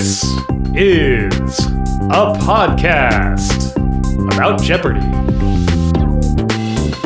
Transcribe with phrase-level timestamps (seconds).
[0.00, 0.24] This
[0.74, 1.66] is
[2.08, 3.76] a podcast
[4.32, 5.02] about Jeopardy!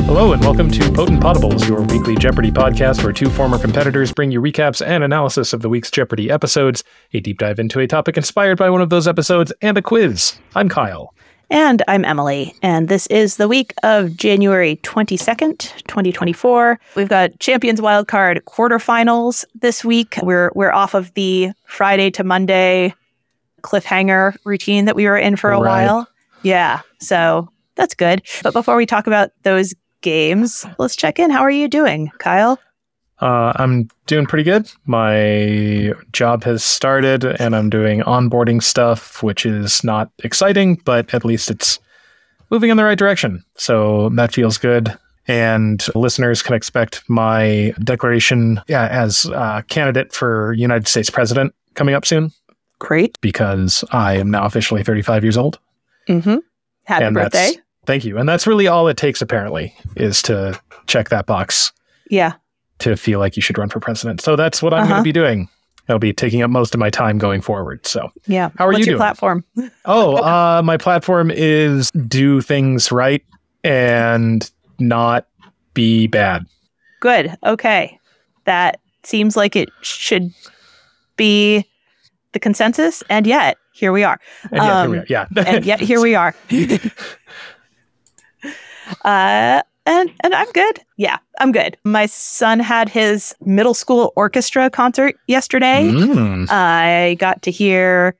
[0.05, 4.31] Hello, and welcome to Potent Podables, your weekly Jeopardy podcast where two former competitors bring
[4.31, 8.15] you recaps and analysis of the week's Jeopardy episodes, a deep dive into a topic
[8.15, 10.39] inspired by one of those episodes, and a quiz.
[10.55, 11.13] I'm Kyle.
[11.51, 16.79] And I'm Emily, and this is the week of January 22nd, 2024.
[16.95, 20.17] We've got Champions Wildcard quarterfinals this week.
[20.23, 22.95] We're we're off of the Friday to Monday
[23.61, 25.85] cliffhanger routine that we were in for a Right.
[25.85, 26.07] while.
[26.41, 28.23] Yeah, so that's good.
[28.41, 31.29] But before we talk about those games, let's check in.
[31.29, 32.59] How are you doing, Kyle?
[33.21, 34.69] Uh, I'm doing pretty good.
[34.85, 41.23] My job has started and I'm doing onboarding stuff, which is not exciting, but at
[41.23, 41.79] least it's
[42.49, 43.43] moving in the right direction.
[43.55, 44.95] So that feels good.
[45.27, 51.95] And listeners can expect my declaration yeah, as uh, candidate for United States president coming
[51.95, 52.31] up soon
[52.79, 53.17] Great.
[53.21, 55.57] because I am now officially 35 years old.
[56.07, 56.37] Mm-hmm.
[56.83, 57.53] Happy and birthday.
[57.85, 58.17] Thank you.
[58.17, 61.71] And that's really all it takes, apparently, is to check that box
[62.09, 62.33] Yeah.
[62.79, 64.21] To feel like you should run for president.
[64.21, 64.99] So that's what I'm going Uh-huh.
[64.99, 65.47] to be doing.
[65.87, 67.85] I'll be taking up most of my time going forward.
[67.85, 68.49] So, Yeah.
[68.57, 68.97] How are What's you your doing?
[68.99, 69.45] platform?
[69.85, 73.23] oh, uh, my platform is do things right
[73.63, 75.27] and not
[75.75, 76.45] be bad.
[77.01, 77.35] Good.
[77.45, 77.99] Okay.
[78.45, 80.31] That seems like it should
[81.17, 81.63] be
[82.33, 83.03] the consensus.
[83.09, 84.19] And yet, here we are.
[84.51, 85.05] And yeah, here we Um, are.
[85.07, 85.25] yeah.
[85.45, 86.33] And yet, here we are.
[89.05, 90.79] uh, and and I'm good.
[90.97, 91.77] Yeah, I'm good.
[91.83, 95.89] My son had his middle school orchestra concert yesterday.
[95.89, 96.49] Mm.
[96.49, 98.15] I got to hear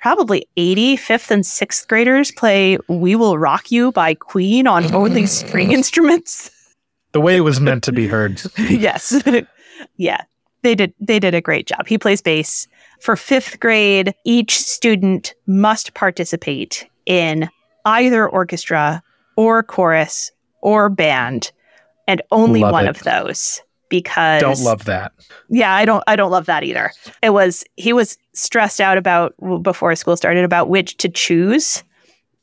[0.00, 5.26] probably 80 fifth and sixth graders play We Will Rock You by Queen on only
[5.26, 6.50] string instruments.
[7.12, 8.40] The way it was meant to be heard.
[8.56, 9.22] yes.
[9.98, 10.22] yeah.
[10.62, 11.86] They did they did a great job.
[11.86, 12.66] He plays bass.
[13.02, 17.50] For 5th grade, each student must participate in
[17.84, 19.02] either orchestra
[19.36, 20.30] or chorus
[20.62, 21.52] or band
[22.08, 22.90] and only Love one it.
[22.90, 25.12] of those because Don't love that.
[25.50, 26.90] yeah, I don't I don't love that either.
[27.22, 31.84] It was he was stressed out about before school started about which to choose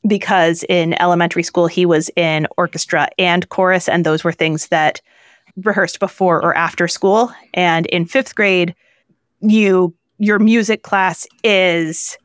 [0.06, 5.00] because in elementary school he was in orchestra and chorus and those were things that
[5.64, 8.74] rehearsed before or after school and in 5th grade
[9.40, 12.16] you your music class is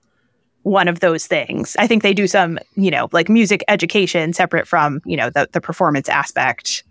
[0.65, 1.75] one of those things.
[1.77, 5.47] I think they do some, you know, like music education separate from, you know, the
[5.51, 6.83] the performance aspect.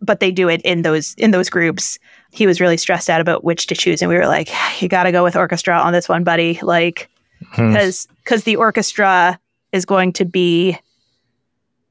[0.00, 1.98] But they do it in those in those groups
[2.32, 4.48] he was really stressed out about which to choose and we were like
[4.80, 7.10] you got to go with orchestra on this one buddy like
[7.54, 7.68] Hmm.
[7.72, 9.38] because because the orchestra
[9.72, 10.78] is going to be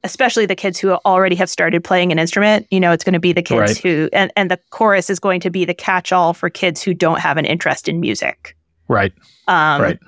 [0.02, 3.20] especially the kids who already have started playing an instrument you know it's going to
[3.20, 3.78] be the kids Right.
[3.78, 7.20] who and, and the chorus is going to be the catch-all for kids who don't
[7.20, 8.56] have an interest in music
[8.88, 9.12] Right.
[9.48, 9.98] um Right.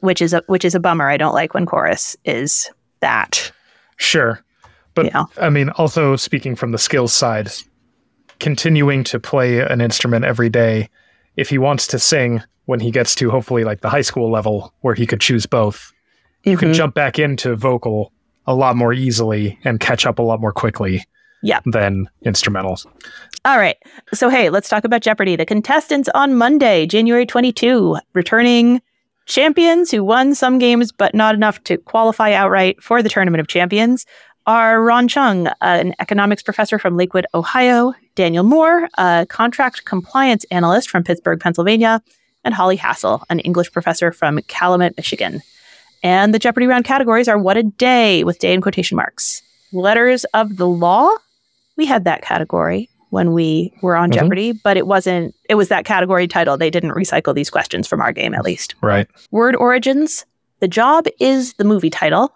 [0.00, 3.52] Which is a which is a bummer i don't like when chorus is that
[3.96, 4.40] Sure.
[4.94, 5.24] But Yeah.
[5.38, 7.50] I mean, also speaking from the skills side,
[8.38, 10.88] continuing to play an instrument every day,
[11.36, 14.72] if he wants to sing when he gets to hopefully like the high school level
[14.80, 15.92] where he could choose both,
[16.44, 16.74] you can Mhm.
[16.74, 18.12] jump back into vocal
[18.46, 21.04] a lot more easily and catch up a lot more quickly
[21.42, 21.60] Yeah.
[21.66, 22.86] than instrumentals.
[23.44, 23.76] All right.
[24.12, 25.36] So, hey, let's talk about Jeopardy.
[25.36, 28.80] The contestants on Monday, January 22, returning
[29.30, 33.46] champions who won some games but not enough to qualify outright for the Tournament of
[33.46, 34.04] Champions
[34.44, 40.90] are Ron Chung, an economics professor from Lakewood, Ohio, Daniel Moore, a contract compliance analyst
[40.90, 42.02] from Pittsburgh, Pennsylvania,
[42.42, 45.42] and Holly Hassel, an English professor from Calumet, Michigan.
[46.02, 49.42] And the Jeopardy round categories are What a Day with day in quotation marks.
[49.72, 51.08] Letters of the Law,
[51.76, 54.14] we had that category when we were on Mhm.
[54.14, 56.56] Jeopardy, but it wasn't, it was that category title.
[56.56, 58.74] They didn't recycle these questions from our game, at least.
[58.82, 59.06] Right.
[59.30, 60.24] Word origins
[60.60, 62.32] The Job is the movie title.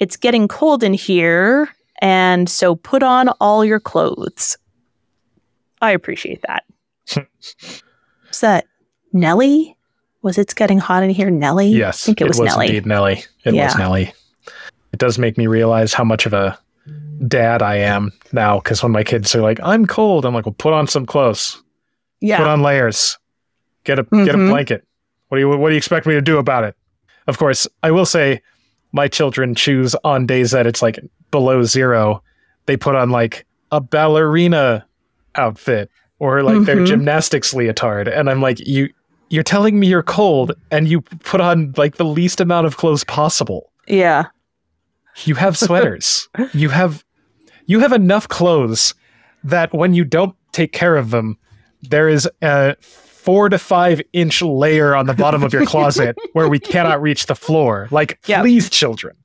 [0.00, 1.68] It's getting cold in here,
[2.02, 4.58] and so put on all your clothes.
[5.80, 6.64] I appreciate that.
[8.28, 8.66] Was that
[9.12, 9.76] Nelly?
[10.22, 11.30] Was it's getting hot in here?
[11.30, 11.68] Nelly?
[11.68, 12.02] Yes.
[12.02, 12.66] I think it was, Nelly.
[12.66, 13.24] indeed Nelly.
[13.44, 13.72] It was Yeah.
[13.78, 14.12] Nelly.
[14.92, 16.58] It does make me realize how much of a
[17.28, 20.54] dad I am now because when my kids are like, I'm cold, I'm like, well,
[20.58, 21.62] put on some clothes.
[22.20, 22.38] Yeah.
[22.38, 23.18] put on layers
[23.84, 24.48] get a get a Mhm.
[24.48, 24.84] blanket
[25.28, 26.74] what do you what do you expect me to do about it
[27.26, 28.40] of course i will say
[28.92, 30.98] my children choose on days that it's like
[31.30, 32.22] below zero
[32.64, 34.84] they put on like a ballerina
[35.34, 36.86] outfit or like their Mhm.
[36.86, 38.88] gymnastics leotard and i'm like you
[39.28, 43.04] you're telling me you're cold and you put on like the least amount of clothes
[43.04, 44.24] possible yeah.
[45.26, 47.04] you have sweaters you have
[47.66, 48.94] you have enough clothes
[49.44, 51.36] that when you don't take care of them
[51.82, 56.48] there is a four to five inch layer on the bottom of your closet where
[56.48, 57.86] we cannot reach the floor.
[57.90, 58.40] Like, Yep.
[58.42, 59.16] please, children.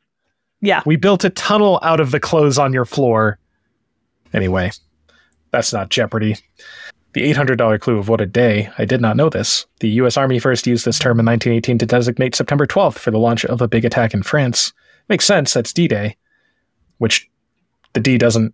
[0.60, 0.82] Yeah.
[0.86, 3.40] We built a tunnel out of the clothes on your floor.
[4.34, 4.72] Anyway,
[5.52, 6.36] that's not Jeopardy.
[7.14, 8.70] The $800 clue of what a day.
[8.78, 9.66] I did not know this.
[9.80, 10.18] The U.S.
[10.18, 13.62] Army first used this term in 1918 to designate September 12th for the launch of
[13.62, 14.72] a big attack in France.
[15.10, 16.16] Makes sense, that's D Day,
[17.00, 17.30] which
[17.94, 18.54] the D doesn't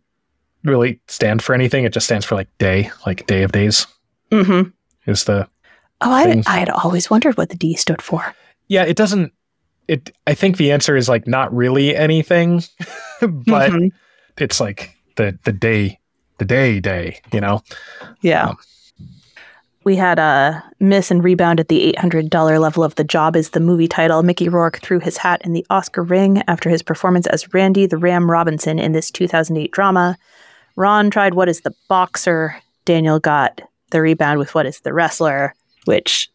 [0.63, 1.83] really stand for anything.
[1.85, 3.87] It just stands for like day, like day of days
[4.31, 4.69] Mm-hmm.
[5.09, 5.47] is the.
[6.01, 8.35] Oh, I, I had always wondered what the D stood for.
[8.67, 9.31] Yeah, it doesn't.
[9.87, 10.11] It.
[10.27, 12.57] I think the answer is like not really anything,
[13.21, 13.91] but Mhm.
[14.37, 15.99] it's like the the day,
[16.39, 17.19] the day day.
[17.31, 17.63] You know.
[18.21, 18.49] yeah.
[18.49, 18.57] um,
[19.87, 23.61] we had a miss and rebound at the $800 level of The Job is the
[23.61, 24.21] movie title.
[24.21, 27.95] Mickey Rourke threw his hat in the Oscar ring after his performance as Randy the
[27.95, 30.17] Ram Robinson in this 2008 drama.
[30.75, 32.57] Ron tried What is the Boxer?
[32.83, 33.61] Daniel got
[33.91, 35.55] the rebound with What is the Wrestler?
[35.85, 36.29] Which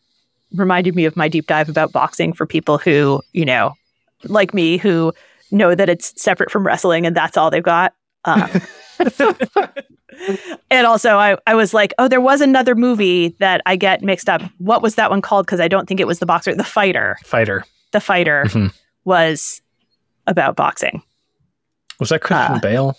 [0.54, 3.74] reminded me of my deep dive about boxing for people who, you know,
[4.24, 5.12] like me, who
[5.50, 7.92] know that it's separate from wrestling and that's all they've got.
[8.24, 8.48] Um,
[10.70, 14.28] and also, I, I was like, oh, there was another movie that I get mixed
[14.28, 14.42] up.
[14.58, 15.46] What was that one called?
[15.46, 16.54] Because I don't think it was The Boxer.
[16.54, 17.16] The Fighter.
[17.24, 17.64] Fighter.
[17.92, 18.72] The Fighter Mhm.
[19.04, 19.60] was
[20.26, 21.02] about boxing.
[22.00, 22.98] Was that Christian Uh, Bale?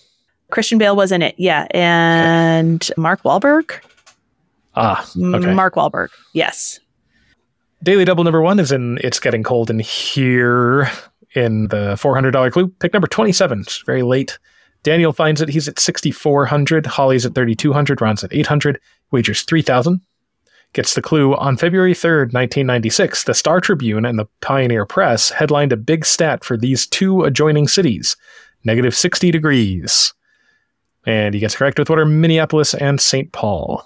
[0.51, 1.35] Christian Bale was in it.
[1.37, 1.67] Yeah.
[1.71, 3.71] And Mark Wahlberg?
[4.75, 5.53] Ah, okay.
[5.53, 6.09] Mark Wahlberg.
[6.33, 6.79] Yes.
[7.83, 10.89] Daily Double number one is in It's Getting Cold in Here
[11.35, 12.67] in the $400 clue.
[12.79, 13.61] Pick number 27.
[13.61, 14.37] It's very late.
[14.83, 15.49] Daniel finds it.
[15.49, 16.85] He's at 6,400.
[16.85, 18.01] Holly's at 3,200.
[18.01, 18.79] Ron's at 800.
[19.11, 20.01] Wagers 3,000.
[20.73, 21.35] Gets the clue.
[21.35, 26.43] On February 3rd, 1996, the Star Tribune and the Pioneer Press headlined a big stat
[26.43, 28.15] for these two adjoining cities
[28.65, 30.13] negative 60 degrees.
[31.05, 33.31] And he gets correct with what are Minneapolis and St.
[33.33, 33.85] Paul.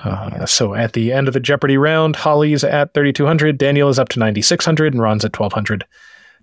[0.00, 4.08] Uh, so at the end of the Jeopardy round, Holly's at 3,200, Daniel is up
[4.10, 5.84] to 9,600, and Ron's at 1,200.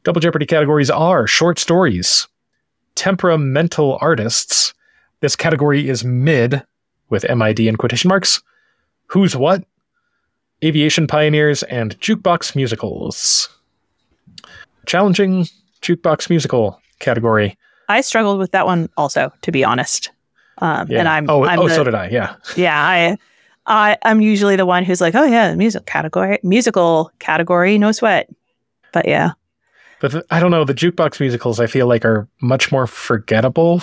[0.03, 2.27] Double Jeopardy categories are short stories,
[2.95, 4.73] temperamental artists.
[5.21, 6.63] This category is mid,
[7.09, 8.41] with MID in quotation marks.
[9.07, 9.63] Who's what?
[10.63, 13.49] Aviation pioneers and jukebox musicals.
[14.87, 15.47] Challenging
[15.81, 17.57] jukebox musical category.
[17.89, 20.11] I struggled with that one also, to be honest.
[20.59, 20.99] Um, Yeah.
[20.99, 22.07] And I'm, oh, I'm oh the- so did I.
[22.09, 22.35] Yeah.
[22.55, 23.17] yeah, I,
[23.65, 28.29] I, I'm usually the one who's like, oh yeah, music category, musical category, no sweat.
[28.93, 29.31] But yeah,
[30.01, 30.65] But the, I don't know.
[30.65, 33.81] The jukebox musicals I feel like are much more forgettable.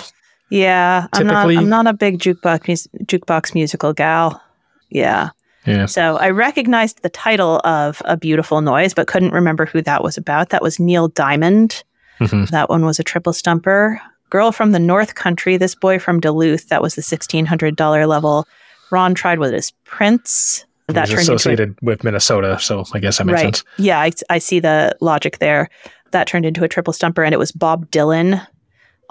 [0.51, 4.41] yeah, I'm not, I'm not a big jukebox jukebox musical gal.
[4.89, 5.29] Yeah,
[5.65, 5.85] Yeah.
[5.85, 10.17] so I recognized the title of A Beautiful Noise, but couldn't remember who that was
[10.17, 10.49] about.
[10.49, 11.83] That was Neil Diamond.
[12.19, 12.49] Mhm.
[12.49, 14.01] That one was a triple stumper.
[14.29, 16.67] Girl from the North Country, this boy from Duluth.
[16.69, 18.47] That was the sixteen hundred dollar level.
[18.91, 20.65] Ron tried with his Prince.
[20.87, 23.55] That turned into associated with Minnesota, so I guess that makes right.
[23.55, 23.63] sense.
[23.77, 25.69] Yeah, I, I see the logic there.
[26.11, 28.45] That turned into a triple stumper, and it was Bob Dylan.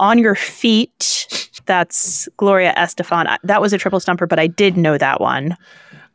[0.01, 1.27] On Your Feet,
[1.67, 3.37] that's Gloria Estefan.
[3.43, 5.57] That was a triple stumper, but I did know that one.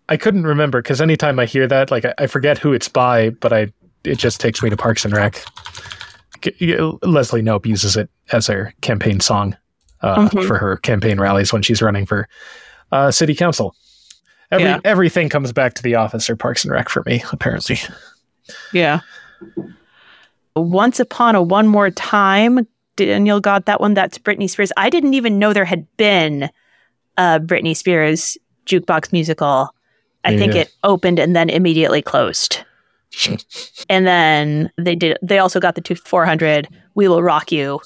[0.08, 3.32] I couldn't remember because anytime I hear that, like I, I forget who it's by,
[3.32, 3.74] but I
[4.06, 5.44] it just takes me to Parks and Rec.
[7.04, 9.56] Leslie Knope uses it as her campaign song
[10.02, 10.46] uh, Mhm.
[10.48, 12.28] for her campaign rallies when she's running for
[12.92, 13.76] uh, city council.
[14.52, 14.80] Every Yeah.
[14.84, 17.78] everything comes back to the office or Parks and Rec for me, apparently.
[18.74, 19.00] Yeah.
[20.56, 23.94] Once Upon a One More Time, Daniel got that one.
[23.94, 24.72] That's Britney Spears.
[24.78, 26.50] I didn't even know there had been
[27.18, 29.74] a Britney Spears jukebox musical.
[30.26, 32.64] I think it opened and then immediately closed.
[33.90, 35.18] And then they did.
[35.22, 36.68] They also got the two four hundred.
[36.96, 37.80] We will rock you,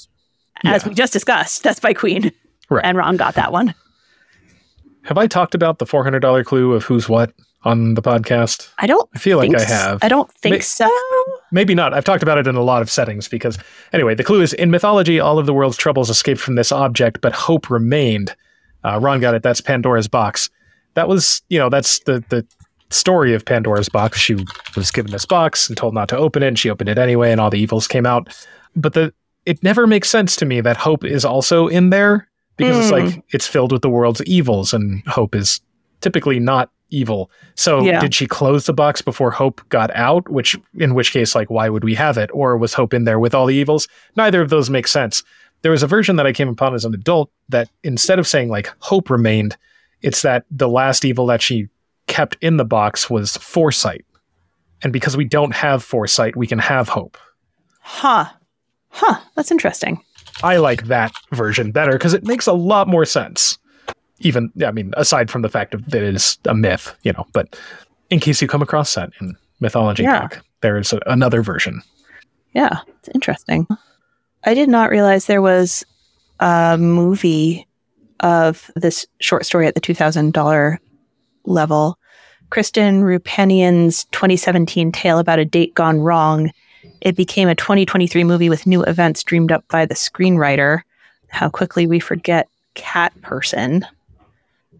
[0.63, 0.89] as Yeah.
[0.89, 1.63] we just discussed.
[1.63, 2.31] That's by Queen,
[2.69, 2.85] Right.
[2.85, 3.73] and Ron got that one.
[5.03, 7.33] Have I talked about the four hundred dollar clue of who's what
[7.63, 8.69] on the podcast?
[8.77, 9.09] I don't.
[9.15, 10.03] I feel like I have.
[10.03, 10.89] I don't think May- so.
[11.51, 11.93] Maybe not.
[11.93, 13.57] I've talked about it in a lot of settings because,
[13.93, 17.21] anyway, the clue is in mythology, all of the world's troubles escaped from this object,
[17.21, 18.35] but hope remained.
[18.83, 19.43] Uh, Ron got it.
[19.43, 20.49] That's Pandora's box.
[20.93, 22.45] That was, you know, that's the the
[22.89, 24.19] story of Pandora's box.
[24.19, 24.35] She
[24.75, 27.31] was given this box and told not to open it, and she opened it anyway,
[27.31, 28.33] and all the evils came out.
[28.75, 29.13] But the
[29.45, 33.23] it never makes sense to me that hope is also in there because it's like
[33.31, 35.61] it's filled with the world's evils, and hope is
[36.01, 37.29] typically not evil.
[37.55, 37.99] So Yeah.
[37.99, 40.29] did she close the box before Hope got out?
[40.29, 42.29] Which in which case, like, why would we have it?
[42.33, 43.87] Or was Hope in there with all the evils?
[44.15, 45.23] Neither of those make sense.
[45.63, 48.49] There was a version that I came upon as an adult that instead of saying
[48.49, 49.57] like Hope remained,
[50.01, 51.67] it's that the last evil that she
[52.07, 54.05] kept in the box was foresight.
[54.83, 57.17] And because we don't have foresight, we can have hope.
[57.81, 58.25] Huh.
[58.89, 59.19] Huh.
[59.35, 60.01] That's interesting.
[60.43, 63.57] I like that version better because it makes a lot more sense.
[64.19, 67.25] Even, I mean, aside from the fact of that it is a myth, you know,
[67.33, 67.59] but
[68.09, 70.21] in case you come across that in Mythology Yeah.
[70.21, 71.81] Talk, there's a, another version.
[72.53, 73.67] Yeah, it's interesting.
[74.43, 75.85] I did not realize there was
[76.39, 77.67] a movie
[78.21, 80.77] of this short story at the $2,000
[81.45, 81.99] level.
[82.49, 86.51] Kristen Roupenian's 2017 tale about a date gone wrong.
[87.01, 90.81] It became a 2023 movie with new events dreamed up by the screenwriter.
[91.27, 93.85] How quickly we forget Cat Person,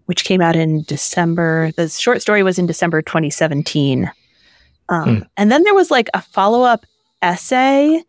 [0.07, 1.71] which came out in December.
[1.75, 4.11] The short story was in December 2017.
[4.89, 6.85] Um, And then there was like a follow up
[7.21, 8.03] essay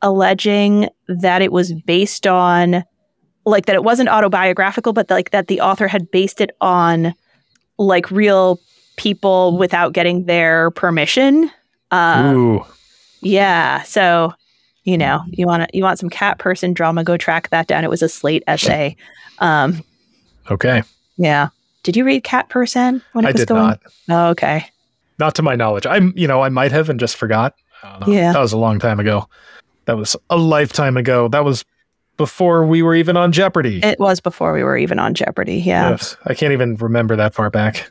[0.00, 2.84] alleging that it was based on
[3.44, 7.14] like that it wasn't autobiographical but like that the author had based it on
[7.78, 8.58] like real
[8.96, 11.50] people without getting their permission
[11.90, 12.64] uh, Ooh,
[13.20, 14.32] yeah so
[14.84, 17.84] you know you want to you want some cat person drama go track that down
[17.84, 18.96] it was a slate essay
[19.40, 19.82] um
[20.50, 20.82] okay.
[21.16, 21.48] Yeah
[21.82, 23.80] did you read cat person when it I was did going not.
[24.10, 24.66] oh, okay
[25.18, 25.86] Not to my knowledge.
[25.86, 27.54] I'm, you know, I might have and just forgot.
[27.82, 28.32] Uh, Yeah.
[28.32, 29.28] That was a long time ago.
[29.86, 31.28] That was a lifetime ago.
[31.28, 31.64] That was
[32.16, 33.80] before we were even on Jeopardy.
[33.82, 36.16] it was before we were even on jeopardy yeah Yes.
[36.24, 37.90] I can't even remember that far back.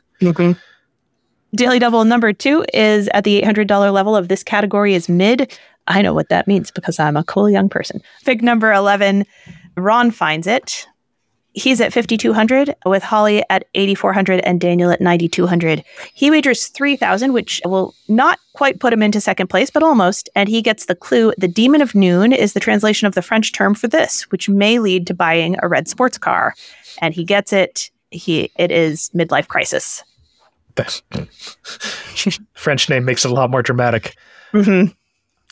[1.54, 5.52] Daily Double number two is at the $800 level of this category is mid.
[5.88, 8.02] I know what that means because I'm a cool young person.
[8.24, 9.26] Fig number 11,
[9.76, 10.88] Ron finds it.
[11.54, 15.84] He's at 5,200 with Holly at 8,400 and Daniel at 9,200.
[16.14, 20.30] He wagers 3,000, which will not quite put him into second place, but almost.
[20.34, 23.52] And he gets the clue the Demon of Noon is the translation of the French
[23.52, 26.56] term for this, which may lead to buying a red sports car.
[27.02, 27.92] And he gets it.
[28.12, 30.04] He it is midlife crisis.
[32.54, 34.16] French name makes it a lot more dramatic.
[34.54, 34.94] Mm-hmm.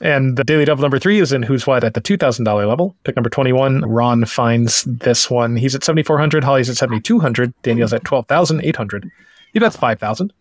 [0.02, 2.96] And the daily double number three is in Who's What at the $2,000 level.
[3.04, 3.82] Pick number 21.
[3.82, 5.58] Ron finds this one.
[5.58, 6.44] He's at 7,400.
[6.44, 7.54] Holly's at 7,200.
[7.64, 9.10] Daniel's at 12,800.
[9.52, 10.32] He bets 5,000.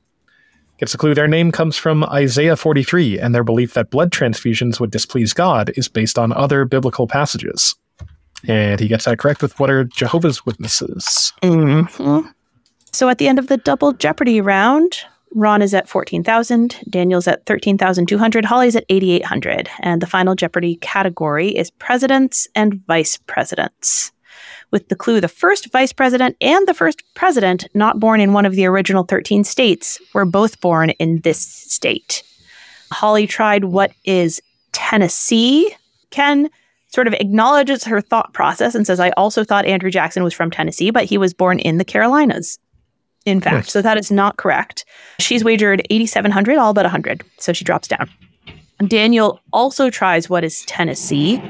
[0.78, 4.78] Gets a clue their name comes from Isaiah 43, and their belief that blood transfusions
[4.78, 7.74] would displease God is based on other biblical passages.
[8.46, 11.32] And he gets that correct with what are Jehovah's Witnesses.
[11.42, 12.32] Mhm.
[12.92, 14.98] So at the end of the double Jeopardy round,
[15.34, 19.68] Ron is at 14,000, Daniel's at 13,200, Holly's at 8,800.
[19.80, 24.12] And the final Jeopardy category is presidents and vice presidents.
[24.70, 28.46] With the clue the first vice president and the first president not born in one
[28.46, 32.22] of the original 13 states were both born in this state.
[32.92, 34.40] Holly tried what is
[34.72, 35.74] Tennessee.
[36.10, 36.50] Ken
[36.88, 40.50] sort of acknowledges her thought process and says, I also thought Andrew Jackson was from
[40.50, 42.58] Tennessee, but he was born in the Carolinas.
[43.28, 44.84] In fact, so that is not correct.
[45.20, 47.22] She's wagered 8,700, all but 100.
[47.38, 48.08] So she drops down.
[48.86, 51.42] Daniel also tries what is Tennessee.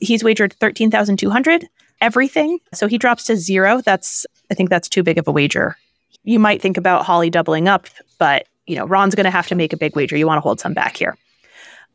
[0.00, 1.66] He's wagered 13,200,
[2.00, 2.58] everything.
[2.74, 3.80] So he drops to zero.
[3.80, 5.76] That's, I think that's too big of a wager.
[6.24, 7.86] You might think about Holly doubling up,
[8.18, 10.16] but, you know, Ron's going to have to make a big wager.
[10.16, 11.16] You want to hold some back here.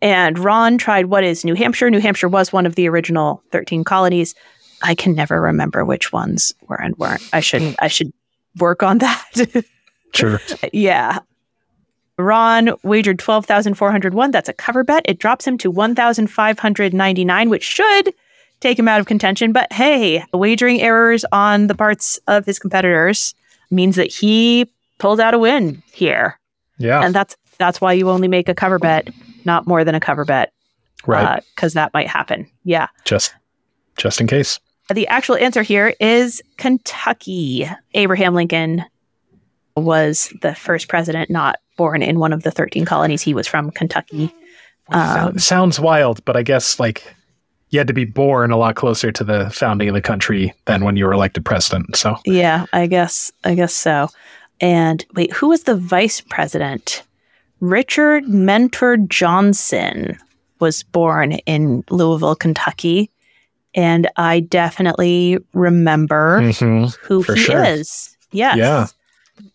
[0.01, 1.89] And Ron tried what is New Hampshire.
[1.89, 4.35] New Hampshire was one of the original 13 colonies.
[4.83, 7.27] I can never remember which ones were and weren't.
[7.33, 8.11] I should I should
[8.59, 9.65] work on that.
[10.13, 10.41] Sure.
[10.71, 11.19] yeah.
[12.17, 14.31] Ron wagered 12,401.
[14.31, 15.03] That's a cover bet.
[15.05, 18.13] It drops him to 1,599, which should
[18.59, 19.51] take him out of contention.
[19.51, 23.35] But hey, wagering errors on the parts of his competitors
[23.69, 26.39] means that he pulled out a win here.
[26.79, 27.01] Yeah.
[27.03, 29.09] And that's that's why you only make a cover bet,
[29.45, 30.53] not more than a cover bet
[31.05, 31.37] right.
[31.37, 32.49] Uh, because that might happen.
[32.63, 32.87] Yeah.
[33.05, 33.33] just
[33.97, 34.59] just in case.
[34.93, 37.69] The actual answer here is Kentucky.
[37.93, 38.85] Abraham Lincoln
[39.75, 43.21] was the first president not born in one of the 13 colonies.
[43.21, 44.33] He was from Kentucky.
[44.89, 47.13] Um, sounds wild, but I guess like
[47.69, 50.83] you had to be born a lot closer to the founding of the country than
[50.83, 51.95] when you were elected president.
[51.95, 54.09] So yeah, I guess I guess so.
[54.61, 57.03] And wait, who was the vice president?
[57.59, 60.17] Richard Mentor Johnson
[60.59, 63.11] was born in Louisville, Kentucky.
[63.75, 66.95] And I definitely remember Mhm.
[67.01, 67.63] who For he sure.
[67.63, 68.15] is.
[68.31, 68.57] Yes.
[68.57, 68.87] Yeah.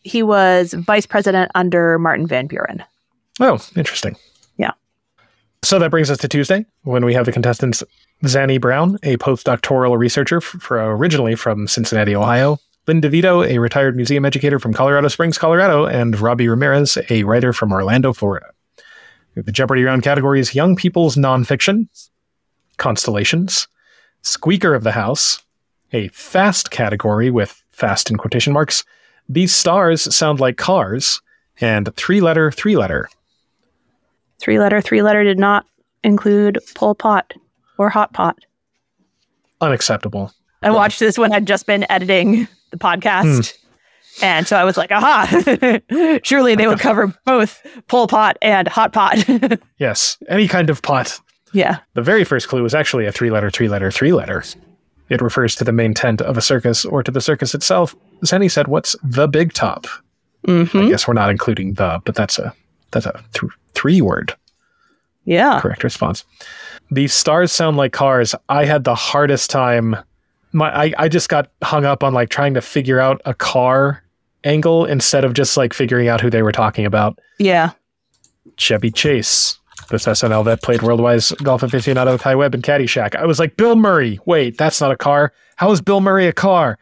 [0.02, 2.82] He was vice president under Martin Van Buren.
[3.40, 4.16] Oh, interesting.
[4.58, 4.72] Yeah.
[5.64, 7.82] So that brings us to Tuesday when we have the contestants
[8.24, 14.24] Zanny Brown, a postdoctoral researcher for originally from Cincinnati, Ohio, Lynn DeVito, a retired museum
[14.24, 18.46] educator from Colorado Springs, Colorado, and Robbie Ramirez, a writer from Orlando, Florida.
[19.34, 21.88] The Jeopardy round categories Young People's Nonfiction,
[22.76, 23.68] Constellations,
[24.22, 25.42] Squeaker of the House,
[25.92, 28.84] a fast category with fast in quotation marks.
[29.28, 31.20] These stars sound like cars,
[31.60, 33.08] and three letter, three letter.
[34.40, 35.66] Three letter, three letter did not
[36.02, 37.32] include Pol Pot
[37.78, 38.38] or Hot Pot.
[39.60, 40.32] Unacceptable.
[40.62, 43.52] I watched this when I'd just been editing the podcast.
[43.52, 44.24] Hmm.
[44.24, 45.26] And so I was like, aha,
[46.22, 49.24] surely they would cover both Pol Pot and Hot Pot.
[49.78, 51.18] Yes, any kind of pot.
[51.52, 51.78] Yeah.
[51.94, 54.42] The very first clue is actually a three letter, three letter, three letter.
[55.08, 57.94] It refers to the main tent of a circus or to the circus itself.
[58.24, 59.86] Zenny said, What's the big top?
[60.46, 62.52] hmm I guess we're not including the, but that's a
[62.90, 64.34] that's a th- three word
[65.24, 65.60] Yeah.
[65.60, 66.24] correct response.
[66.90, 68.34] These stars sound like cars.
[68.48, 69.96] I had the hardest time.
[70.52, 74.02] My I, I just got hung up on like trying to figure out a car
[74.44, 77.18] angle instead of just like figuring out who they were talking about.
[77.38, 77.70] Yeah.
[78.56, 83.14] Chevy Chase, this SNL that played worldwide golf aficionado Ty Webb and Caddyshack.
[83.16, 84.18] I was like, Bill Murray.
[84.26, 85.32] Wait, that's not a car.
[85.56, 86.78] How is Bill Murray a car?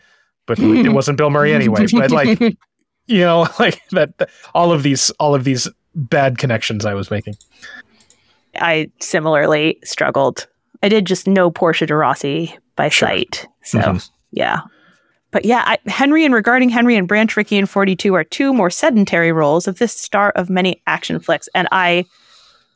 [0.47, 1.87] But it wasn't Bill Murray anyway.
[1.93, 2.41] But like,
[3.07, 4.17] you know, like that.
[4.19, 7.35] that- All of these, all of these bad connections I was making.
[8.57, 10.47] I similarly struggled.
[10.83, 13.09] I did just know Portia de Rossi by Sure.
[13.09, 13.47] sight.
[13.63, 14.11] So, Mhm.
[14.33, 14.61] yeah.
[15.31, 18.71] But yeah, I, Henry and regarding Henry and Branch Rickey and 42 are two more
[18.71, 21.49] sedentary roles of this star of many action flicks.
[21.55, 22.05] And I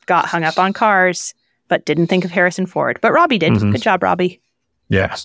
[0.05, 1.33] got hung up on cars,
[1.67, 2.99] but didn't think of Harrison Ford.
[3.01, 3.53] But Robbie did.
[3.53, 3.71] Mhm.
[3.71, 4.39] Good job, Robbie.
[4.89, 5.15] Yeah.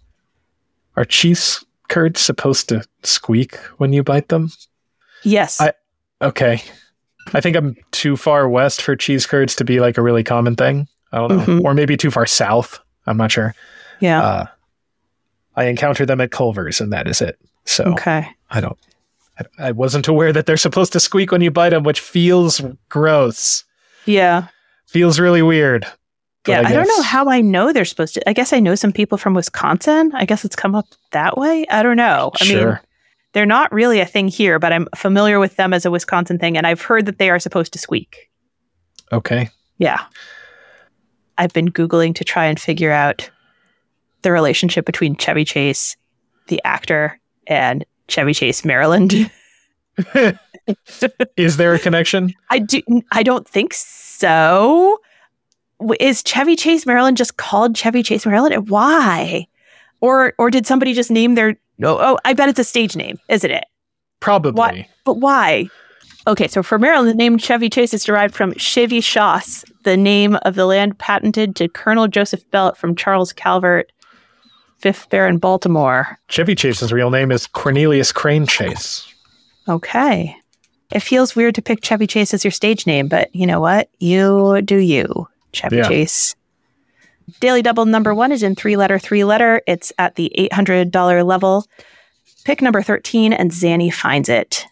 [0.96, 4.50] Are cheese curds supposed to squeak when you bite them?
[5.24, 5.60] Yes.
[5.60, 5.72] I-
[6.22, 6.62] Okay.
[7.32, 10.56] I think I'm too far west for cheese curds to be like a really common
[10.56, 10.86] thing.
[11.12, 11.44] I don't know.
[11.44, 11.64] Mhm.
[11.64, 12.78] Or maybe too far south.
[13.06, 13.54] I'm not sure.
[14.00, 14.22] yeah.
[14.22, 14.46] Uh,
[15.56, 17.38] I encounter them at Culver's and that is it.
[17.64, 18.26] So okay.
[18.50, 18.78] I don't.
[19.38, 22.60] I, I wasn't aware that they're supposed to squeak when you bite them, which feels
[22.88, 23.64] gross.
[24.06, 24.48] Yeah.
[24.90, 25.86] Feels really weird.
[26.48, 26.62] Yeah.
[26.66, 28.28] I, don't know how I know they're supposed to.
[28.28, 30.10] I guess I know some people from Wisconsin.
[30.14, 31.64] I guess it's come up that way.
[31.70, 32.32] I don't know.
[32.40, 32.82] I mean, Sure.
[33.32, 36.56] they're not really a thing here, but I'm familiar with them as a Wisconsin thing,
[36.56, 38.30] and I've heard that they are supposed to squeak.
[39.12, 39.48] Okay.
[39.78, 40.00] Yeah.
[41.38, 43.30] I've been Googling to try and figure out
[44.22, 45.96] the relationship between Chevy Chase,
[46.48, 49.30] the actor, and Chevy Chase, Maryland.
[51.36, 52.32] is there a connection?
[52.50, 52.82] I do.
[53.12, 54.98] I don't think so.
[55.98, 58.68] Is Chevy Chase, Maryland, just called Chevy Chase, Maryland?
[58.68, 59.46] Why?
[60.00, 61.56] Or or did somebody just name their?
[61.78, 61.98] No.
[61.98, 63.64] oh I bet it's a stage name, isn't it?
[64.20, 64.88] Probably.
[65.04, 65.68] But why?
[66.26, 70.36] Okay, so for Maryland, the name Chevy Chase is derived from Chevy Chasse, the name
[70.42, 73.90] of the land patented to Colonel Joseph Belt from Charles Calvert,
[74.82, 76.18] 5th Baron Baltimore.
[76.28, 79.10] Chevy Chase's real name is Cornelius Crane Chase.
[79.68, 80.36] Okay.
[80.92, 83.88] It feels weird to pick Chevy Chase as your stage name, but you know what?
[83.98, 85.88] You do you, Chevy Yeah.
[85.88, 86.34] Chase.
[87.38, 89.62] Daily Double number one is in three letter, three letter.
[89.68, 91.64] It's at the $800 level.
[92.44, 94.66] Pick number 13, and Zanny finds it.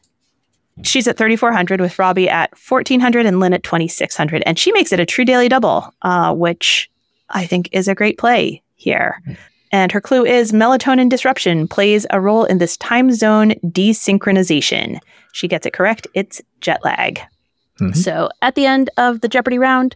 [0.82, 4.42] She's at 3,400 with Robbie at 1,400 and Lynn at 2,600.
[4.46, 6.90] And she makes it a true daily double, uh, which
[7.30, 9.22] I think is a great play here.
[9.70, 14.98] And her clue is melatonin disruption plays a role in this time zone desynchronization.
[15.32, 16.06] She gets it correct.
[16.14, 17.20] It's jet lag.
[17.80, 17.94] Mhm.
[17.96, 19.94] So at the end of the Jeopardy round,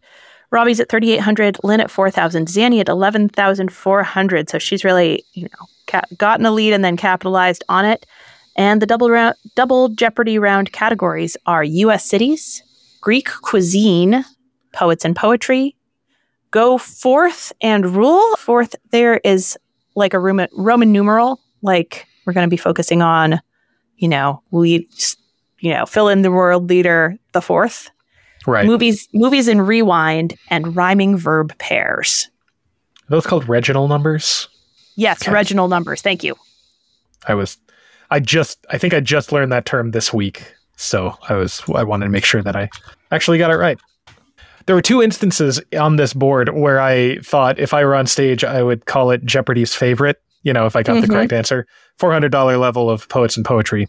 [0.50, 4.50] Robbie's at 3,800, Lynn at 4,000, Zanny at 11,400.
[4.50, 8.04] So she's really, you know, ca- gotten a lead and then capitalized on it.
[8.56, 12.04] And the double round, double Jeopardy round categories are U.S.
[12.04, 12.62] cities,
[13.00, 14.24] Greek cuisine,
[14.74, 15.74] poets and poetry,
[16.52, 18.36] go forth and rule.
[18.36, 19.58] Fourth, there is
[19.96, 21.40] like a Roman, Roman numeral.
[21.62, 23.40] Like we're going to be focusing on,
[23.96, 24.88] you know, we,
[25.58, 27.90] you know, fill in the world leader, the fourth.
[28.46, 28.66] Right.
[28.66, 32.28] Movies, movies in rewind and rhyming verb pairs.
[33.08, 34.48] Are those called Reginald numbers?
[34.96, 35.32] Yes, Okay.
[35.32, 36.02] regnal numbers.
[36.02, 36.34] Thank you.
[37.28, 37.56] I was,
[38.10, 40.52] I just, I think I just learned that term this week.
[40.76, 42.68] So I was, I wanted to make sure that I
[43.12, 43.78] actually got it right.
[44.66, 48.44] There were two instances on this board where I thought if I were on stage,
[48.44, 50.20] I would call it Jeopardy's favorite.
[50.42, 51.11] You know, if I got the Mhm.
[51.11, 51.66] correct answer.
[51.98, 53.88] $400 level of poets and poetry.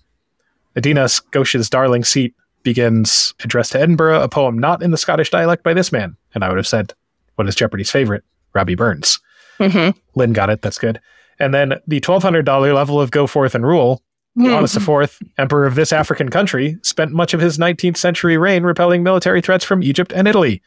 [0.75, 2.33] Edina Scotia's Darling Seat
[2.63, 6.15] begins addressed to Edinburgh, a poem not in the Scottish dialect by this man.
[6.33, 6.93] And I would have said,
[7.35, 8.23] what is Jeopardy's favorite?
[8.53, 9.19] Robbie Burns.
[9.59, 9.97] Mm-hmm.
[10.15, 10.61] Lynn got it.
[10.61, 10.99] That's good.
[11.39, 14.01] And then the $1,200 level of Go Forth and Rule.
[14.35, 14.45] Hmm.
[14.45, 19.03] Yohannes IV, emperor of this African country, spent much of his 19th century reign repelling
[19.03, 20.61] military threats from Egypt and Italy.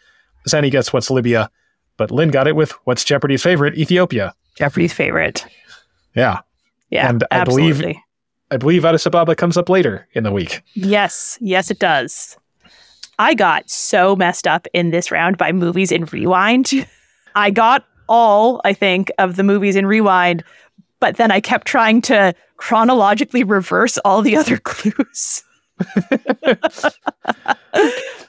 [0.49, 1.51] Zanny gets what's Libya,
[1.97, 4.35] but Lynn got it with what's Jeopardy's favorite, Ethiopia.
[4.57, 5.45] Jeopardy's favorite.
[6.15, 6.41] Yeah.
[6.91, 8.03] Yeah, And I believe- absolutely.
[8.53, 10.63] I believe Addis Ababa comes up later in the week.
[10.75, 12.37] Yes, yes, it does.
[13.19, 16.71] I got so messed up in this round by movies in rewind.
[17.35, 20.45] I got all, I think, of the movies in rewind,
[21.01, 25.43] but then I kept trying to chronologically reverse all the other clues.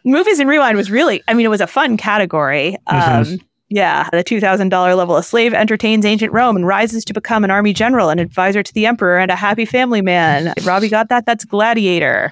[0.04, 2.78] movies in rewind was really, I mean, it was a fun category.
[2.88, 5.18] Um, Yeah, the $2,000 level.
[5.18, 8.74] A slave entertains ancient Rome and rises to become an army general, an advisor to
[8.74, 10.54] the emperor, and a happy family man.
[10.63, 11.26] Robbie got that.
[11.26, 12.32] That's Gladiator.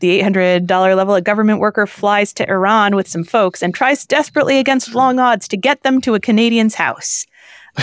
[0.00, 4.58] The $800 level, a government worker flies to Iran with some folks and tries desperately
[4.58, 7.26] against long odds to get them to a Canadian's house.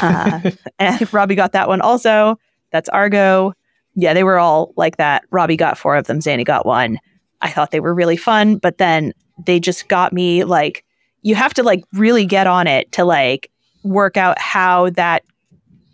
[0.02, 2.38] Uh, and Robbie got that one also.
[2.72, 3.54] That's Argo.
[3.96, 5.24] Yeah, they were all like that.
[5.32, 7.00] Robbie got four of them, Zanny got one.
[7.42, 9.14] I thought they were really fun, but then
[9.46, 10.84] they just got me like,
[11.22, 13.50] you have to like really get on it to like
[13.84, 15.24] work out how that,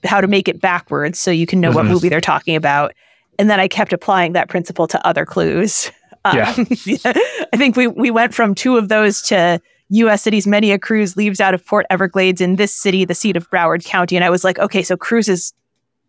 [0.03, 1.89] how to make it backwards so you can know what Mhm.
[1.89, 2.93] movie they're talking about.
[3.37, 5.91] And then I kept applying that principle to other clues.
[6.33, 6.55] Yeah.
[6.57, 6.65] Um,
[7.53, 10.23] I think we, we went from two of those to U.S.
[10.23, 10.47] cities.
[10.47, 13.85] Many a cruise leaves out of Port Everglades in this city, the seat of Broward
[13.85, 14.15] County.
[14.15, 15.53] And I was like, okay, so cruises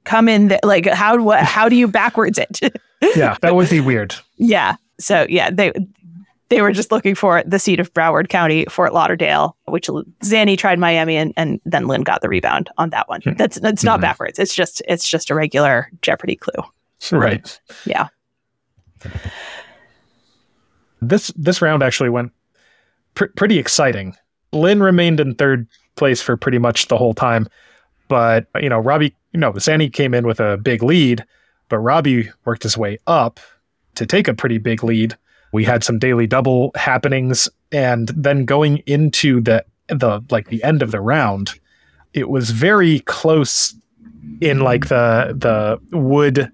[0.06, 0.48] come in.
[0.48, 2.60] th- like, how what, how do you backwards it?
[3.14, 4.14] Yeah, that would be weird.
[4.38, 4.76] yeah.
[4.98, 5.70] So yeah, they
[6.48, 9.88] they were just looking for the seat of Broward County, Fort Lauderdale, which
[10.24, 13.20] Zanny tried Miami, and, and then Lynn got the rebound on that one.
[13.20, 13.34] Hmm.
[13.34, 14.02] That's that's not Mhm.
[14.02, 14.38] backwards.
[14.38, 16.62] It's just it's just a regular Jeopardy clue.
[17.12, 17.60] Right.
[17.84, 18.08] Yeah.
[21.02, 22.32] This this round actually went
[23.14, 24.16] pr- pretty exciting.
[24.52, 25.66] Lynn remained in third
[25.96, 27.46] place for pretty much the whole time,
[28.08, 31.24] but you know Robbie, you know Sandy came in with a big lead,
[31.68, 33.40] but Robbie worked his way up
[33.94, 35.16] to take a pretty big lead.
[35.52, 40.82] We had some daily double happenings, and then going into the the like the end
[40.82, 41.50] of the round,
[42.12, 43.74] it was very close
[44.40, 46.50] in like the the wood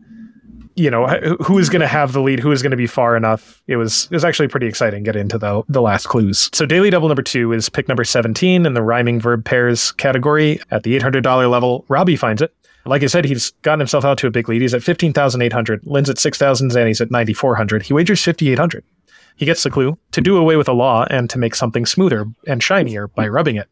[0.74, 3.16] you know who- is going to have the lead who is going to be far
[3.16, 3.62] enough.
[3.66, 6.50] It was it was actually pretty exciting get into the the last clues.
[6.52, 10.60] So daily double number two is pick number 17 in the rhyming verb pairs category
[10.70, 11.84] at the $800 level.
[11.88, 12.54] Robbie finds it.
[12.84, 14.60] Like i said he's gotten himself out to a big lead.
[14.60, 18.84] He's at 15800 lynn's at 6000 zanny's at 9400 he wagers 5800
[19.36, 22.26] he gets the clue to do away with a law and to make something smoother
[22.46, 23.68] and shinier by rubbing it.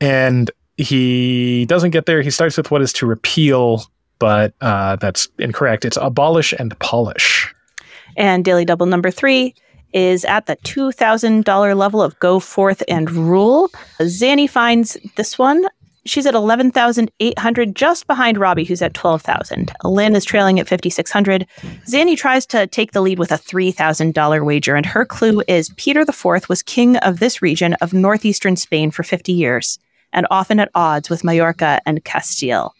[0.00, 2.22] And he doesn't get there.
[2.22, 3.84] He starts with what is to repeal
[4.18, 5.84] but uh, that's incorrect.
[5.84, 7.54] It's abolish and polish.
[8.16, 9.54] And daily double number three
[9.92, 13.68] is at the $2,000 level of go forth and rule.
[14.00, 15.66] Zanny finds this one.
[16.04, 19.72] She's at 11,800, just behind Robbie, who's at 12,000.
[19.82, 21.46] Lynn is trailing at 5,600.
[21.84, 26.02] Zanny tries to take the lead with a $3,000 wager, and her clue is Peter
[26.02, 29.80] IV was king of this region of northeastern Spain for 50 years,
[30.12, 32.75] and often at odds with Majorca and Castile.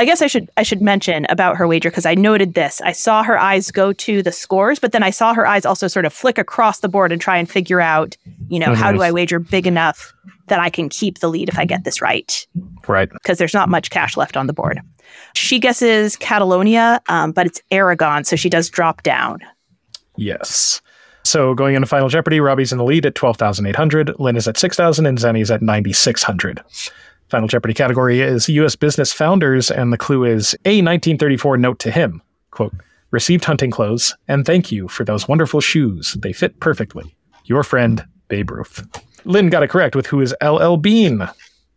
[0.00, 2.80] I guess I should I should mention about her wager because I noted this.
[2.80, 5.88] I saw her eyes go to the scores, but then I saw her eyes also
[5.88, 8.16] sort of flick across the board and try and figure out,
[8.48, 9.04] you know, how do Mhm.
[9.04, 10.12] I wager big enough
[10.48, 12.46] that I can keep the lead if I get this right?
[12.88, 13.10] Right.
[13.12, 14.80] Because there's not much cash left on the board.
[15.34, 19.40] She guesses Catalonia, um, but it's Aragon, so she does drop down.
[20.16, 20.80] Yes.
[21.24, 25.04] So going into Final Jeopardy, Robbie's in the lead at 12,800, Lynn is at 6,000,
[25.04, 26.62] and Zenny's at 9,600.
[27.30, 28.74] Final Jeopardy category is U.S.
[28.74, 32.20] business founders, and the clue is a 1934 note to him.
[32.50, 32.74] Quote,
[33.12, 36.16] received hunting clothes, and thank you for those wonderful shoes.
[36.20, 37.14] They fit perfectly.
[37.44, 38.84] Your friend, Babe Ruth.
[39.24, 40.76] Lynn got it correct with who is L.L.
[40.76, 41.28] Bean,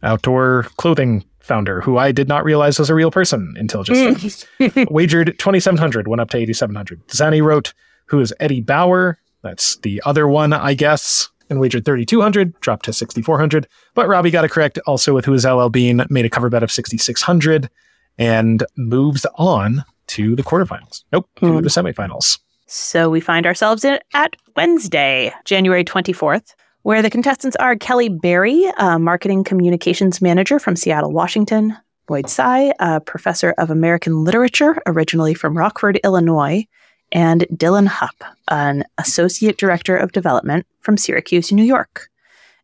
[0.02, 4.48] outdoor clothing founder, who I did not realize was a real person until just.
[4.90, 7.08] Wagered 2,700, went up to 8,700.
[7.10, 7.74] Zanny wrote,
[8.06, 9.20] who is Eddie Bauer.
[9.44, 11.30] That's the other one, I guess.
[11.54, 13.68] And wagered 3,200, dropped to 6,400.
[13.94, 16.64] But Robbie got it correct also with who is LL Bean, made a cover bet
[16.64, 17.70] of 6,600
[18.18, 21.04] and moves on to the quarterfinals.
[21.12, 21.62] Nope, to Hmm.
[21.62, 22.40] the semifinals.
[22.66, 28.66] So we find ourselves in, at Wednesday, January 24th, where the contestants are Kelly Berry,
[28.80, 31.78] a marketing communications manager from Seattle, Washington,
[32.10, 36.66] Lloyd Sy, a professor of American literature, originally from Rockford, Illinois,
[37.12, 42.10] and Dylan Hupp, an associate director of development from Syracuse, New York.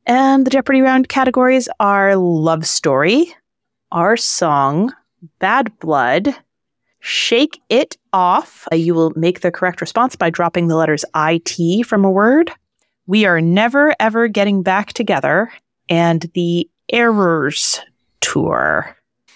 [0.05, 3.33] And the Jeopardy round categories are love story,
[3.91, 4.93] our song,
[5.39, 6.35] bad blood,
[6.99, 8.67] shake it off.
[8.71, 12.51] Uh, You will make the correct response by dropping the letters IT from a word.
[13.07, 15.51] We are never ever getting back together.
[15.89, 17.79] And the errors
[18.21, 18.95] tour.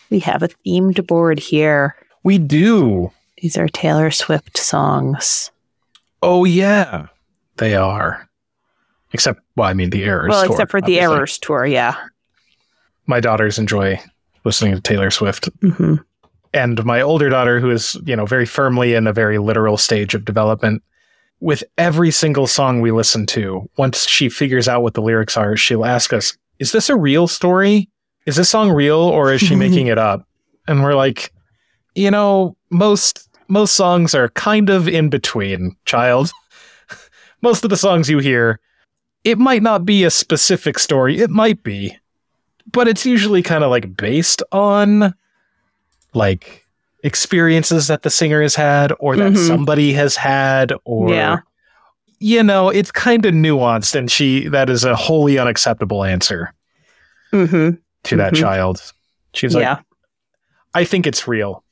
[0.09, 1.95] We have a themed board here.
[2.23, 3.11] We do.
[3.41, 5.49] These are Taylor Swift songs.
[6.21, 7.07] Oh, yeah.
[7.57, 8.29] They are.
[9.13, 10.29] Except, well, I mean, the errors.
[10.29, 11.95] well, tour, except for the errors tour, yeah.
[13.05, 13.99] My daughters enjoy
[14.43, 15.49] listening to Taylor Swift.
[15.61, 15.95] hmm
[16.53, 20.13] and my older daughter who is you know very firmly in a very literal stage
[20.13, 20.83] of development
[21.39, 25.57] with every single song we listen to once she figures out what the lyrics are
[25.57, 27.89] she'll ask us is this a real story
[28.25, 30.25] is this song real or is she making it up
[30.67, 31.33] and we're like
[31.95, 36.31] you know most most songs are kind of in between child
[37.41, 38.59] most of the songs you hear
[39.23, 41.97] it might not be a specific story it might be
[42.71, 45.13] but it's usually kind of like based on
[46.13, 46.65] like
[47.03, 49.47] experiences that the singer has had or that Mhm.
[49.47, 51.37] somebody has had or Yeah.
[52.19, 56.53] you know it's kind of nuanced and she that is a wholly unacceptable answer
[57.33, 57.71] Mm-hmm.
[58.03, 58.39] to that Mhm.
[58.39, 58.81] child
[59.33, 59.79] she's like Yeah.
[60.73, 61.63] i think it's real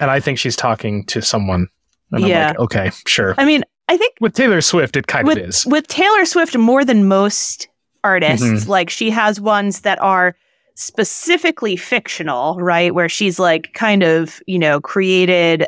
[0.00, 1.66] and i think she's talking to someone
[2.12, 2.48] and i'm Yeah.
[2.48, 5.66] like okay sure I mean, I think with taylor swift it kind with of is
[5.66, 7.68] with Taylor Swift more than most
[8.04, 8.68] artists, Mhm.
[8.68, 10.36] like she has ones that are
[10.74, 12.94] specifically fictional, right?
[12.94, 15.66] Where she's like kind of, you know, created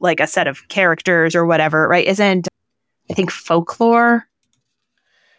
[0.00, 2.06] like a set of characters or whatever, right?
[2.06, 2.48] Isn't
[3.10, 4.26] I think folklore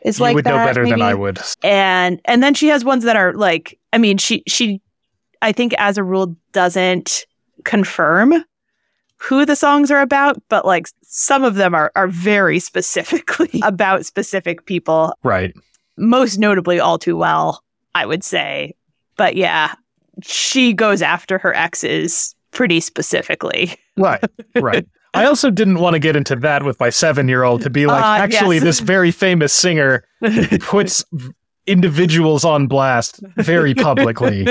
[0.03, 2.83] is you like would that, know better than i would and and then she has
[2.83, 4.81] ones that are like i mean she she
[5.43, 7.25] i think as a rule doesn't
[7.65, 8.43] confirm
[9.17, 14.05] who the songs are about but like some of them are are very specifically about
[14.05, 15.13] specific people.
[15.23, 15.53] Right.
[15.97, 18.73] Most notably all too well i would say.
[19.17, 19.75] But yeah
[20.23, 23.75] she goes after her exes pretty specifically.
[23.97, 24.23] Right
[24.55, 24.87] right.
[25.13, 27.85] I also didn't want to get into that with my seven year old to be
[27.85, 28.63] like Uh, actually yes.
[28.63, 30.05] this very famous singer
[30.61, 31.03] puts
[31.67, 34.47] individuals on blast very publicly.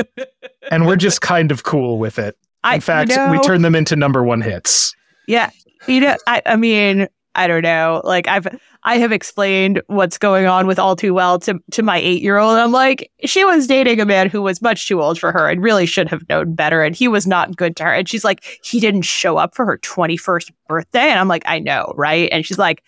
[0.71, 2.37] And we're just kind of cool with it.
[2.63, 4.95] I, in you fact we turn them into number one hits.
[5.27, 5.51] Yeah.
[5.87, 8.01] You know, I, I mean, I don't know.
[8.05, 8.47] Like I've
[8.83, 12.39] I have explained what's going on with all too well to to my eight year
[12.39, 12.57] old.
[12.59, 15.63] I'm like, she was dating a man who was much too old for her and
[15.63, 16.83] really should have known better.
[16.83, 17.93] And he was not good to her.
[17.93, 21.09] And she's like, he didn't show up for her 21st birthday.
[21.11, 22.29] And I'm like, I know, right?
[22.33, 22.83] And she's like,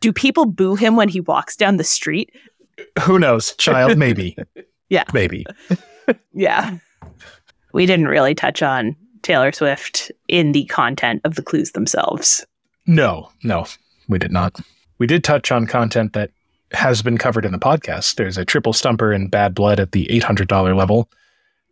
[0.00, 2.30] do people boo him when he walks down the street?
[3.02, 4.36] who knows child maybe
[4.88, 5.04] Yeah.
[5.12, 5.44] maybe
[6.32, 6.78] Yeah.
[7.72, 12.44] We didn't really touch on Taylor Swift in the content of the clues themselves.
[12.86, 13.64] no no
[14.08, 14.58] we did not
[14.98, 16.30] we did touch on content that
[16.72, 20.06] has been covered in the podcast there's a triple stumper in bad blood at the
[20.06, 21.08] $800 level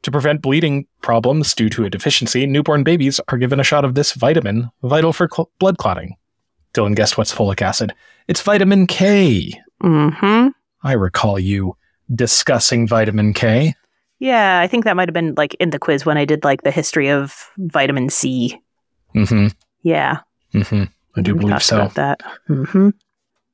[0.03, 3.95] To prevent bleeding problems due to a deficiency, newborn babies are given a shot of
[3.95, 6.17] this vitamin, vital for cl- blood clotting.
[6.73, 7.93] Dylan guessed what's folic acid.
[8.27, 9.61] It's vitamin K.
[9.83, 10.49] Mm-hmm.
[10.83, 11.77] I recall you
[12.15, 13.75] discussing vitamin K.
[14.21, 16.63] Yeah, I think that might have been like in the quiz when I did like
[16.63, 18.61] the history of vitamin C.
[19.15, 19.49] Mm-hmm.
[19.83, 20.21] Yeah,
[20.55, 20.85] Mm-hmm.
[21.17, 21.77] I do we believe talked so.
[21.77, 22.21] About that.
[22.49, 22.91] Mm-hmm.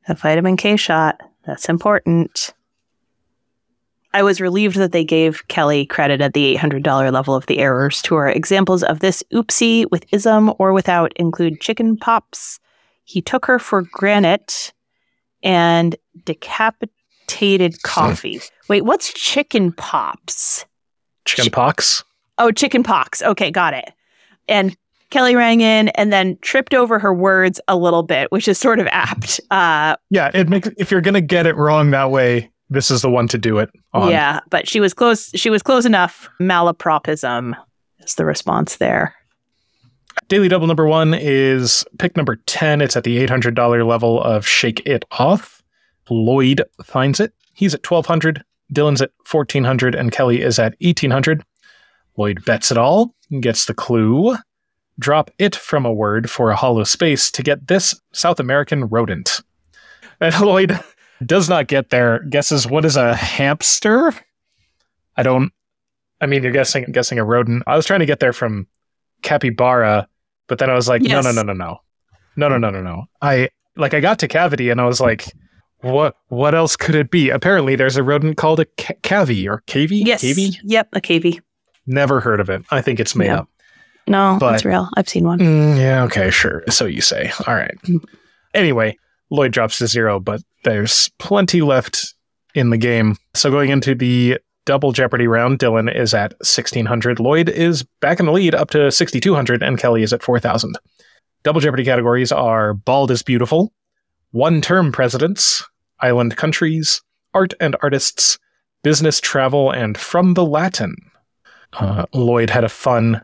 [0.08, 1.20] A vitamin K shot.
[1.46, 2.54] That's important.
[4.12, 8.00] I was relieved that they gave Kelly credit at the $800 level of the errors
[8.00, 8.28] tour.
[8.28, 12.58] Examples of this oopsie with ism or without include chicken pops.
[13.04, 14.72] He took her for granite
[15.42, 15.96] and
[17.26, 18.40] decapitated coffee.
[18.68, 20.64] Wait, what's chicken pops?
[21.24, 22.04] Chicken pox.
[22.38, 23.22] Oh, chicken pox.
[23.22, 23.92] Okay, got it.
[24.48, 24.76] And
[25.10, 28.78] Kelly rang in and then tripped over her words a little bit, which is sort
[28.78, 29.40] of apt.
[29.50, 33.10] Uh, Yeah, it makes if you're gonna get it wrong that way, this is the
[33.10, 34.10] one to do it on.
[34.10, 35.30] yeah, but she was close.
[35.34, 36.28] She was close enough.
[36.40, 37.54] Malapropism
[38.00, 39.14] is the response there.
[40.28, 42.80] Daily double number one is pick number 10.
[42.80, 45.55] It's at the $800 level of Shake It Off.
[46.10, 47.32] Lloyd finds it.
[47.54, 51.44] He's at 1200 Dylan's at 1400 and Kelly is at 1800
[52.16, 54.36] Lloyd bets it all, gets the clue.
[54.98, 59.42] Drop it from a word for a hollow space to get this South American rodent.
[60.20, 60.78] And Lloyd
[61.24, 62.20] does not get there.
[62.30, 64.14] Guesses what is a hamster?
[65.16, 65.52] I don't.
[66.20, 67.62] I mean, you're guessing guessing a rodent.
[67.66, 68.66] I was trying to get there from
[69.22, 70.08] capybara,
[70.46, 71.22] but then I was like, Yes.
[71.24, 71.80] no, no, no, no, no,
[72.36, 73.04] no, no, no, no, no.
[73.20, 75.26] I like I got to cavity and I was like,
[75.80, 76.16] what?
[76.28, 77.30] What else could it be?
[77.30, 79.98] Apparently, there's a rodent called a ca- cavy or cavy.
[80.04, 80.20] Yes.
[80.22, 80.58] Cavy?
[80.64, 80.88] Yep.
[80.92, 81.40] A cavy.
[81.86, 82.64] Never heard of it.
[82.70, 83.48] I think it's made up.
[84.08, 84.88] No, But- it's real.
[84.96, 85.38] I've seen one.
[85.40, 86.02] Mm, yeah.
[86.04, 86.30] Okay.
[86.30, 86.62] Sure.
[86.70, 87.30] So you say.
[87.46, 87.74] All right.
[88.54, 88.96] Anyway,
[89.30, 92.14] Lloyd drops to zero, but there's plenty left
[92.54, 93.16] in the game.
[93.34, 97.20] So going into the double Jeopardy round, Dylan is at 1600.
[97.20, 100.76] Lloyd is back in the lead up to 6200, and Kelly is at 4000.
[101.44, 103.72] Double Jeopardy categories are Bald is Beautiful,
[104.36, 105.64] One Term Presidents,
[106.00, 107.00] Island Countries,
[107.32, 108.38] Art and Artists,
[108.82, 110.94] Business Travel, and From the Latin.
[111.72, 113.22] Uh, Lloyd had a fun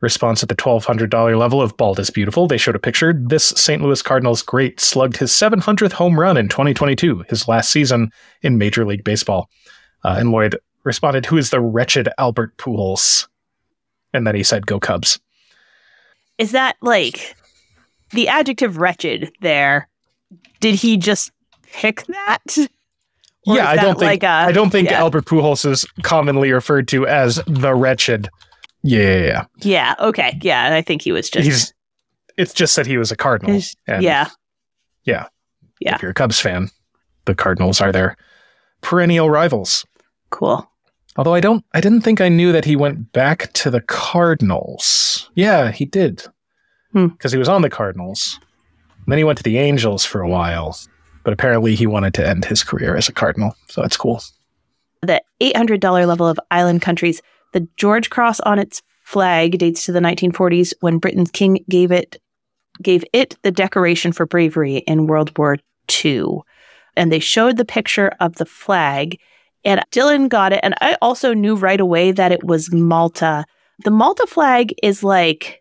[0.00, 2.48] response at the $1,200 level of Bald is Beautiful.
[2.48, 3.14] They showed a picture.
[3.16, 3.80] This St.
[3.80, 8.10] Louis Cardinals great slugged his 700th home run in 2022, his last season
[8.42, 9.48] in Major League Baseball.
[10.02, 13.28] Uh, and Lloyd responded, Who is the wretched Albert Pujols?
[14.12, 15.20] And then he said, Go Cubs.
[16.38, 17.36] Is that like
[18.10, 19.86] the adjective wretched there?
[20.60, 21.32] Did he just
[21.72, 22.38] pick that?
[23.46, 24.98] Or yeah, I that don't think like a- I don't think yeah.
[24.98, 28.28] Albert Pujols is commonly referred to as the wretched.
[28.82, 29.44] Yeah, yeah, yeah.
[29.62, 29.94] Yeah.
[29.98, 30.38] Okay.
[30.42, 30.74] Yeah.
[30.74, 31.46] I think he was just.
[31.46, 31.72] He's
[32.36, 33.58] it's just that he was a Cardinal.
[33.86, 34.28] And yeah.
[35.04, 35.24] Yeah.
[35.80, 36.68] If you're a Cubs fan,
[37.24, 38.18] the Cardinals are their
[38.82, 39.86] perennial rivals.
[40.28, 40.70] Cool.
[41.16, 45.30] Although I don't, I didn't think I knew that he went back to the Cardinals.
[45.34, 46.24] Yeah, he did,
[46.92, 47.06] Hmm.
[47.08, 48.38] because he was on the Cardinals.
[49.06, 50.78] Then he went to the Angels for a while,
[51.24, 53.54] but apparently he wanted to end his career as a Cardinal.
[53.68, 54.22] So that's cool.
[55.02, 60.00] The $800 level of island countries, the George Cross on its flag dates to the
[60.00, 62.20] 1940s when Britain's king gave it
[62.80, 65.58] gave it the decoration for bravery in World War
[66.04, 66.38] II.
[66.96, 69.18] And they showed the picture of the flag
[69.64, 73.44] and Dylan got it and I also knew right away that it was Malta.
[73.84, 75.59] The Malta flag is like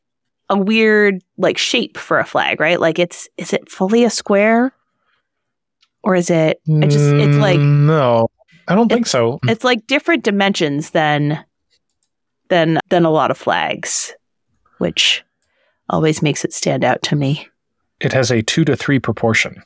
[0.49, 2.79] a weird like shape for a flag, right?
[2.79, 4.73] Like it's is it fully a square?
[6.03, 8.29] Or is it I just it's like Mm, no,
[8.67, 9.39] I don't think so.
[9.47, 11.43] it's like different dimensions than
[12.49, 14.13] than than a lot of flags,
[14.77, 15.23] which
[15.89, 17.47] always makes it stand out to me.
[17.99, 19.61] It has a two to three proportion,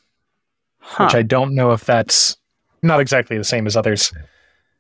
[0.80, 1.06] Huh.
[1.06, 2.36] which I don't know if that's
[2.82, 4.12] not exactly the same as others.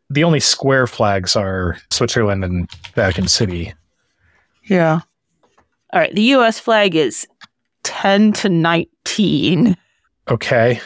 [0.10, 3.74] The only square flags are Switzerland and Vatican City.
[4.63, 5.02] yeah.
[5.93, 7.25] All right, the US flag is
[7.84, 9.77] 10 to 19.
[10.29, 10.79] Okay.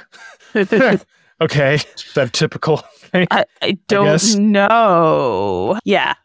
[1.39, 1.75] Okay.
[1.75, 3.27] Is that typical thing?
[3.61, 4.33] I don't guess.
[4.35, 5.77] know.
[5.85, 6.15] Yeah.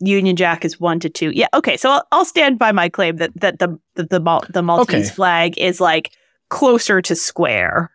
[0.00, 1.32] Union Jack is 1 to 2.
[1.34, 1.76] Yeah, okay.
[1.76, 5.08] So I'll, I'll stand by my claim that that the the the, Mal- the Maltese
[5.08, 5.14] Okay.
[5.14, 6.12] flag is like
[6.48, 7.90] closer to square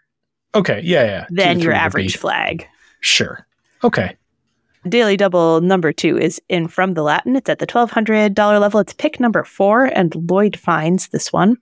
[0.54, 0.82] Okay.
[0.84, 1.04] Yeah.
[1.06, 1.26] Yeah.
[1.30, 2.68] Two than your average flag.
[3.00, 3.46] Sure.
[3.84, 4.16] Okay.
[4.90, 7.36] Daily Double number two is in From the Latin.
[7.36, 8.80] It's at the $1,200 level.
[8.80, 11.58] It's pick number four, and Lloyd finds this one.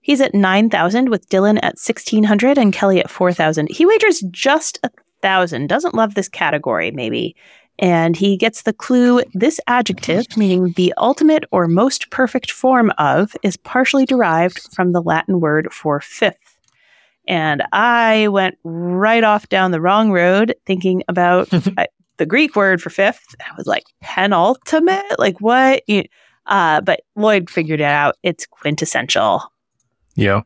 [0.00, 3.68] He's at 9,000 with Dylan at 1,600 and Kelly at 4,000.
[3.70, 5.66] He wagers just a thousand.
[5.66, 7.36] Doesn't love this category, maybe.
[7.78, 13.36] And he gets the clue this adjective, meaning the ultimate or most perfect form of,
[13.42, 16.58] is partially derived from the Latin word for fifth.
[17.28, 21.48] And I went right off down the wrong road thinking about
[21.78, 21.86] I,
[22.20, 23.34] the Greek word for fifth.
[23.40, 25.18] I was like, penultimate?
[25.18, 25.82] Like, what?
[25.88, 26.04] You-
[26.46, 28.16] Uh, but Lloyd figured it out.
[28.22, 29.42] It's quintessential.
[30.16, 30.42] Yeah.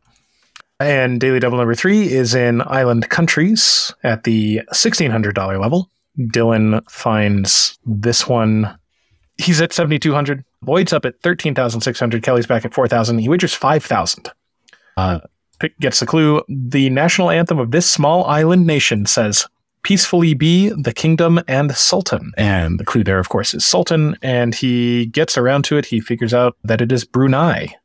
[0.80, 5.90] And daily double number three is in island countries at the $1,600 level.
[6.18, 8.76] Dylan finds this one.
[9.38, 10.44] He's at 7,200.
[10.66, 12.22] Lloyd's up at 13,600.
[12.22, 13.18] Kelly's back at 4,000.
[13.18, 14.30] He wagers 5,000.
[14.96, 15.20] Uh,
[15.60, 16.42] pick gets the clue.
[16.48, 19.46] The national anthem of this small island nation says,
[19.84, 22.32] Peacefully be the kingdom and sultan.
[22.36, 24.16] And the clue there, of course, is sultan.
[24.22, 25.86] And he gets around to it.
[25.86, 27.76] He figures out that it is Brunei.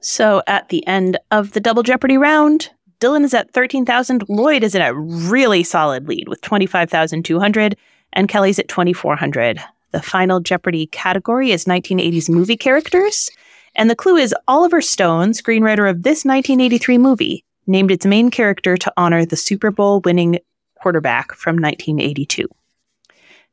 [0.00, 4.24] So at the end of the double Jeopardy round, Dylan is at 13,000.
[4.28, 7.76] Lloyd is in a really solid lead with 25,200,
[8.12, 9.60] and Kelly's at 2,400.
[9.92, 13.30] The final Jeopardy category is 1980s movie characters.
[13.74, 18.76] And the clue is Oliver Stone, screenwriter of this 1983 movie, named its main character
[18.76, 20.38] to honor the Super Bowl winning
[20.80, 22.48] quarterback from 1982.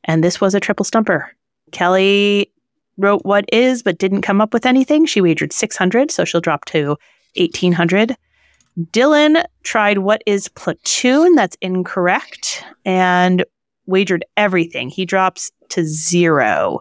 [0.04, 1.30] And this was a triple stumper.
[1.72, 2.52] Kelly
[2.98, 5.06] wrote what is but didn't come up with anything.
[5.06, 6.96] She wagered 600, so she'll drop to
[7.36, 8.16] 1800.
[8.92, 11.34] Dylan tried what is platoon.
[11.34, 12.64] That's incorrect.
[12.84, 13.44] And
[13.86, 14.90] wagered everything.
[14.90, 16.80] He drops to zero.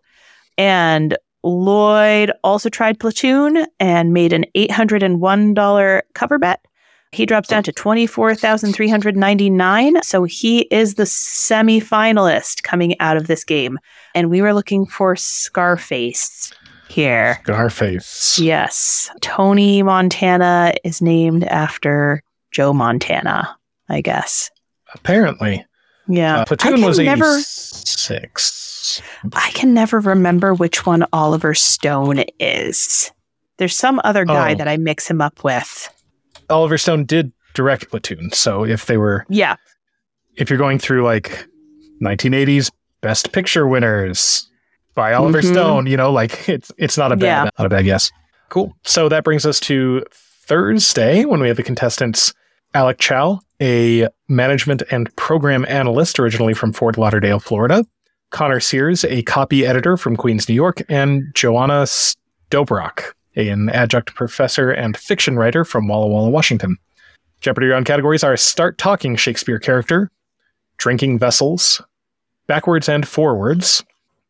[0.57, 6.65] And Lloyd also tried platoon and made an $801 cover bet.
[7.11, 10.01] He drops down to 24,399.
[10.03, 13.77] So he is the semifinalist coming out of this game.
[14.13, 16.53] And we were looking for Scarface
[16.89, 17.39] here.
[17.43, 18.37] Scarface.
[18.39, 19.09] Yes.
[19.21, 23.55] Tony Montana is named after Joe Montana,
[23.89, 24.49] I guess.
[24.93, 25.65] Apparently.
[26.07, 26.41] Yeah.
[26.41, 29.01] Uh, Platoon was never 86.
[29.33, 33.11] I can never remember which one Oliver Stone is.
[33.57, 34.55] There's some other guy Oh.
[34.55, 35.89] that I mix him up with.
[36.49, 38.29] Oliver Stone did direct Platoon.
[38.31, 39.55] So if they were, Yeah.
[40.37, 41.45] if you're going through like
[42.01, 42.69] 1980s
[43.01, 44.49] Best Picture winners
[44.95, 45.51] by Oliver Mhm.
[45.51, 47.49] Stone, you know, like it's it's not a bad Yeah.
[47.57, 48.11] not a bad guess.
[48.49, 48.73] Cool.
[48.83, 50.03] So that brings us to
[50.47, 52.33] Thursday when we have the contestants
[52.73, 57.83] Alec Chow, a management and program analyst originally from Fort Lauderdale, Florida.
[58.31, 64.71] Connor Sears, a copy editor from Queens, New York, and Joanna Stobrock, an adjunct professor
[64.71, 66.77] and fiction writer from Walla Walla, Washington.
[67.41, 70.09] Jeopardy round categories are Start Talking Shakespeare Character,
[70.77, 71.81] Drinking Vessels,
[72.47, 73.83] Backwards and Forwards,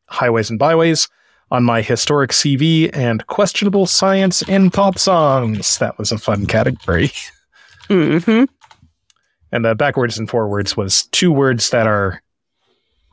[0.08, 1.08] Highways and Byways,
[1.52, 5.78] On My Historic CV, and Questionable Science in Pop Songs.
[5.78, 7.12] That was a fun category.
[7.88, 8.46] Mm-hmm.
[9.52, 12.20] And the backwards and forwards was two words that are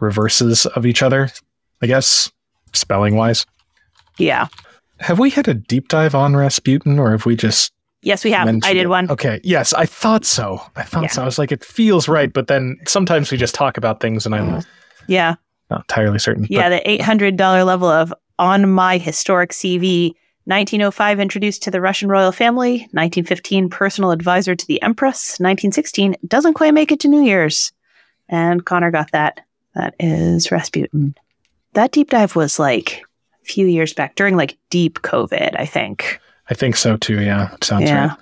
[0.00, 1.28] reverses of each other,
[1.82, 2.32] I guess,
[2.72, 3.44] spelling wise.
[4.18, 4.48] Yeah.
[5.02, 7.72] Have we had a deep dive on Rasputin or have we just
[8.04, 8.48] Yes, we have.
[8.48, 8.86] I did it?
[8.88, 9.08] one.
[9.10, 9.40] Okay.
[9.44, 10.60] Yes, I thought so.
[10.74, 11.08] I thought Yeah.
[11.10, 11.22] so.
[11.22, 14.34] I was like, it feels right, but then sometimes we just talk about things and
[14.34, 14.62] I'm
[15.06, 15.36] Yeah.
[15.70, 16.46] Not entirely certain.
[16.50, 20.14] Yeah, the $800 level of On My Historic CV.
[20.46, 22.88] 1905 introduced to the Russian royal family.
[22.90, 25.38] 1915 personal advisor to the Empress.
[25.38, 27.70] 1916 doesn't quite make it to New Year's.
[28.28, 29.40] And Connor got that.
[29.76, 31.14] That is Rasputin.
[31.74, 33.04] That deep dive was like
[33.44, 36.20] few years back during like deep COVID, I think.
[36.50, 37.20] I think so too.
[37.20, 38.08] Yeah, sounds yeah.
[38.08, 38.18] right.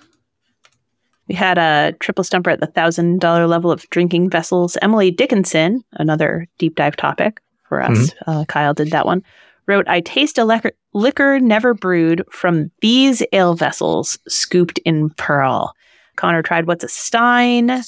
[1.28, 4.76] We had a triple stumper at the thousand dollar level of drinking vessels.
[4.82, 8.12] Emily Dickinson, another deep dive topic for us.
[8.26, 9.22] Uh, Kyle did that one.
[9.66, 15.74] Wrote, "I taste a liquor, liquor never brewed from these ale vessels, scooped in pearl."
[16.16, 17.80] Connor tried, "What's a stein?"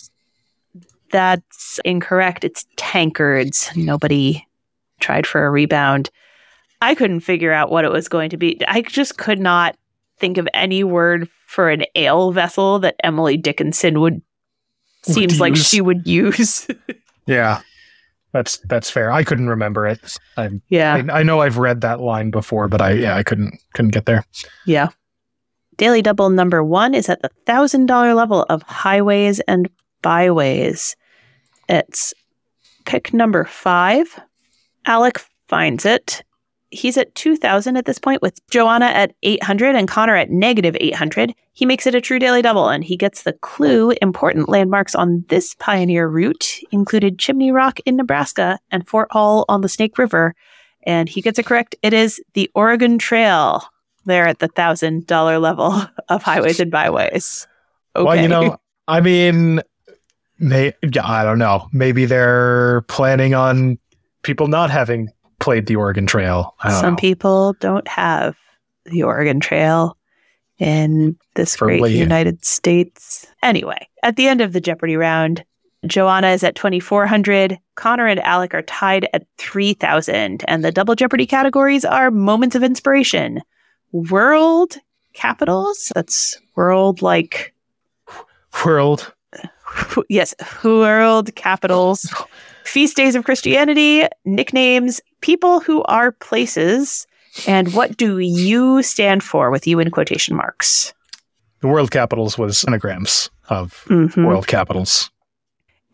[1.11, 2.45] That's incorrect.
[2.45, 3.71] It's tankards.
[3.75, 4.47] Nobody
[5.01, 6.11] tried for a rebound.
[6.83, 8.61] I couldn't figure out what it was going to be.
[8.67, 9.77] I just could not
[10.19, 14.21] think of any word for an ale vessel that Emily Dickinson would
[15.07, 16.67] Would seems like she would use.
[17.25, 17.61] Yeah,
[18.33, 19.13] that's that's fair.
[19.13, 20.19] I couldn't remember it.
[20.37, 21.05] I, yeah.
[21.09, 24.07] I I know I've read that line before, but I yeah I couldn't couldn't get
[24.07, 24.25] there.
[24.67, 24.89] Yeah.
[25.77, 29.71] Daily double number one is at the thousand dollar level of highways and
[30.03, 30.97] byways.
[31.69, 32.13] It's
[32.87, 34.19] pick number five.
[34.85, 36.25] Alec finds it.
[36.73, 41.35] He's at 2000 at this point with Joanna at 800 and Connor at negative 800.
[41.53, 45.25] He makes it a true daily double and he gets the clue important landmarks on
[45.29, 50.35] this pioneer route included Chimney Rock in Nebraska and Fort Hall on the Snake River.
[50.85, 51.77] And he gets it correct.
[51.83, 53.63] It is the Oregon Trail
[54.05, 57.47] there at the thousand dollar level of highways and byways.
[57.95, 58.05] Okay.
[58.05, 58.59] Well, you know,
[58.89, 59.61] I mean,
[60.39, 61.69] may I don't know.
[61.73, 63.79] Maybe they're planning on
[64.23, 65.11] people not having
[65.43, 66.55] played the Oregon Trail.
[66.71, 66.97] Some know.
[66.97, 68.37] people don't have
[68.85, 69.97] the Oregon Trail
[70.59, 73.27] in this great Firmly- United States.
[73.43, 75.45] Anyway, at the end of the Jeopardy round,
[75.87, 77.59] Joanna is at 2,400.
[77.75, 80.45] Connor and Alec are tied at 3,000.
[80.47, 83.43] And the double Jeopardy categories are moments of inspiration,
[83.91, 84.77] world
[85.13, 85.91] capitals.
[85.95, 87.53] That's world like
[88.65, 89.13] World.
[90.09, 92.15] yes, world capitals,
[92.65, 97.07] feast days of Christianity, nicknames, people who are places,
[97.47, 100.93] and what do you stand for with you in quotation marks?
[101.61, 104.27] The world capitals was anagrams of Mhm.
[104.27, 105.11] world capitals.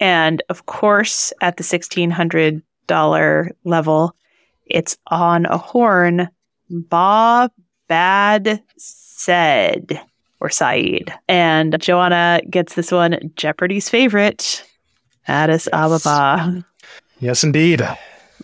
[0.01, 4.15] And of course, at the $1,600 level,
[4.67, 6.29] it's on a horn.
[6.71, 7.51] Ba
[7.89, 10.01] Bad said,
[10.41, 11.13] or Saeed.
[11.27, 14.63] And Joanna gets this one Jeopardy's favorite,
[15.27, 16.65] Addis Ababa.
[17.21, 17.81] Yes, indeed.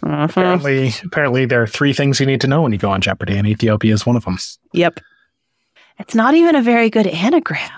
[0.03, 0.31] Mhm.
[0.31, 3.37] Apparently, apparently, there are three things you need to know when you go on Jeopardy,
[3.37, 4.39] and Ethiopia is one of them.
[4.73, 5.01] Yep.
[5.99, 7.71] It's not even a very good anagram.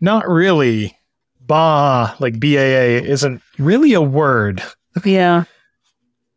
[0.00, 0.96] Not really.
[1.40, 4.62] Ba, like B A A, isn't really a word.
[5.04, 5.44] Yeah.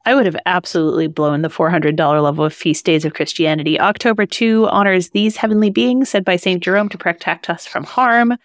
[0.07, 3.79] I would have absolutely blown the $400 level of Feast Days of Christianity.
[3.79, 6.61] October 2 honors these heavenly beings, said by St.
[6.61, 8.37] Jerome to protect us from harm.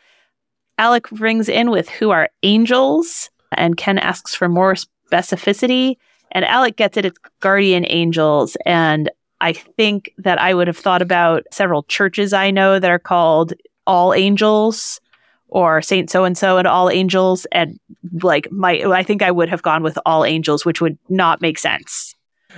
[0.79, 4.75] Alec rings in with who are angels, and Ken asks for more
[5.13, 5.97] specificity.
[6.33, 8.57] And Alec gets it, it's guardian angels.
[8.67, 9.11] And
[9.41, 13.53] I think that I would have thought about several churches I know that are called
[13.87, 15.01] All Angels
[15.49, 17.47] or Saint So and So and All Angels.
[17.53, 17.79] And
[18.23, 21.59] like my I think I would have gone with all angels, which would not make
[21.59, 22.15] sense.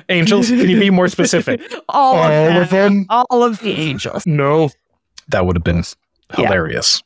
[0.08, 1.60] Angels, can you be more specific?
[1.88, 2.94] all All of of them.
[2.94, 3.06] them?
[3.08, 4.26] All of the angels.
[4.26, 4.70] No.
[5.28, 5.84] That would have been
[6.38, 6.46] Yeah.
[6.46, 7.02] hilarious.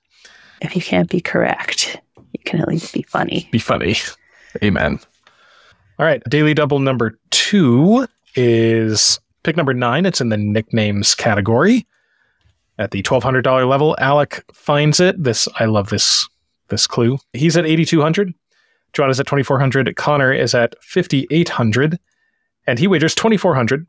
[0.63, 2.01] If you can't be correct,
[2.33, 3.49] you can at least be funny.
[3.53, 3.97] Be funny.
[4.65, 5.01] Amen.
[5.99, 6.23] All right.
[6.29, 10.05] Daily double number two is pick number nine.
[10.07, 11.87] It's in the nicknames category.
[12.79, 15.23] At the twelve hundred dollar level, Alec finds it.
[15.23, 16.29] This I love this
[16.69, 17.19] this clue.
[17.33, 18.35] He's at eighty two hundred.
[18.93, 19.95] John is at twenty four hundred.
[19.97, 21.99] Connor is at fifty eight hundred,
[22.67, 23.87] and he wagers twenty four hundred.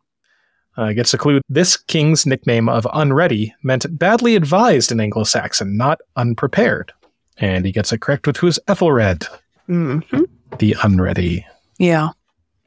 [0.77, 1.41] Uh, gets a clue.
[1.49, 6.93] This king's nickname of unready meant badly advised in Anglo Saxon, not unprepared.
[7.39, 9.25] And he gets it correct with who's Ethelred,
[9.67, 10.23] Mm-hmm.
[10.59, 11.45] the unready.
[11.77, 12.09] Yeah.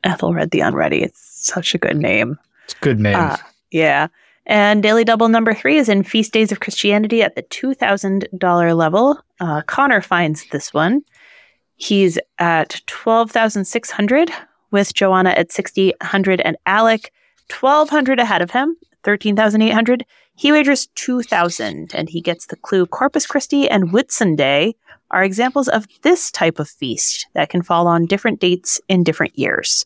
[0.04, 1.02] Ethelred the Unready.
[1.02, 2.38] It's such a good name.
[2.64, 3.16] It's a good name.
[3.16, 3.36] Uh,
[3.70, 4.08] yeah.
[4.46, 9.18] And Daily Double number three is in Feast Days of Christianity at the $2,000 level.
[9.38, 11.02] Uh, Connor finds this one.
[11.76, 14.30] He's at 12,600
[14.70, 17.12] with Joanna at 6,800 and Alec
[17.50, 20.04] 1,200 ahead of him, 13,800.
[20.34, 24.74] He wagers 2,000 and he gets the clue Corpus Christi and Whitsunday
[25.10, 29.38] are examples of this type of feast that can fall on different dates in different
[29.38, 29.84] years.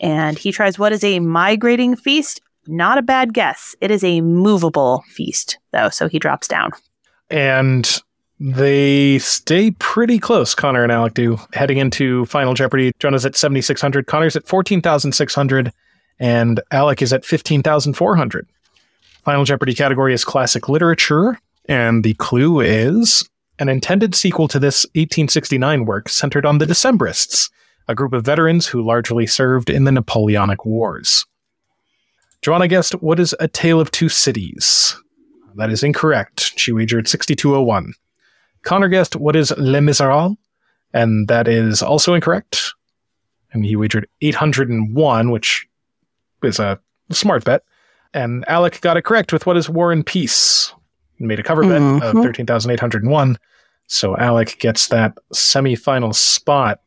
[0.00, 2.40] And he tries what is a migrating feast?
[2.66, 3.74] Not a bad guess.
[3.80, 6.72] It is a movable feast, though, so he drops down.
[7.30, 8.00] and
[8.38, 11.38] They stay pretty close, Connor and Alec do.
[11.54, 15.72] Heading into Final Jeopardy, Jonah's at 7,600, Connor's at 14,600,
[16.18, 18.46] and Alec is at 15,400.
[19.22, 23.28] Final Jeopardy category is classic literature, and the clue is
[23.58, 27.50] an intended sequel to this 1869 work centered on the Decembrists,
[27.88, 31.24] a group of veterans who largely served in the Napoleonic Wars.
[32.42, 34.96] Joanna guessed, What is A Tale of Two Cities?
[35.56, 36.52] That is incorrect.
[36.56, 37.94] She wagered 6201.
[38.62, 40.36] Connor guessed, What is Les Miserables?
[40.92, 42.74] And that is also incorrect.
[43.52, 45.66] And he wagered 801, which
[46.42, 46.78] is a
[47.10, 47.62] smart bet.
[48.12, 50.74] And Alec got it correct with What is War and Peace?
[51.18, 52.22] Made a cover bet of Mhm.
[52.22, 53.36] 13,801.
[53.86, 56.80] So Alec gets that semifinal spot.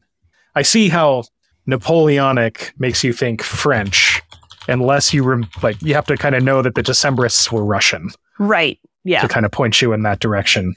[0.55, 1.23] I see how
[1.65, 4.21] Napoleonic makes you think French,
[4.67, 8.09] unless you rem- like you have to kind of know that the Decembrists were Russian
[8.37, 8.77] Right.
[9.03, 9.21] Yeah.
[9.21, 10.75] to kind of point you in that direction.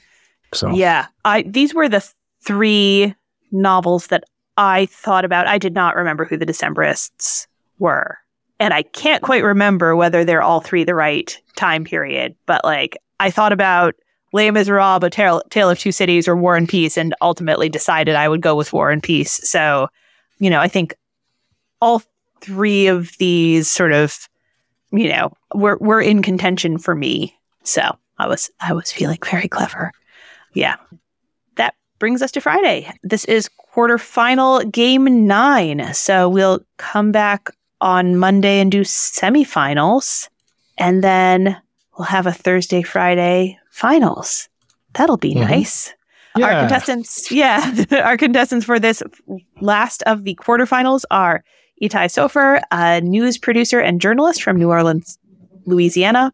[0.53, 1.07] So Yeah.
[1.25, 2.03] I these were the
[2.45, 3.13] three
[3.51, 4.23] novels that
[4.57, 5.47] I thought about.
[5.47, 7.47] I did not remember who the Decembrists
[7.79, 8.17] were.
[8.59, 12.97] And I can't quite remember whether they're all three the right time period, but like
[13.23, 13.95] I thought about
[14.33, 18.15] Les Miserables, A Tale, Tale of Two Cities, or War and Peace, and ultimately decided
[18.15, 19.47] I would go with War and Peace.
[19.49, 19.87] So,
[20.39, 20.93] you know, I think
[21.79, 22.01] all
[22.41, 24.27] three of these sort of,
[24.91, 27.33] you know, were were in contention for me.
[27.63, 29.93] So I was I was feeling very clever.
[30.53, 30.75] Yeah.
[31.55, 32.91] That brings us to Friday.
[33.03, 35.93] This is quarterfinal game nine.
[35.93, 37.49] So we'll come back
[37.79, 40.27] on Monday and do semifinals.
[40.77, 41.55] And then
[41.97, 44.49] we'll have a Thursday, Friday finals.
[44.93, 45.49] That'll be Mhm.
[45.49, 45.93] nice.
[46.35, 47.73] Our contestants, yeah,
[48.03, 49.03] our contestants for this
[49.61, 51.43] last of the quarterfinals are
[51.81, 55.17] Itai Sofer, a news producer and journalist from New Orleans,
[55.65, 56.31] Louisiana.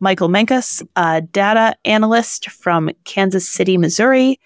[0.00, 4.38] Michael Menkus, a data analyst from Kansas City, Missouri.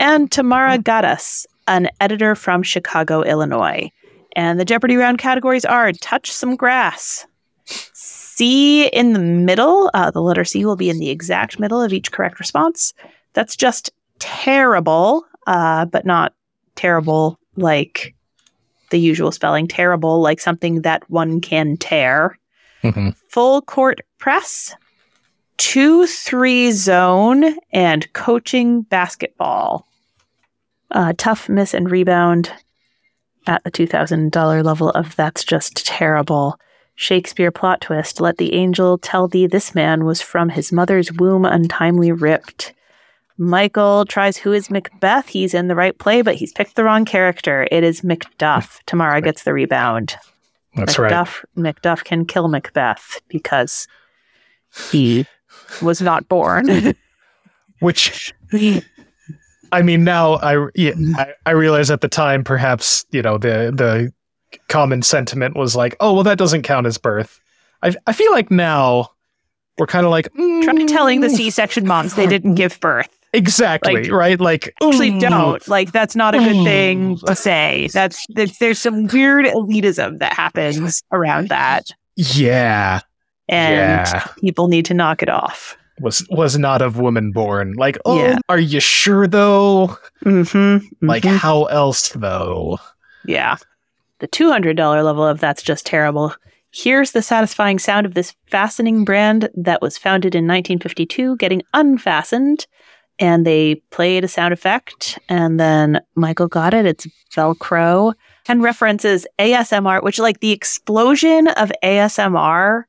[0.00, 3.90] And Tamara Gaddis, an editor from Chicago, Illinois.
[4.34, 7.26] And the Jeopardy round categories are touch some grass.
[8.36, 9.90] C in the middle.
[9.94, 12.92] Uh, the letter C will be in the exact middle of each correct response.
[13.32, 16.34] That's just terrible, uh, but not
[16.74, 18.14] terrible like
[18.90, 19.66] the usual spelling.
[19.66, 22.38] Terrible like something that one can tear.
[22.82, 23.16] Mhm.
[23.30, 24.74] Full court press,
[25.56, 29.86] two three zone, and coaching basketball.
[30.90, 32.52] Uh, tough miss and rebound
[33.46, 36.58] at the $2,000 level of That's Just Terrible.
[36.96, 41.44] Shakespeare plot twist Let the angel tell thee this man was from his mother's womb
[41.44, 42.72] untimely ripped.
[43.38, 45.28] Michael tries Who is Macbeth?
[45.28, 47.68] He's in the right play, but he's picked the wrong character.
[47.70, 48.80] It is Macduff.
[48.86, 50.16] Tamara gets the rebound.
[50.74, 51.12] that's right.
[51.12, 53.86] Macduff, Macduff can kill Macbeth because
[54.90, 55.26] he
[55.82, 56.94] was not born.
[57.80, 58.32] Which
[59.72, 63.70] I mean, now I yeah, I, I realize at the time perhaps you know the
[63.74, 64.12] the
[64.68, 67.40] common sentiment was like, oh well, that doesn't count as birth.
[67.82, 69.10] I I feel like now
[69.78, 73.08] we're kind of like Try telling the mm, C-section moms they didn't give birth.
[73.34, 74.40] exactly like, right.
[74.40, 75.68] Like Actually, mm, don't.
[75.68, 77.88] Like that's not a good thing to say.
[77.92, 83.00] That's, that's there's some weird elitism that happens around that, Yeah,
[83.50, 84.26] and yeah.
[84.40, 85.76] people need to knock it off.
[86.00, 87.74] Was was not of woman born.
[87.74, 88.38] Like, oh, Yeah.
[88.48, 89.96] are you sure though?
[90.24, 91.06] Mm-hmm.
[91.06, 92.78] Like, how else though?
[93.26, 93.56] Yeah.
[94.18, 96.34] The $200 level of That's Just Terrible.
[96.72, 102.66] Here's the satisfying sound of this fastening brand that was founded in 1952 getting unfastened.
[103.18, 105.18] And they played a sound effect.
[105.28, 106.84] And then Michael got it.
[106.84, 108.12] It's Velcro
[108.46, 112.84] and references ASMR, which, like, the explosion of ASMR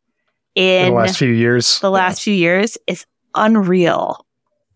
[0.56, 3.06] In in the last few years, the last few years is
[3.36, 4.26] unreal.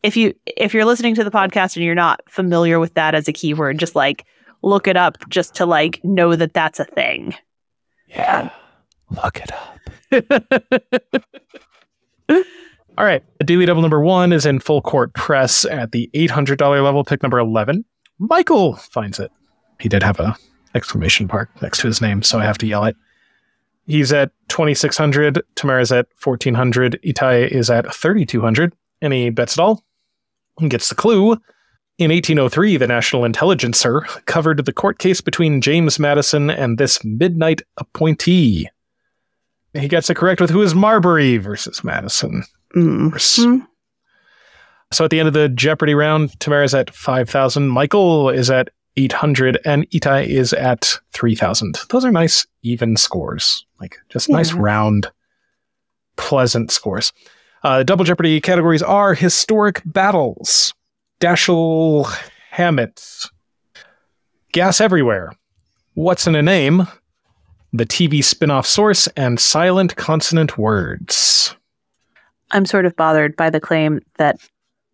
[0.04, 3.28] If you if you're listening to the podcast and you're not familiar with that as
[3.28, 4.24] a keyword, just like
[4.62, 7.36] look it up just to like know that that's a thing.
[8.08, 8.50] Yeah.
[9.10, 11.24] Look it up.
[12.98, 13.24] All right.
[13.46, 17.40] Daily double number one is in full court press at the $800 level, pick number
[17.40, 17.86] 11.
[18.20, 19.32] Michael finds it.
[19.80, 20.36] He did have a
[20.76, 22.96] exclamation mark next to his name, so I have to yell it.
[23.88, 25.42] He's at 2600.
[25.56, 27.00] Tamara's at 1400.
[27.04, 28.74] Itai is at 3200.
[29.02, 29.84] And he bets it all.
[30.60, 31.38] He gets the clue.
[32.02, 37.62] In 1803, the National Intelligencer covered the court case between James Madison and this midnight
[37.78, 38.68] appointee.
[39.76, 42.44] He gets it correct with who is Marbury versus Madison.
[42.76, 43.68] Mm.
[44.92, 48.72] So at the end of the Jeopardy round, Tamara Tamara's at 5,000, Michael is at
[48.98, 51.82] 800, and Itai is at 3,000.
[51.90, 53.64] Those are nice, even scores.
[53.80, 55.12] Like, just nice, round,
[56.16, 57.14] pleasant scores.
[57.64, 60.74] Uh, double Jeopardy categories are historic battles,
[61.22, 62.12] Dashiell
[62.50, 63.28] Hammett.
[64.54, 65.32] Gas everywhere.
[65.94, 66.88] What's in a name?
[67.72, 71.56] The TV spin-off source and silent consonant words.
[72.50, 74.40] I'm sort of bothered by the claim that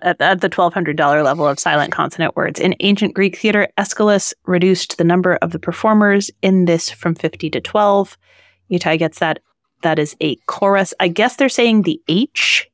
[0.02, 4.98] at, at the $1,200 level of silent consonant words, in ancient Greek theater, Aeschylus reduced
[4.98, 8.18] the number of the performers in this from 50 to 12.
[8.70, 9.40] Itai gets that.
[9.84, 10.94] That is a chorus.
[11.00, 12.70] I guess they're saying the H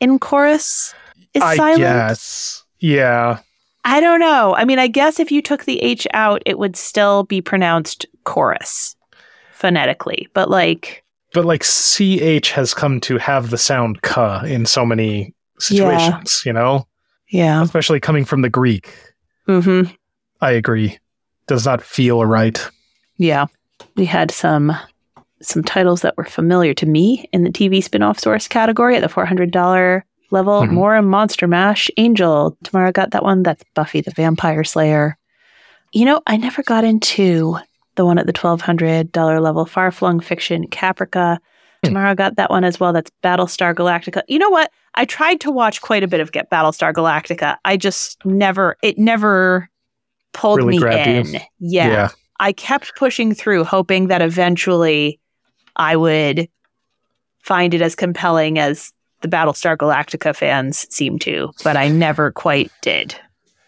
[0.00, 0.94] in chorus
[1.32, 1.78] is I silent.
[1.78, 2.63] guess.
[2.84, 3.38] Yeah.
[3.86, 4.54] I don't know.
[4.54, 8.04] I mean, I guess if you took the H out, it would still be pronounced
[8.24, 8.94] chorus
[9.52, 10.28] phonetically.
[10.34, 15.34] But like, But like CH has come to have the sound K in so many
[15.58, 16.86] situations, you know?
[17.30, 17.62] yeah.
[17.62, 18.92] Especially coming from the Greek.
[19.48, 19.90] Mm-hmm.
[20.42, 20.98] I agree.
[21.46, 22.68] Does not feel right.
[23.16, 23.46] Yeah.
[23.96, 24.76] We had some
[25.40, 29.08] some titles that were familiar to me in the TV spin-off source category at the
[29.08, 30.62] $400 level.
[30.62, 30.70] Mhm.
[30.70, 32.56] More Monster Mash, Angel.
[32.64, 33.42] Tamara got that one.
[33.42, 35.16] That's Buffy the Vampire Slayer.
[35.92, 37.56] You know, I never got into
[37.96, 41.38] the one at the $1,200 level, Far Flung Fiction, Caprica.
[41.82, 41.88] Hmm.
[41.88, 42.92] Tamara got that one as well.
[42.92, 44.22] That's Battlestar Galactica.
[44.26, 44.70] You know what?
[44.96, 47.56] I tried to watch quite a bit of Get Battlestar Galactica.
[47.64, 49.68] I just never, it never
[50.32, 51.40] pulled Really me in.
[51.60, 52.08] yeah.
[52.40, 55.20] I kept pushing through, hoping that eventually
[55.76, 56.48] I would
[57.40, 58.92] find it as compelling as
[59.24, 63.14] the Battlestar Galactica fans seem to, but I never quite did.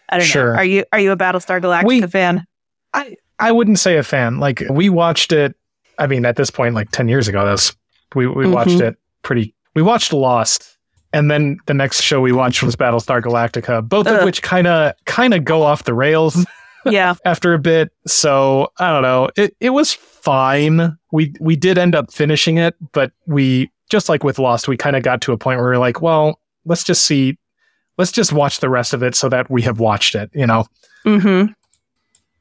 [0.09, 0.53] I don't Sure.
[0.53, 0.59] know.
[0.59, 2.45] Are you are you a Battlestar Galactica We- fan?
[2.93, 4.39] I I wouldn't say a fan.
[4.39, 5.55] Like we watched it.
[5.97, 7.75] I mean, at this point, like ten years ago, that's
[8.15, 8.81] we we watched Mhm.
[8.89, 9.53] it pretty.
[9.75, 10.77] We watched Lost,
[11.11, 13.81] and then the next show we watched was Battlestar Galactica.
[13.87, 16.45] Both of which kind of kind of go off the rails
[16.85, 17.15] yeah.
[17.25, 17.91] after a bit.
[18.05, 19.29] So I don't know.
[19.35, 20.97] It it was fine.
[21.11, 24.95] We we did end up finishing it, but we just like with Lost, we kind
[24.95, 27.37] of got to a point where we are like, well, let's just see,
[27.97, 30.29] let's just watch the rest of it so that we have watched it.
[30.33, 30.65] You know.
[31.05, 31.51] Mm-hmm.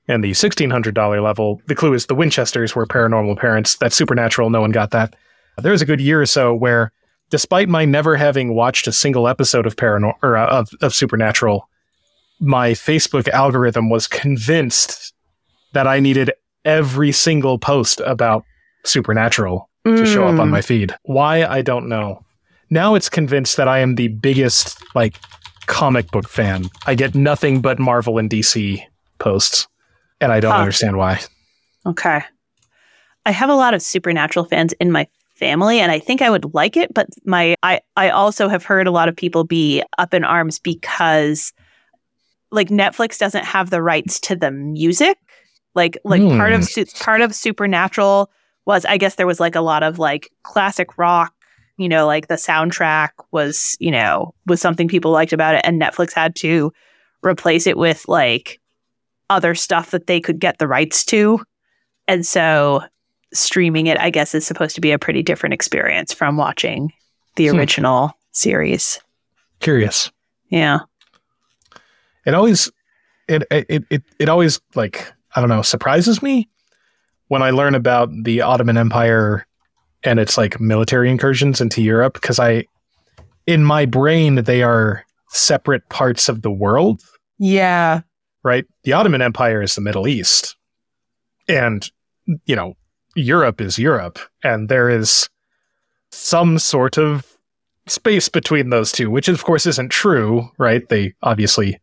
[0.09, 3.77] And the $1,600 level, the clue is the Winchesters were paranormal parents.
[3.77, 4.51] That's supernatural.
[4.51, 5.17] No one got that.
[5.59, 6.93] There was a good year or so where,
[7.31, 11.69] despite my never having watched a single episode of paranormal or uh, of, of Supernatural,
[12.39, 15.13] my Facebook algorithm was convinced
[15.73, 16.31] that I needed
[16.65, 18.45] every single post about
[18.85, 20.53] Supernatural to show up on mm.
[20.53, 20.95] my feed.
[21.03, 22.25] Why I don't know.
[22.71, 25.17] Now it's convinced that I am the biggest like
[25.67, 26.67] comic book fan.
[26.87, 28.83] I get nothing but Marvel and DC
[29.19, 29.69] posts,
[30.21, 30.59] and I don't Huh.
[30.59, 31.21] understand why.
[31.85, 32.23] Okay.
[33.25, 36.55] I have a lot of supernatural fans in my family and I think I would
[36.55, 40.15] like it, but my I I also have heard a lot of people be up
[40.15, 41.53] in arms because
[42.51, 45.19] like Netflix doesn't have the rights to the music.
[45.75, 46.83] Like like part of hmm.
[46.99, 48.31] part of Supernatural
[48.67, 51.33] was I guess there was like a lot of like classic rock,
[51.79, 55.81] you know, like the soundtrack was, you know, was something people liked about it and
[55.81, 56.73] Netflix had to
[57.25, 58.61] replace it with like
[59.31, 61.41] other stuff that they could get the rights to.
[62.09, 62.83] And so
[63.35, 66.93] streaming it, I guess, is supposed to be a pretty different experience from watching
[67.37, 67.57] the Hmm.
[67.59, 69.01] original series.
[69.61, 70.11] Curious.
[70.49, 70.81] Yeah.
[72.25, 72.71] It always,
[73.29, 76.49] it it it it always like I don't know surprises me
[77.29, 79.47] when I learn about the Ottoman Empire
[80.05, 82.65] and its like military incursions into Europe because I,
[83.47, 87.03] in my brain, they are separate parts of the world.
[87.39, 88.03] Yeah.
[88.43, 88.65] right?
[88.85, 90.57] The Ottoman Empire is the Middle East.
[91.49, 91.91] And,
[92.47, 92.75] you know,
[93.15, 94.19] Europe is Europe.
[94.45, 95.29] And there is
[96.13, 97.27] some sort of
[97.87, 100.89] space between those two, which of course isn't true, right?
[100.89, 101.81] They obviously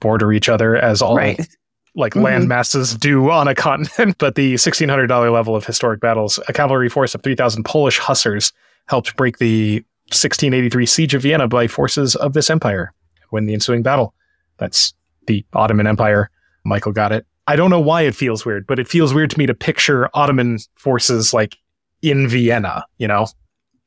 [0.00, 1.48] border each other as all Right.
[1.96, 2.22] Like Mhm.
[2.22, 4.16] land masses do on a continent.
[4.18, 8.52] But the $1,600 level of historic battles, a cavalry force of 3,000 Polish hussars
[8.88, 9.82] helped break the
[10.12, 12.92] 1683 siege of Vienna by forces of this empire.
[13.32, 14.14] Win the ensuing battle.
[14.58, 14.94] That's
[15.26, 16.30] the Ottoman Empire.
[16.64, 17.26] Michael got it.
[17.48, 20.08] I don't know why it feels weird, but it feels weird to me to picture
[20.14, 21.56] Ottoman forces like
[22.02, 23.26] in Vienna, you know?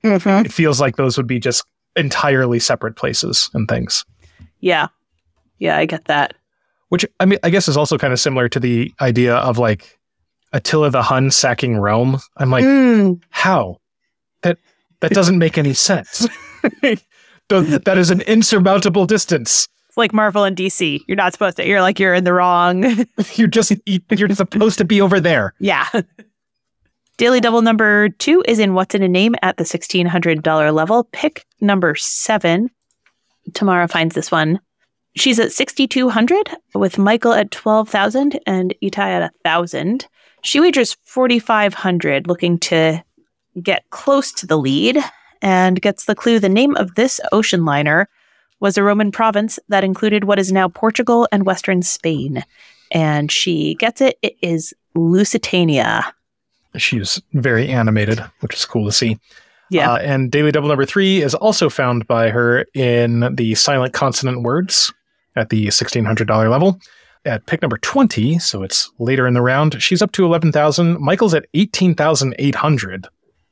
[0.04, 0.46] Mhm.
[0.46, 1.64] It feels like those would be just
[1.96, 4.06] entirely separate places and things.
[4.62, 4.88] Yeah.
[5.60, 6.34] Yeah, I get that.
[6.90, 9.98] Which I mean, I guess is also kind of similar to the idea of like
[10.54, 12.20] Attila the Hun sacking Rome.
[12.38, 13.22] I'm like, Mm.
[13.30, 13.78] how?
[14.42, 14.58] That
[15.02, 16.28] that doesn't make any sense.
[17.50, 19.68] That is an insurmountable distance.
[19.88, 21.02] It's like Marvel and DC.
[21.08, 21.66] You're not supposed to.
[21.68, 22.84] You're like you're in the wrong.
[23.34, 25.56] You're just you're supposed to be over there.
[25.60, 25.88] yeah.
[27.18, 31.06] Daily double number two is in What's in a Name at the $1,600 level.
[31.12, 32.70] Pick number seven.
[33.56, 34.60] Tamara finds this one.
[35.16, 40.08] She's at 6,200 with Michael at 12,000 and Itai at 1,000.
[40.44, 43.04] She wagers 4,500 looking to
[43.62, 44.98] get close to the lead
[45.42, 46.40] and gets the clue.
[46.40, 48.08] The name of this ocean liner
[48.60, 52.44] was a Roman province that included what is now Portugal and western Spain.
[52.92, 54.18] And she gets it.
[54.22, 56.14] It is Lusitania.
[56.78, 59.20] She's very animated, which is cool to see.
[59.70, 59.92] Yeah.
[59.92, 64.42] Uh, and Daily Double number three is also found by her in the silent consonant
[64.42, 64.92] words
[65.36, 66.80] at the $1,600 level.
[67.26, 71.00] At pick number 20, so it's later in the round, she's up to 11,000.
[71.00, 73.08] Michael's at 18,800.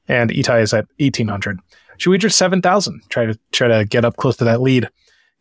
[0.08, 1.60] And Itai is at 1,800.
[1.98, 3.02] She wagers 7,000.
[3.10, 4.88] Try to try to get up close to that lead.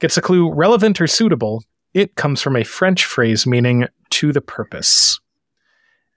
[0.01, 1.63] Gets a clue relevant or suitable.
[1.95, 5.21] It comes from a French phrase meaning to the purpose.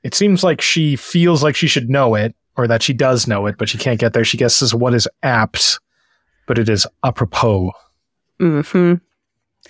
[0.03, 3.45] It seems like she feels like she should know it, or that she does know
[3.45, 4.25] it, but she can't get there.
[4.25, 5.79] She guesses what is apt,
[6.47, 7.71] but it is apropos.
[8.39, 8.95] Hmm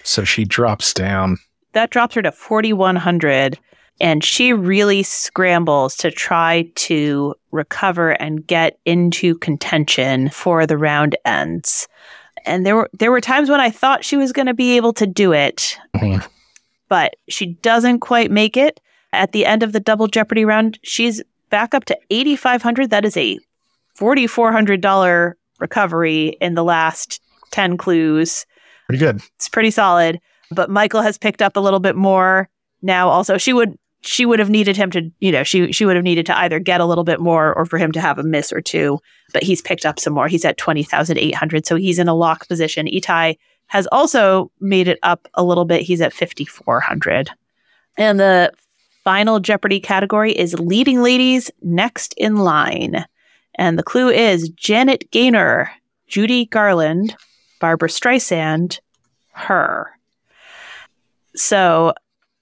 [0.03, 1.37] So she drops down.
[1.73, 3.59] That drops her to 4,100.
[4.01, 11.17] And she really scrambles to try to recover and get into contention for the round
[11.25, 11.87] ends.
[12.45, 14.93] And there were there were times when I thought she was going to be able
[14.93, 16.25] to do it, Mhm.
[16.87, 18.79] but she doesn't quite make it.
[19.11, 22.91] At the end of the double jeopardy round, she's back up to 8500.
[22.91, 23.37] That is a
[23.99, 27.21] $4400 recovery in the last
[27.51, 28.45] 10 clues.
[28.89, 29.21] Pretty good.
[29.35, 30.19] It's pretty solid,
[30.49, 32.49] but Michael has picked up a little bit more
[32.81, 33.37] now also.
[33.37, 36.25] She would she would have needed him to, you know, she she would have needed
[36.25, 38.61] to either get a little bit more or for him to have a miss or
[38.61, 38.97] two,
[39.31, 40.27] but he's picked up some more.
[40.27, 42.87] He's at 20,800, so he's in a lock position.
[42.87, 43.37] Itai
[43.67, 45.83] has also made it up a little bit.
[45.83, 47.29] He's at 5400.
[47.95, 48.51] And the
[49.03, 53.05] final Jeopardy category is leading ladies next in line.
[53.53, 55.69] And the clue is Janet Gaynor,
[56.07, 57.15] Judy Garland,
[57.59, 58.79] Barbra Streisand,
[59.33, 59.91] her.
[61.35, 61.93] So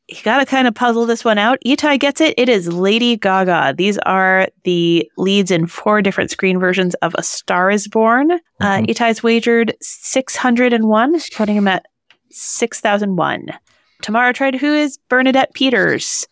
[0.08, 1.60] you got to kind of puzzle this one out.
[1.66, 2.34] Itai gets it.
[2.38, 3.76] It is Lady Gaga.
[3.78, 8.32] These are the leads in four different screen versions of A Star is Born.
[8.32, 8.88] Uh, Mhm.
[8.88, 11.86] Itai's wagered 601, putting him at
[12.30, 13.48] 6001.
[14.02, 16.26] Tamara tried who is Bernadette Peters.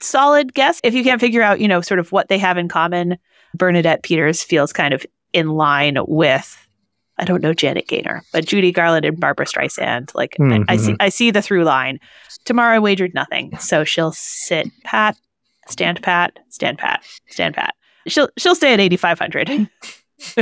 [0.00, 0.80] Solid guess.
[0.82, 3.18] If you can't figure out, you know, sort of what they have in common,
[3.54, 6.61] Bernadette Peters feels kind of in line with
[7.18, 10.14] I don't know Janet Gaynor, but Judy Garland and Barbra Streisand.
[10.14, 10.96] Like I, I see mm-hmm.
[11.00, 11.98] I see the through line.
[12.44, 15.16] Tamara wagered nothing, so she'll sit pat,
[15.68, 17.74] stand pat, stand pat, stand pat.
[18.06, 19.48] She'll she'll stay at eighty five hundred.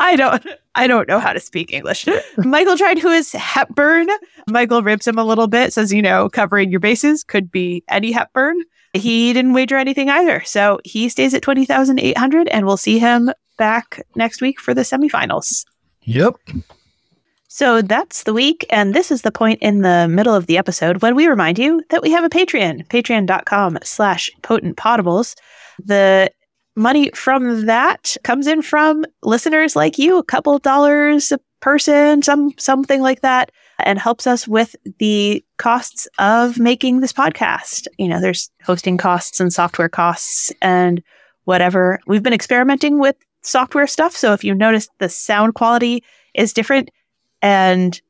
[0.00, 2.06] I don't I don't know how to speak English.
[2.38, 4.08] Michael tried who is Hepburn.
[4.48, 8.12] Michael ribs him a little bit, says, you know, covering your bases could be Audrey
[8.12, 8.60] Hepburn.
[8.92, 10.42] He didn't wager anything either.
[10.44, 15.64] So he stays at 20,800 and we'll see him back next week for the semifinals.
[16.02, 16.36] Yep.
[17.48, 18.66] So that's the week.
[18.70, 21.82] And this is the point in the middle of the episode when we remind you
[21.90, 25.34] that we have a Patreon, patreon.com slash Potent Podables.
[25.82, 26.30] The
[26.76, 32.52] money from that comes in from listeners like you, a couple dollars a person, some
[32.58, 33.50] something like that,
[33.80, 37.86] and helps us with the costs of making this podcast.
[37.98, 41.02] You know, there's hosting costs and software costs and
[41.44, 41.98] whatever.
[42.06, 44.16] We've been experimenting with software stuff.
[44.16, 46.02] So if you noticed the sound quality
[46.34, 46.90] is different
[47.42, 48.00] and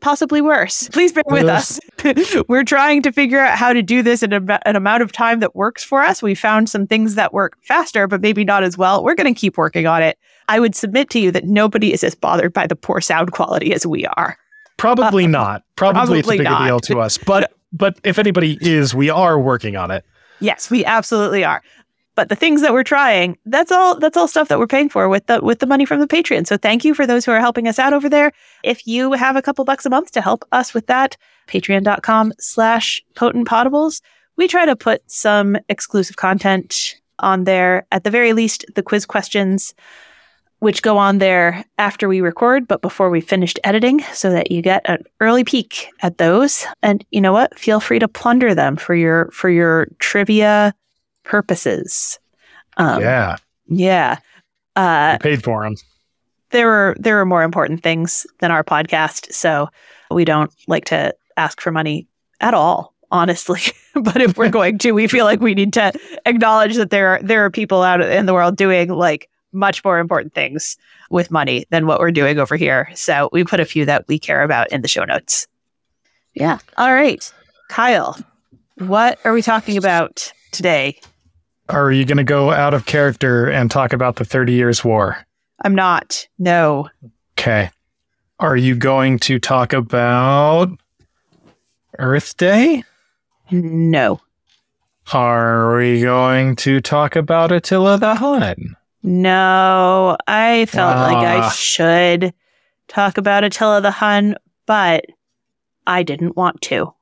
[0.00, 1.80] possibly worse, please bear with us.
[2.48, 5.40] We're trying to figure out how to do this in a, an amount of time
[5.40, 6.22] that works for us.
[6.22, 9.02] We found some things that work faster, but maybe not as well.
[9.02, 10.18] We're going to keep working on it.
[10.48, 13.72] I would submit to you that nobody is as bothered by the poor sound quality
[13.72, 14.36] as we are.
[14.76, 15.62] Probably uh, not.
[15.76, 16.66] Probably, it's a Probably bigger not.
[16.66, 17.18] deal to us.
[17.18, 20.04] But but if anybody is, we are working on it.
[20.40, 21.62] Yes, we absolutely are.
[22.16, 25.08] But the things that we're trying, that's all that's all stuff that we're paying for
[25.08, 26.46] with the with the money from the Patreon.
[26.46, 28.32] So thank you for those who are helping us out over there.
[28.62, 31.16] If you have a couple bucks a month to help us with that,
[31.48, 34.00] patreon.com slash Potent Podables.
[34.36, 37.86] We try to put some exclusive content on there.
[37.92, 39.74] At the very least, the quiz questions,
[40.58, 44.62] which go on there after we record, but before we finished editing, so that you
[44.62, 46.66] get an early peek at those.
[46.82, 47.58] And you know what?
[47.58, 50.74] Feel free to plunder them for your for your trivia
[51.24, 52.18] purposes.
[52.76, 53.36] Um, yeah.
[53.68, 54.18] yeah.
[54.76, 55.76] Uh, we paid for them.
[56.50, 59.68] there are there are more important things than our podcast, so
[60.10, 62.06] we don't like to ask for money
[62.40, 63.60] at all, honestly.
[63.94, 65.92] but if we're going to, we feel like we need to
[66.26, 69.98] acknowledge that there are there are people out in the world doing like much more
[70.00, 70.76] important things
[71.10, 72.90] with money than what we're doing over here.
[72.94, 75.46] So we put a few that we care about in the show notes.
[76.34, 76.58] Yeah.
[76.76, 77.32] All right.
[77.68, 78.18] Kyle,
[78.78, 80.98] what are we talking about today?
[81.68, 85.16] Are you going to go out of character and talk about the Thirty Years' War?
[85.64, 86.28] I'm not.
[86.38, 86.90] No.
[87.38, 87.70] Okay.
[88.38, 90.70] Are you going to talk about
[91.98, 92.82] Earth Day?
[93.50, 94.20] No.
[95.12, 98.76] Are we going to talk about Attila the Hun?
[99.02, 100.16] No.
[100.26, 101.50] I felt like I Ah.
[101.50, 102.34] should
[102.88, 104.36] talk about Attila the Hun,
[104.66, 105.06] but
[105.86, 106.92] I didn't want to.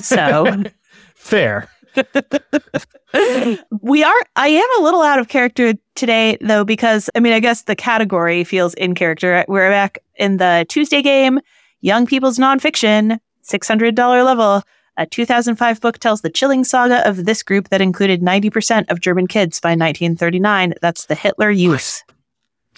[0.00, 0.64] So
[1.14, 1.68] Fair.
[3.82, 7.40] we are I am a little out of character today though because I mean I
[7.40, 9.44] guess the category feels in character.
[9.48, 11.40] We're back in the Tuesday game,
[11.80, 14.62] Young People's Nonfiction, $600 level.
[14.96, 19.28] A 2005 book tells the chilling saga of this group that included 90% of German
[19.28, 20.74] kids by 1939.
[20.82, 22.02] That's the Hitler Youth.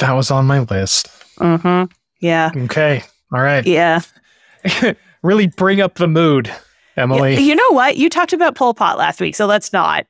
[0.00, 1.08] That was on my list.
[1.38, 1.90] Mm-hmm.
[2.20, 2.50] Yeah.
[2.54, 3.02] Okay.
[3.32, 3.66] All right.
[3.66, 4.00] Yeah.
[5.22, 6.50] really bring up the mood,
[7.00, 7.34] Emily.
[7.34, 7.96] Yeah, You know what?
[7.96, 10.06] You talked about Pol Pot last week, so let's not.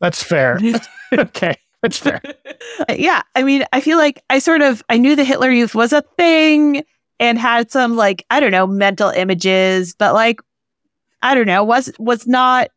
[0.00, 0.58] That's fair.
[1.12, 1.56] okay.
[1.82, 2.20] That's fair.
[2.88, 3.22] yeah.
[3.34, 6.02] I mean, I feel like I sort of I knew the Hitler Youth was a
[6.16, 6.84] thing
[7.18, 10.40] and had some like, I don't know, mental images, but like
[11.22, 12.68] I don't know, was was not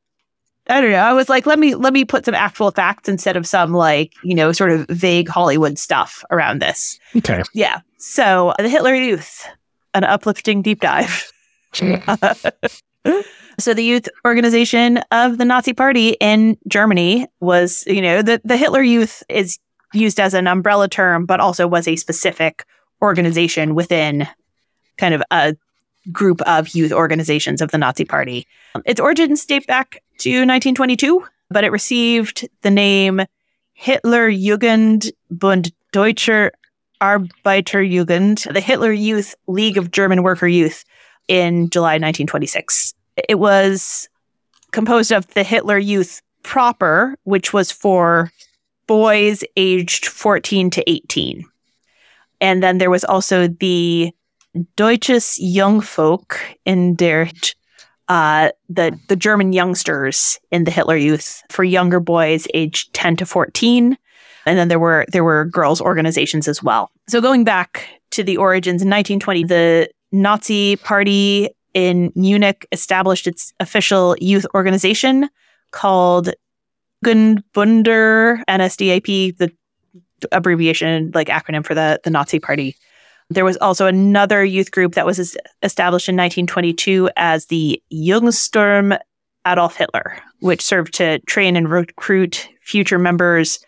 [0.67, 0.97] I don't know.
[0.97, 4.13] I was like, let me let me put some actual facts instead of some like,
[4.23, 6.99] you know, sort of vague Hollywood stuff around this.
[7.15, 7.43] Okay.
[7.53, 7.81] Yeah.
[7.97, 9.47] So the Hitler Youth,
[9.93, 11.31] an uplifting deep dive.
[13.59, 18.57] so the youth organization of the Nazi Party in Germany was, you know, the, the
[18.57, 19.59] Hitler Youth is
[19.93, 22.65] used as an umbrella term, but also was a specific
[23.01, 24.27] organization within
[24.97, 25.55] kind of a
[26.11, 28.45] group of youth organizations of the Nazi Party.
[28.85, 33.21] Its origins date back to 1922, but it received the name
[33.73, 36.51] Hitler Jugend Bund Deutscher
[37.01, 40.85] Arbeiterjugend, the Hitler Youth League of German Worker Youth,
[41.27, 42.93] in July 1926.
[43.29, 44.09] It was
[44.71, 48.31] composed of the Hitler Youth proper, which was for
[48.87, 51.43] boys aged 14 to 18.
[52.41, 54.11] And then there was also the
[54.75, 57.27] Deutsches Jungvolk in der
[58.07, 63.25] uh, the the German youngsters in the Hitler Youth for younger boys aged 10 to
[63.25, 63.97] 14
[64.45, 66.91] and then there were there were girls organizations as well.
[67.07, 73.53] So going back to the origins in 1920 the Nazi party in Munich established its
[73.59, 75.29] official youth organization
[75.71, 76.29] called
[77.03, 79.51] Jugendbund der NSDAP the
[80.31, 82.75] abbreviation like acronym for the the Nazi party.
[83.29, 85.19] There was also another youth group that was
[85.63, 88.97] established in 1922 as the Jungsturm
[89.45, 93.59] Adolf Hitler, which served to train and recruit future members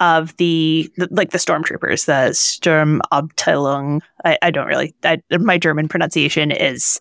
[0.00, 4.02] of the, the like the stormtroopers, the Sturmabteilung.
[4.24, 4.94] I, I don't really.
[5.04, 7.00] I, my German pronunciation is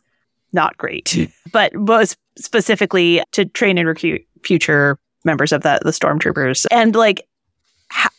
[0.55, 6.65] not great, but was specifically to train and recruit future members of the the stormtroopers.
[6.71, 7.27] And like
[7.91, 8.09] ha-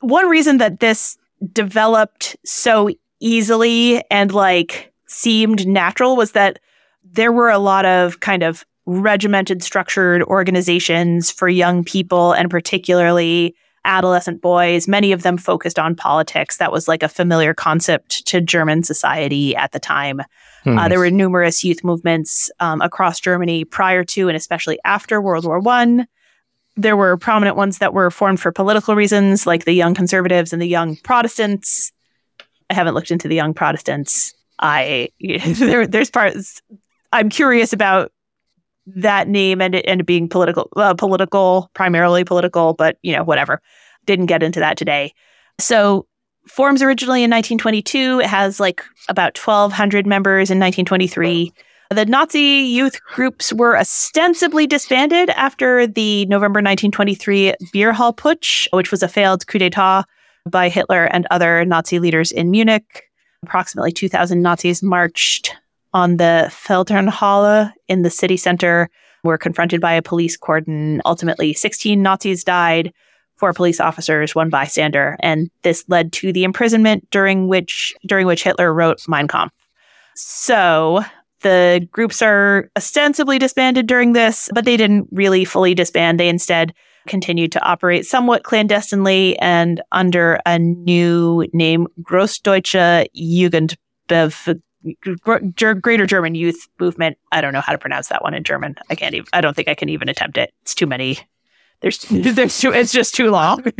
[0.00, 1.18] one reason that this
[1.52, 2.88] developed so
[3.20, 6.58] easily and like seemed natural was that
[7.04, 13.54] there were a lot of kind of regimented structured organizations for young people and particularly
[13.84, 18.40] adolescent boys many of them focused on politics that was like a familiar concept to
[18.40, 20.20] german society at the time
[20.64, 20.78] Hmm.
[20.78, 25.44] uh, there were numerous youth movements um, across germany prior to and especially after world
[25.44, 26.06] war one
[26.76, 30.62] there were prominent ones that were formed for political reasons like the young conservatives and
[30.62, 31.90] the young protestants
[32.70, 34.32] I haven't looked into the young Protestants.
[34.58, 36.62] I there there's parts
[37.12, 38.12] I'm curious about
[38.86, 43.60] that name it, and being political uh, political primarily political, but you know whatever.
[44.06, 45.14] Didn't get into that today.
[45.60, 46.06] So
[46.48, 48.20] forms originally in 1922.
[48.20, 51.52] It has like about 1,200 members in 1923.
[51.90, 58.90] The Nazi youth groups were ostensibly disbanded after the November 1923 Beer Hall Putsch, which
[58.90, 60.04] was a failed coup d'etat
[60.48, 63.04] by Hitler and other Nazi leaders in Munich.
[63.44, 65.54] Approximately 2,000 Nazis marched
[65.94, 68.88] on the Feldherrnhalle in the city center,
[69.24, 71.00] were confronted by a police cordon.
[71.04, 72.92] Ultimately, 16 Nazis died,
[73.36, 78.42] four police officers, one bystander, and this led to the imprisonment during which during which
[78.42, 79.54] Hitler wrote Mein Kampf.
[80.14, 81.04] So
[81.40, 86.18] the groups are ostensibly disbanded during this, but they didn't really fully disband.
[86.18, 86.72] They instead
[87.06, 94.60] continued to operate somewhat clandestinely and under a new name, Großdeutsche Jugendbev.
[95.80, 97.18] Greater German Youth Movement.
[97.30, 98.76] I don't know how to pronounce that one in German.
[98.90, 99.26] I can't even.
[99.32, 100.52] I don't think I can even attempt it.
[100.62, 101.18] It's too many.
[101.80, 102.72] There's there's too.
[102.72, 103.64] It's just too long.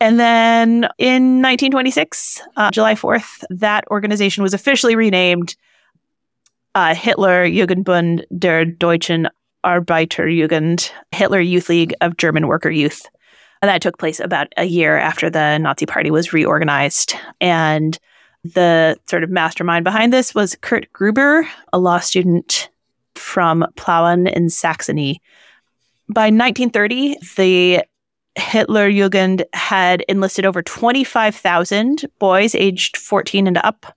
[0.00, 5.56] and then in 1926, uh, July 4th, that organization was officially renamed
[6.74, 9.28] uh, Hitler Jugendbund der Deutschen
[9.64, 13.06] Arbeiterjugend, Hitler Youth League of German Worker Youth.
[13.60, 17.14] And that took place about a year after the Nazi Party was reorganized.
[17.40, 17.96] And
[18.44, 22.68] the sort of mastermind behind this was Kurt Gruber, a law student
[23.14, 25.20] from Plauen in Saxony.
[26.08, 27.84] By 1930, the
[28.34, 33.96] Hitler Jugend had enlisted over 25,000 boys aged 14 and up.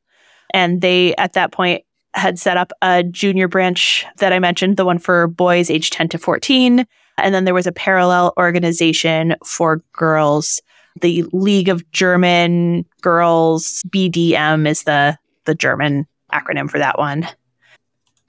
[0.52, 1.84] And they, at that point,
[2.14, 6.10] had set up a junior branch that I mentioned, the one for boys aged 10
[6.10, 6.86] to 14.
[7.18, 10.62] And then there was a parallel organization for girls.
[11.02, 17.28] The League of German Girls, BDM is the, the German acronym for that one.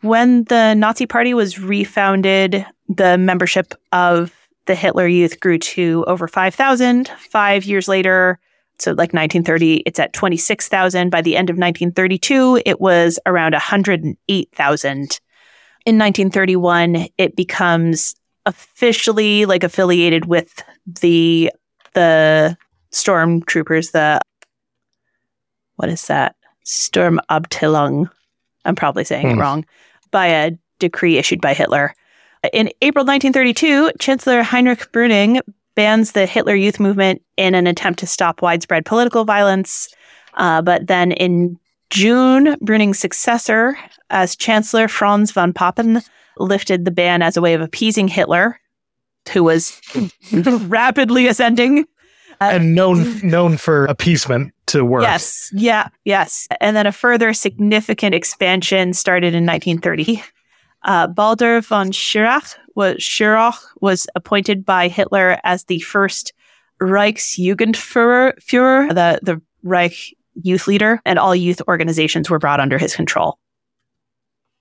[0.02, 4.32] When the Nazi Party was refounded, the membership of
[4.66, 7.08] the Hitler Youth grew to over 5,000.
[7.30, 8.38] Five years later,
[8.78, 11.10] so like 1930, it's at 26,000.
[11.10, 14.92] By the end of 1932, it was around 108,000.
[15.86, 18.14] In 1931, it becomes
[18.44, 20.62] officially like affiliated with
[21.00, 21.50] the
[21.96, 22.56] the
[22.92, 24.20] stormtroopers, the
[25.76, 26.36] what is that?
[26.64, 28.08] Sturmabteilung.
[28.64, 29.38] I'm probably saying hmm.
[29.38, 29.66] it wrong.
[30.10, 31.94] By a decree issued by Hitler.
[32.52, 35.40] In April 1932, Chancellor Heinrich Brüning
[35.74, 39.88] bans the Hitler Youth movement in an attempt to stop widespread political violence.
[40.34, 41.58] Uh, but then in
[41.90, 43.76] June, Brüning's successor
[44.10, 46.02] as Chancellor, Franz von Papen,
[46.38, 48.60] lifted the ban as a way of appeasing Hitler,
[49.28, 49.80] who was
[50.32, 51.86] rapidly ascending.
[52.40, 55.02] Uh, and known known for appeasement to work.
[55.02, 56.46] Yes, yeah, yes.
[56.60, 60.22] And then a further significant expansion started in 1930.
[60.82, 66.32] Uh, Baldur von Schirach was Schirach was appointed by Hitler as the first
[66.80, 72.94] Reichsjugendführer, Führer, the the Reich youth leader, and all youth organizations were brought under his
[72.94, 73.38] control.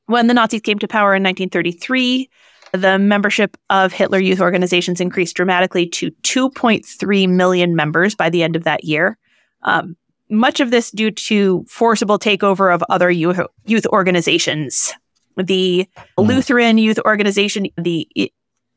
[0.05, 2.29] When the Nazis came to power in 1933,
[2.77, 8.55] the membership of Hitler Youth organizations increased dramatically to 2.3 million members by the end
[8.55, 9.17] of that year.
[9.63, 9.95] Um,
[10.29, 14.93] much of this due to forcible takeover of other youth, youth organizations
[15.37, 16.27] the mm.
[16.27, 18.07] Lutheran Youth Organization, the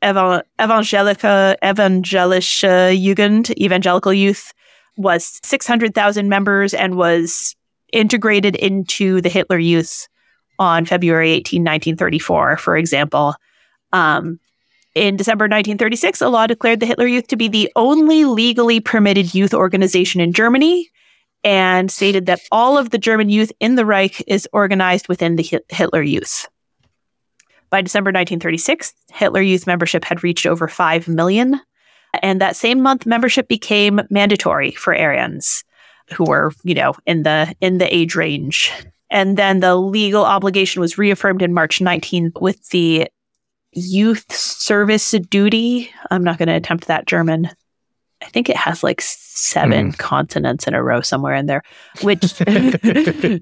[0.03, 4.53] Evangelica Evangelische Jugend, Evangelical Youth,
[4.97, 7.55] was 600,000 members and was
[7.93, 10.07] integrated into the Hitler Youth
[10.57, 13.33] on February 18, 1934, for example.
[13.91, 14.39] Um,
[14.95, 19.33] in December 1936, a law declared the Hitler Youth to be the only legally permitted
[19.33, 20.89] youth organization in Germany
[21.43, 25.61] and stated that all of the German youth in the Reich is organized within the
[25.69, 26.47] Hitler Youth.
[27.69, 31.61] By December 1936, Hitler Youth membership had reached over 5 million.
[32.21, 35.63] And that same month, membership became mandatory for Aryans
[36.13, 38.71] who were, you know, in the in the age range.
[39.11, 43.07] And then the legal obligation was reaffirmed in March 19 with the
[43.73, 45.91] youth service duty.
[46.11, 47.49] I'm not going to attempt that German.
[48.21, 49.97] I think it has like seven mm.
[49.97, 51.63] consonants in a row somewhere in there,
[52.01, 52.33] which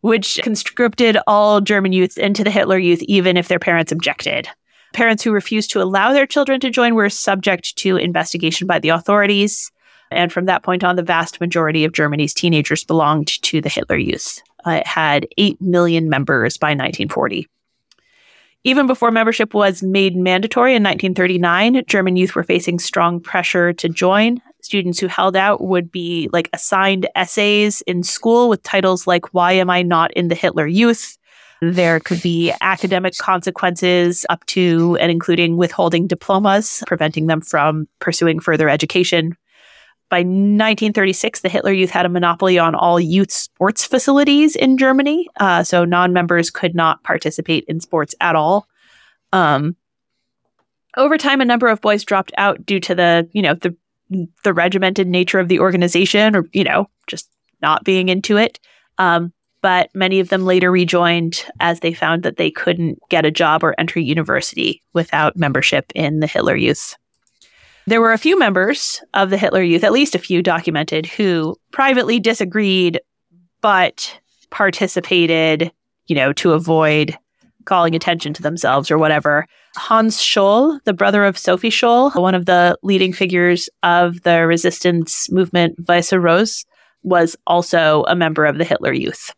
[0.00, 4.48] which conscripted all German youths into the Hitler Youth, even if their parents objected.
[4.92, 8.90] Parents who refused to allow their children to join were subject to investigation by the
[8.90, 9.70] authorities.
[10.10, 13.96] And from that point on, the vast majority of Germany's teenagers belonged to the Hitler
[13.96, 14.42] Youth.
[14.66, 17.48] Uh, it had 8 million members by 1940.
[18.64, 23.88] Even before membership was made mandatory in 1939, German youth were facing strong pressure to
[23.88, 24.40] join.
[24.62, 29.52] Students who held out would be like assigned essays in school with titles like Why
[29.52, 31.18] Am I Not in the Hitler Youth?
[31.60, 38.38] There could be academic consequences up to and including withholding diplomas, preventing them from pursuing
[38.38, 39.36] further education.
[40.12, 45.26] By 1936, the Hitler Youth had a monopoly on all youth sports facilities in Germany.
[45.40, 48.68] Uh, so non members could not participate in sports at all.
[49.32, 49.74] Um,
[50.98, 53.74] over time, a number of boys dropped out due to the, you know, the
[54.44, 57.30] the regimented nature of the organization, or you know, just
[57.62, 58.60] not being into it.
[58.98, 59.32] Um,
[59.62, 63.64] but many of them later rejoined as they found that they couldn't get a job
[63.64, 66.96] or enter university without membership in the Hitler Youth.
[67.86, 71.56] There were a few members of the Hitler Youth, at least a few documented, who
[71.72, 73.00] privately disagreed
[73.60, 74.20] but
[74.50, 75.72] participated,
[76.06, 77.18] you know, to avoid
[77.64, 79.46] calling attention to themselves or whatever.
[79.76, 85.30] Hans Scholl, the brother of Sophie Scholl, one of the leading figures of the resistance
[85.30, 86.64] movement Weiße Rose,
[87.02, 89.32] was also a member of the Hitler Youth.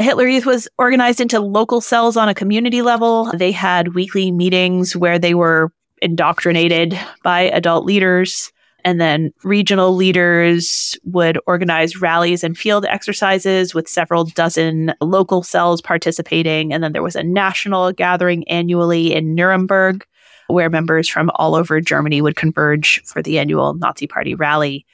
[0.00, 3.32] Hitler Youth was organized into local cells on a community level.
[3.32, 5.72] They had weekly meetings where they were
[6.02, 8.52] indoctrinated by adult leaders.
[8.84, 15.82] And then regional leaders would organize rallies and field exercises with several dozen local cells
[15.82, 16.72] participating.
[16.72, 20.06] And then there was a national gathering annually in Nuremberg
[20.46, 24.86] where members from all over Germany would converge for the annual Nazi Party rally.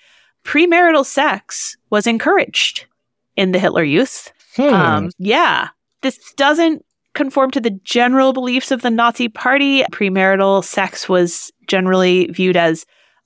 [0.45, 2.87] Premarital sex was encouraged
[3.37, 4.33] in the Hitler Youth.
[4.57, 4.63] Hmm.
[4.63, 5.69] Um, yeah,
[6.03, 6.85] this doesn't
[7.15, 9.83] conform to the general beliefs of the Nazi Party.
[9.85, 12.85] Premarital sex was generally viewed as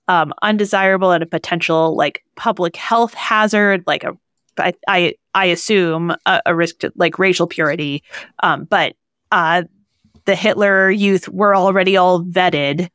[0.08, 3.84] um, undesirable and a potential like public health hazard.
[3.86, 4.16] Like a,
[4.58, 8.02] I, I, I assume, a, a risk to like racial purity.
[8.42, 8.94] Um, but
[9.32, 9.64] uh,
[10.24, 12.88] the Hitler Youth were already all vetted.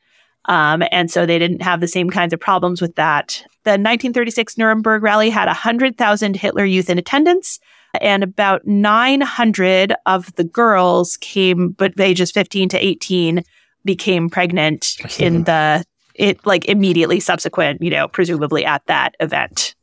[0.46, 3.42] Um, and so they didn't have the same kinds of problems with that.
[3.64, 7.60] The 1936 Nuremberg rally had 100,000 Hitler Youth in attendance,
[8.02, 13.44] and about 900 of the girls came, but ages 15 to 18
[13.86, 15.84] became pregnant in the
[16.16, 19.76] it like immediately subsequent, you know, presumably at that event.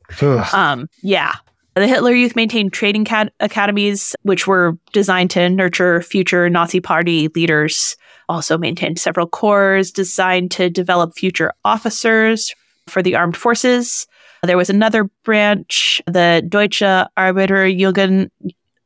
[0.52, 1.34] um, yeah.
[1.74, 7.28] The Hitler Youth maintained training cad- academies, which were designed to nurture future Nazi Party
[7.28, 7.96] leaders.
[8.28, 12.52] Also maintained several corps designed to develop future officers
[12.86, 14.06] for the armed forces.
[14.42, 18.30] There was another branch, the Deutsche Arbeiterjugend,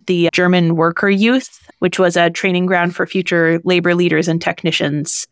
[0.07, 5.27] the German worker youth, which was a training ground for future labor leaders and technicians.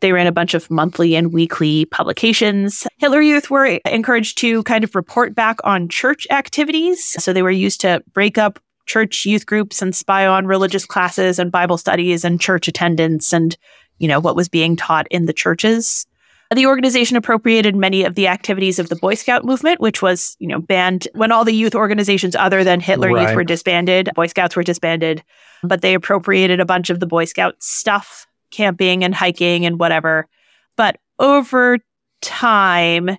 [0.00, 2.86] They ran a bunch of monthly and weekly publications.
[2.98, 7.22] Hitler Youth were encouraged to kind of report back on church activities.
[7.22, 11.38] So they were used to break up church youth groups and spy on religious classes
[11.38, 13.56] and Bible studies and church attendance and,
[13.98, 16.06] you know, what was being taught in the churches.
[16.54, 20.46] The organization appropriated many of the activities of the Boy Scout movement, which was, you
[20.46, 23.28] know, banned when all the youth organizations other than Hitler Right.
[23.28, 24.10] Youth were disbanded.
[24.14, 25.24] Boy Scouts were disbanded,
[25.64, 30.28] but they appropriated a bunch of the Boy Scout stuff, camping and hiking and whatever.
[30.76, 31.78] But over
[32.20, 33.18] time,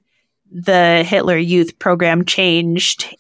[0.50, 3.18] the Hitler Youth program changed,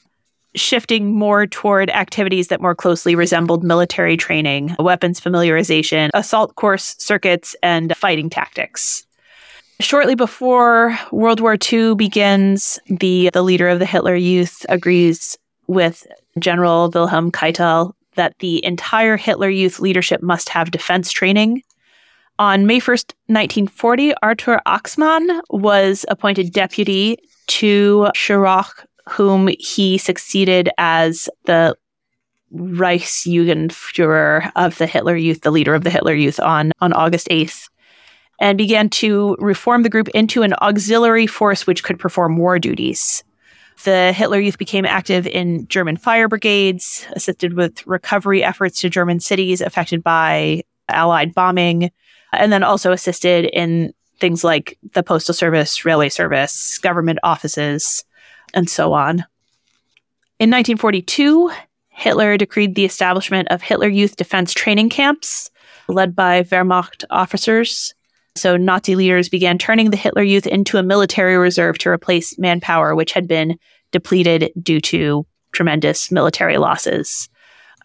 [0.55, 7.55] shifting more toward activities that more closely resembled military training, weapons familiarization, assault course circuits,
[7.61, 9.05] and fighting tactics.
[9.82, 16.08] Shortly before World War II begins, the, the leader of the Hitler Youth agrees with
[16.40, 21.62] General Wilhelm Keitel that the entire Hitler Youth leadership must have defense training.
[22.40, 27.18] On May 1st, 1940, Arthur Axmann was appointed deputy
[27.48, 31.76] to Schirach, whom he succeeded as the
[32.54, 37.68] Reichsjugendführer of the Hitler Youth, the leader of the Hitler Youth, on, on August 8th
[38.40, 43.24] and began to reform the group into an auxiliary force which could perform war duties.
[43.84, 49.20] The Hitler Youth became active in German fire brigades, assisted with recovery efforts to German
[49.20, 51.92] cities affected by Allied bombing,
[52.32, 58.06] and then also assisted in things like the postal service, railway service, government offices,
[58.54, 59.26] and so on.
[60.40, 61.52] In 1942,
[61.90, 65.50] Hitler decreed the establishment of Hitler Youth defense training camps
[65.88, 67.94] led by Wehrmacht officers.
[68.36, 72.94] So Nazi leaders began turning the Hitler Youth into a military reserve to replace manpower,
[72.94, 73.58] which had been
[73.92, 77.30] depleted due to tremendous military losses.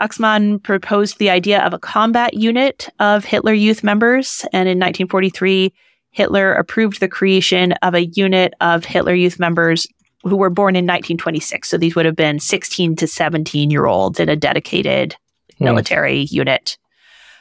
[0.00, 5.72] Axmann proposed the idea of a combat unit of Hitler Youth members, and in 1943,
[6.10, 9.86] Hitler approved the creation of a unit of Hitler Youth members
[10.24, 11.68] who were born in 1926.
[11.68, 15.14] So these would have been 16 to 17 year olds in a dedicated
[15.58, 15.64] Hmm.
[15.64, 16.76] military unit.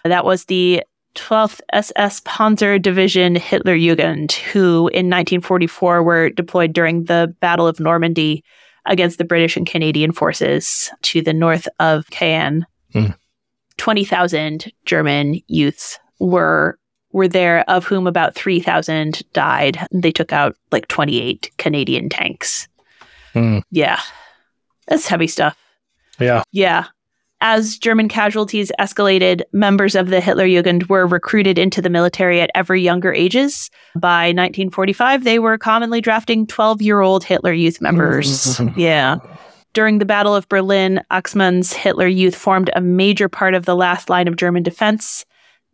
[0.04, 0.84] That was the
[1.16, 8.44] 12th SS Panzer Division Hitlerjugend, who in 1944 were deployed during the Battle of Normandy
[8.86, 12.66] against the British and Canadian forces to the north of Caen.
[12.94, 13.12] Hmm.
[13.78, 16.78] 20,000 German youths were
[17.12, 19.80] were there, of whom about 3,000 died.
[19.92, 22.68] They took out like 28 Canadian tanks.
[23.34, 23.60] Hmm.
[23.72, 24.00] Yeah.
[24.88, 25.58] That's heavy stuff.
[26.20, 26.44] Yeah.
[26.52, 26.86] Yeah.
[27.42, 32.76] As German casualties escalated, members of the Hitlerjugend were recruited into the military at ever
[32.76, 33.70] younger ages.
[33.96, 38.60] By 1945, they were commonly drafting 12 year old Hitler Youth members.
[38.76, 39.18] yeah.
[39.74, 44.10] During the Battle of Berlin, Axmann's Hitler Youth formed a major part of the last
[44.10, 45.26] line of German defense.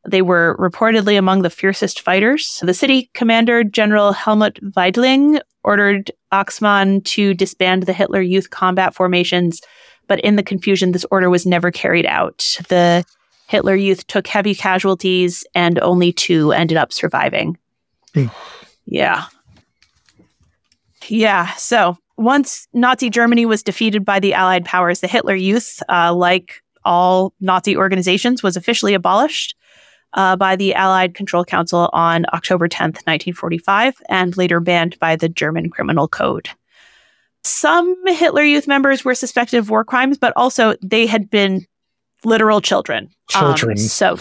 [0.07, 2.59] They were reportedly among the fiercest fighters.
[2.61, 9.61] The city commander, General Helmut Weidling, ordered Axmann to disband the Hitler Youth combat formations
[10.07, 12.57] but in the confusion, this order was never carried out.
[12.69, 13.05] The
[13.47, 17.57] Hitler Youth took heavy casualties, and only two ended up surviving.
[18.13, 18.27] Hmm.
[18.85, 19.25] Yeah.
[21.07, 21.51] Yeah.
[21.53, 26.61] So once Nazi Germany was defeated by the Allied powers, the Hitler Youth, uh, like
[26.83, 29.55] all Nazi organizations, was officially abolished
[30.13, 35.29] uh, by the Allied Control Council on October 10th, 1945, and later banned by the
[35.29, 36.49] German Criminal Code
[37.45, 41.65] some Hitler Youth members were suspected of war crimes, but also they had been
[42.23, 43.09] literal children.
[43.29, 43.71] Children.
[43.71, 44.17] Um, so,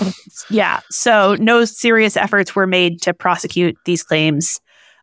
[0.51, 0.80] yeah.
[0.90, 4.60] So, no serious efforts were made to prosecute these claims.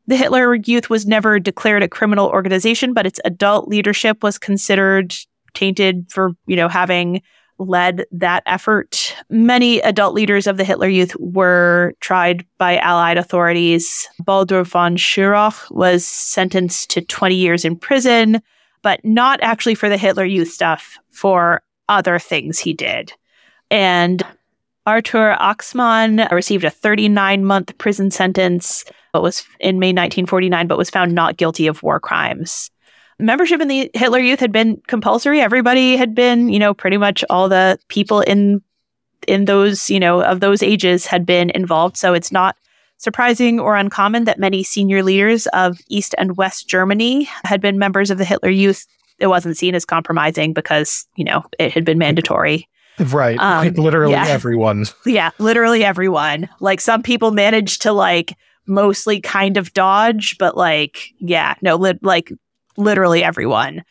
[0.07, 5.13] The Hitler Youth was never declared a criminal organization, but its adult leadership was considered
[5.53, 7.21] tainted for, you know, having
[7.61, 9.15] led that effort.
[9.29, 14.07] Many adult leaders of the Hitler Youth were tried by Allied authorities.
[14.19, 18.41] Baldur von Schirach was sentenced to 20 years in prison.
[18.83, 23.13] but not actually for the Hitler Youth stuff, for other things he did.
[23.69, 24.23] And
[24.87, 28.83] Arthur Axmann received a 39 month prison sentence,
[29.13, 32.71] but was in May 1949, but was found not guilty of war crimes.
[33.21, 35.41] Membership in the Hitler Youth had been compulsory.
[35.41, 38.61] Everybody had been, you know, pretty much all the people in
[39.27, 41.95] in those, you know, of those ages had been involved.
[41.95, 42.55] So it's not
[42.97, 48.11] surprising or uncommon that many senior leaders of East and West Germany had been members
[48.11, 48.85] of the Hitler Youth.
[49.19, 52.67] It wasn't seen as compromising because, you know, it had been mandatory.
[52.99, 53.39] Right.
[53.39, 54.27] Um, like literally yeah.
[54.27, 54.85] everyone.
[55.05, 56.49] Yeah, literally everyone.
[56.59, 58.35] Like some people managed to like
[58.67, 62.31] mostly kind of dodge, but like, yeah, no, li- like
[62.83, 63.83] literally everyone.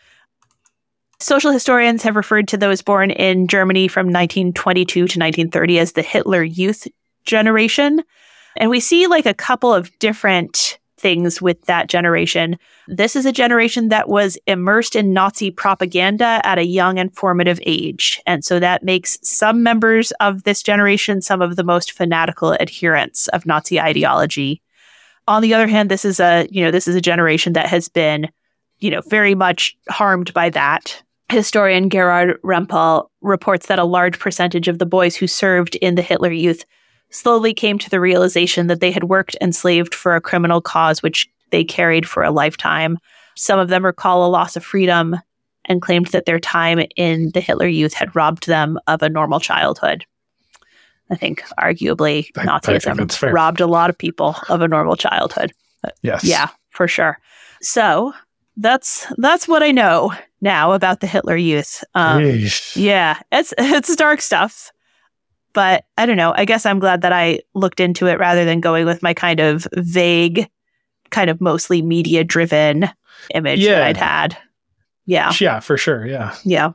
[1.18, 6.02] Social historians have referred to those born in Germany from 1922 to 1930 as the
[6.02, 6.88] Hitler Youth
[7.24, 8.02] generation.
[8.56, 12.58] And we see like a couple of different things with that generation.
[12.86, 17.60] This is a generation that was immersed in Nazi propaganda at a young and formative
[17.64, 18.20] age.
[18.26, 23.28] And so that makes some members of this generation some of the most fanatical adherents
[23.28, 24.62] of Nazi ideology.
[25.26, 27.88] On the other hand, this is a, you know, this is a generation that has
[27.88, 28.28] been,
[28.80, 31.02] you know, very much harmed by that.
[31.30, 36.02] Historian Gerhard Rempel reports that a large percentage of the boys who served in the
[36.02, 36.64] Hitler Youth
[37.10, 41.02] slowly came to the realization that they had worked and slaved for a criminal cause
[41.02, 42.98] which they carried for a lifetime.
[43.36, 45.16] Some of them recall a loss of freedom
[45.66, 49.40] and claimed that their time in the Hitler Youth had robbed them of a normal
[49.40, 50.04] childhood.
[51.10, 54.96] I think, arguably, I- I Nazism that's robbed a lot of people of a normal
[54.96, 55.52] childhood.
[56.02, 56.24] Yes.
[56.24, 57.18] Yeah, for sure.
[57.62, 58.12] So
[58.60, 61.82] that's that's what I know now about the Hitler Youth.
[61.94, 62.22] Um,
[62.74, 64.70] yeah, it's it's dark stuff.
[65.52, 66.32] But I don't know.
[66.36, 69.40] I guess I'm glad that I looked into it rather than going with my kind
[69.40, 70.48] of vague,
[71.10, 72.88] kind of mostly media driven
[73.34, 73.72] image Yeah.
[73.74, 74.38] that I'd had.
[75.06, 75.32] Yeah.
[75.40, 76.06] Yeah, for sure.
[76.06, 76.36] Yeah.
[76.44, 76.72] Yeah.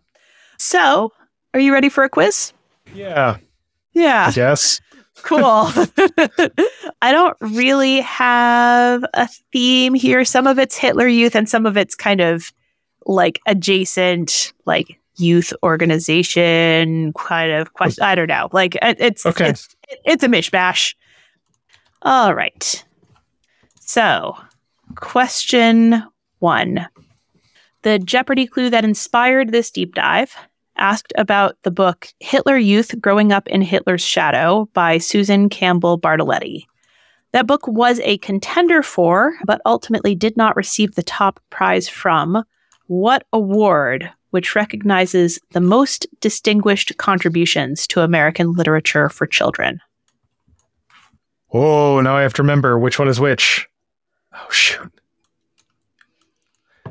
[0.58, 1.14] So,
[1.54, 2.52] are you ready for a quiz?
[2.94, 3.38] Yeah.
[3.94, 4.30] Yeah.
[4.34, 4.82] Guess.
[5.26, 5.42] Cool.
[7.02, 10.24] I don't really have a theme here.
[10.24, 12.52] Some of it's Hitler Youth and some of it's kind of
[13.08, 18.04] like adjacent, like youth organization kind of question.
[18.04, 18.50] I don't know.
[18.52, 19.50] Like it's Okay.
[19.50, 19.76] it's
[20.06, 20.94] it's a mishmash.
[22.04, 22.84] All right.
[23.80, 24.38] So,
[24.96, 26.04] question
[26.40, 26.88] one.
[27.82, 30.36] The Jeopardy clue that inspired this deep dive
[30.78, 36.66] asked about the book Hitler Youth Growing Up in Hitler's Shadow by Susan Campbell Bartoletti.
[37.32, 42.44] That book was a contender for, but ultimately did not receive the top prize from
[42.88, 49.82] what award, which recognizes the most distinguished contributions to American literature for children?
[51.52, 53.68] Oh, now I have to remember which one is which.
[54.34, 54.92] Oh shoot.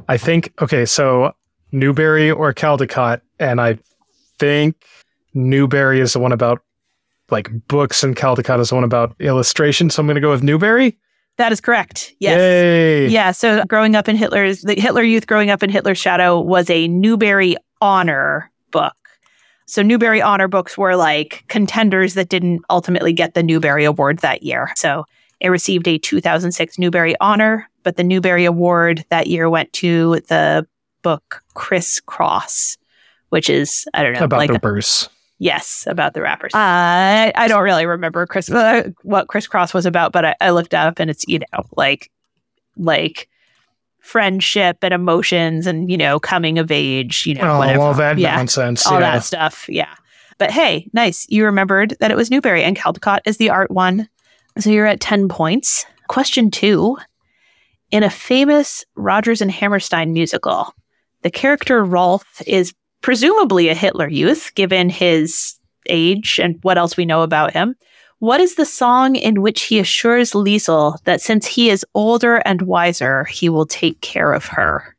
[0.08, 1.34] I think okay, so
[1.74, 3.78] Newbery or Caldecott, and I
[4.38, 4.76] think
[5.34, 6.62] Newbery is the one about
[7.30, 9.90] like books, and Caldecott is the one about illustration.
[9.90, 10.96] So I'm going to go with Newbery.
[11.36, 12.14] That is correct.
[12.20, 12.38] Yes.
[12.38, 13.08] Yay.
[13.08, 16.70] Yeah, so growing up in Hitler's the Hitler Youth growing up in Hitler's shadow was
[16.70, 18.94] a Newbery honor book.
[19.66, 24.44] So Newbery honor books were like contenders that didn't ultimately get the Newbery award that
[24.44, 24.70] year.
[24.76, 25.06] So
[25.40, 30.66] it received a 2006 Newbery honor, but the Newbery award that year went to the
[31.04, 32.76] book Crisscross,
[33.28, 35.08] which is I don't know About like the Bruce.
[35.38, 36.52] Yes, about the rappers.
[36.54, 40.74] I I don't really remember Chris uh, what Crisscross was about, but I, I looked
[40.74, 42.10] up and it's you know like
[42.76, 43.28] like
[44.00, 47.80] friendship and emotions and you know coming of age, you know Oh, whatever.
[47.82, 48.86] all that yeah, nonsense.
[48.86, 49.12] all yeah.
[49.12, 49.68] that stuff.
[49.68, 49.94] Yeah,
[50.38, 51.26] but hey, nice.
[51.28, 54.08] You remembered that it was Newbery and Caldecott is the art one,
[54.58, 55.84] so you're at ten points.
[56.08, 56.96] Question two:
[57.90, 60.72] In a famous Rodgers and Hammerstein musical,
[61.24, 67.06] the character Rolf is presumably a Hitler Youth, given his age and what else we
[67.06, 67.74] know about him.
[68.18, 72.62] What is the song in which he assures Liesl that since he is older and
[72.62, 74.94] wiser, he will take care of her?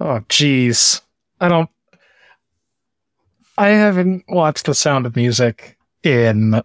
[0.00, 1.00] Oh, jeez.
[1.40, 1.70] I don't.
[3.56, 6.60] I haven't watched The Sound of Music in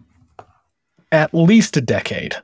[1.12, 2.34] at least a decade.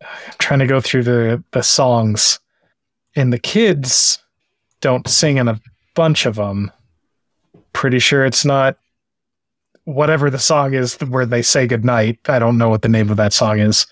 [0.00, 2.40] I'm trying to go through the, the songs,
[3.14, 4.21] and the kids
[4.82, 5.58] don't sing in a
[5.94, 6.70] bunch of them.
[7.72, 8.76] Pretty sure it's not
[9.84, 12.18] whatever the song is where they say goodnight.
[12.28, 13.86] I don't know what the name of that song is.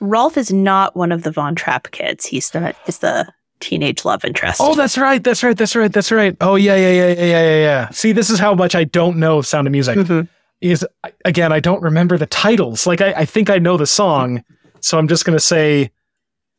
[0.00, 2.24] Rolf is not one of the Von Trapp kids.
[2.24, 3.30] He's the is the
[3.60, 4.58] teenage love interest.
[4.62, 5.22] Oh, that's right.
[5.22, 5.56] That's right.
[5.56, 5.92] That's right.
[5.92, 6.34] That's right.
[6.40, 7.88] Oh, yeah, yeah, yeah, yeah, yeah, yeah, yeah.
[7.90, 9.98] See, this is how much I don't know of Sound of Music.
[9.98, 10.26] Mhm.
[10.62, 10.86] Is
[11.26, 12.86] again, I don't remember the titles.
[12.86, 14.42] Like, I, I think I know the song,
[14.80, 15.90] so I'm just gonna say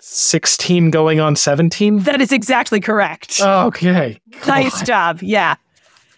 [0.02, 2.00] 16 going on 17?
[2.00, 3.40] That is exactly correct.
[3.42, 4.20] Okay.
[4.48, 5.20] nice job.
[5.22, 5.56] Yeah.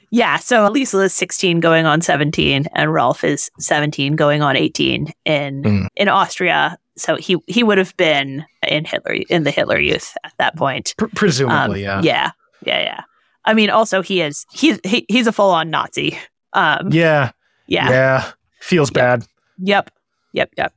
[0.10, 0.38] Yeah.
[0.38, 5.64] So Lisa is 16 going on 17 and Rolf is 17 going on 18 in
[5.64, 5.88] Mm.
[5.96, 6.78] in Austria.
[6.98, 10.94] So he he would have been in Hitler in the Hitler Youth at that point.
[10.98, 12.02] Pr- Um, presumably, yeah.
[12.04, 12.32] yeah.
[12.66, 13.02] Yeah, yeah.
[13.46, 16.18] I mean also he is he's he, he's a full-on Nazi.
[16.54, 17.32] Um Yeah.
[17.68, 17.90] yeah.
[17.90, 18.32] Yeah.
[18.62, 19.02] Feels Yeah.
[19.18, 19.26] bad.
[19.58, 19.90] Yep.
[20.34, 20.74] Yep, yep.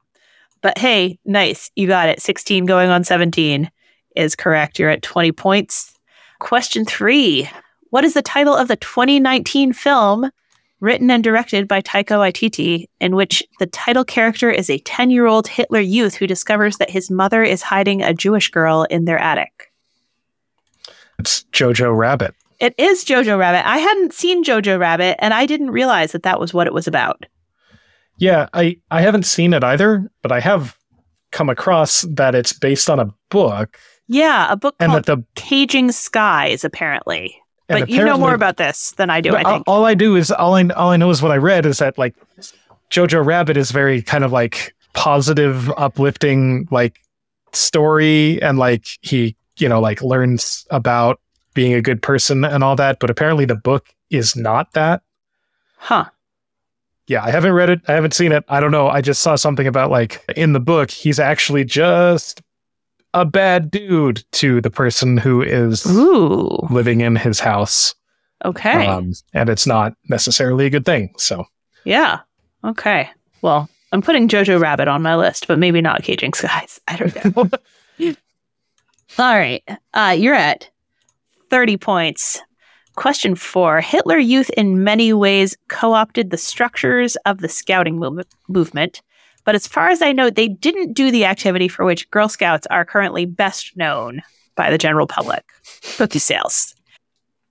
[0.67, 1.71] But hey, nice.
[1.77, 2.21] You got it.
[2.21, 3.71] 16 going on 17
[4.17, 4.81] is correct.
[4.81, 5.97] You're at 20 points.
[6.41, 7.49] Question 3.
[7.91, 10.29] What is the title of the 2019 film
[10.81, 15.79] written and directed by Taika Waititi in which the title character is a 10-year-old Hitler
[15.79, 19.71] youth who discovers that his mother is hiding a Jewish girl in their attic?
[21.21, 22.35] It's Jojo Rabbit.
[22.59, 23.65] It is Jojo Rabbit.
[23.69, 26.89] I hadn't seen Jojo Rabbit and I didn't realize that that was what it was
[26.89, 27.25] about.
[28.19, 30.77] Yeah, I, I haven't seen it either, but I have
[31.33, 35.25] come across that it's based on a book Yeah, a book and called that the
[35.35, 37.37] Caging Skies apparently.
[37.69, 39.35] but you know more about this than I do.
[39.35, 39.65] I think.
[39.67, 41.99] all I do is all I all I know is what I read is that
[41.99, 42.15] like
[42.91, 47.01] Jojo Rabbit is very kind of like positive, uplifting like
[47.53, 51.21] story, and like he you know like learns about
[51.55, 52.99] being a good person and all that.
[53.01, 55.03] But apparently the book is not that.
[55.79, 56.07] Huh.
[57.09, 57.81] Yeah, I haven't read it.
[57.89, 58.45] I haven't seen it.
[58.49, 58.89] I don't know.
[58.89, 62.43] I just saw something about like in the book he's actually just
[63.15, 66.59] a bad dude to the person who is Ooh.
[66.71, 67.95] living in his house.
[68.45, 68.87] Okay.
[68.87, 71.15] Um, and it's not necessarily a good thing.
[71.17, 71.47] So
[71.85, 72.21] yeah.
[72.65, 73.09] Okay.
[73.43, 76.81] Well, I'm putting Jojo Rabbit on my list, but maybe not Caging Skies.
[76.89, 77.51] I don't know.
[79.19, 79.63] All right.
[79.95, 80.69] Uh, you're at
[81.51, 82.41] 30 points.
[82.97, 88.25] Question four Hitler Youth in many ways co opted the structures of the scouting mov-
[88.49, 89.03] movement,
[89.45, 92.67] but as far as I know, they didn't do the activity for which Girl Scouts
[92.69, 94.23] are currently best known
[94.55, 95.45] by the general public
[95.99, 96.75] cookie sales.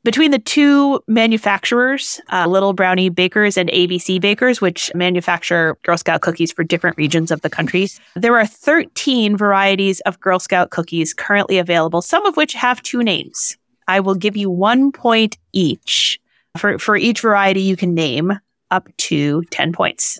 [0.03, 6.21] Between the two manufacturers, uh, Little Brownie Bakers and ABC Bakers, which manufacture Girl Scout
[6.21, 11.13] cookies for different regions of the country, there are 13 varieties of Girl Scout cookies
[11.13, 13.57] currently available, some of which have two names.
[13.87, 16.19] I will give you one point each.
[16.57, 18.39] For, for each variety you can name
[18.71, 20.19] up to 10 points.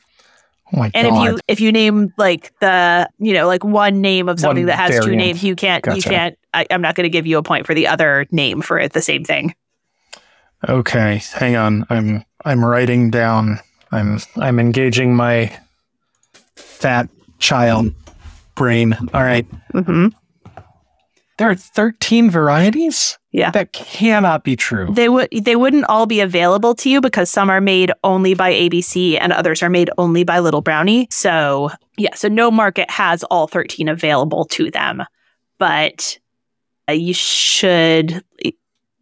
[0.74, 0.92] oh my god.
[0.94, 4.64] And if you if you name like the you know like one name of something
[4.64, 6.38] One that has two names, you can't you can't.
[6.54, 8.94] I, I'm not going to give you a point for the other name for it,
[8.94, 9.56] the same thing.
[10.68, 11.86] Okay, hang on.
[11.90, 13.60] I'm I'm writing down.
[13.92, 15.58] I'm I'm engaging my
[16.56, 17.10] fat
[17.40, 17.94] child
[18.56, 18.94] brain.
[19.14, 19.46] All right.
[19.72, 20.08] hmm
[21.38, 23.18] There are 13 varieties?
[23.36, 23.52] Yeah.
[23.52, 24.88] That cannot be true.
[24.94, 28.54] They would they wouldn't all be available to you because some are made only by
[28.54, 31.10] ABC and others are made only by Little Brownie.
[31.12, 35.04] So yeah, so no market has all 13 available to them.
[35.58, 36.18] But
[36.88, 38.24] uh, you should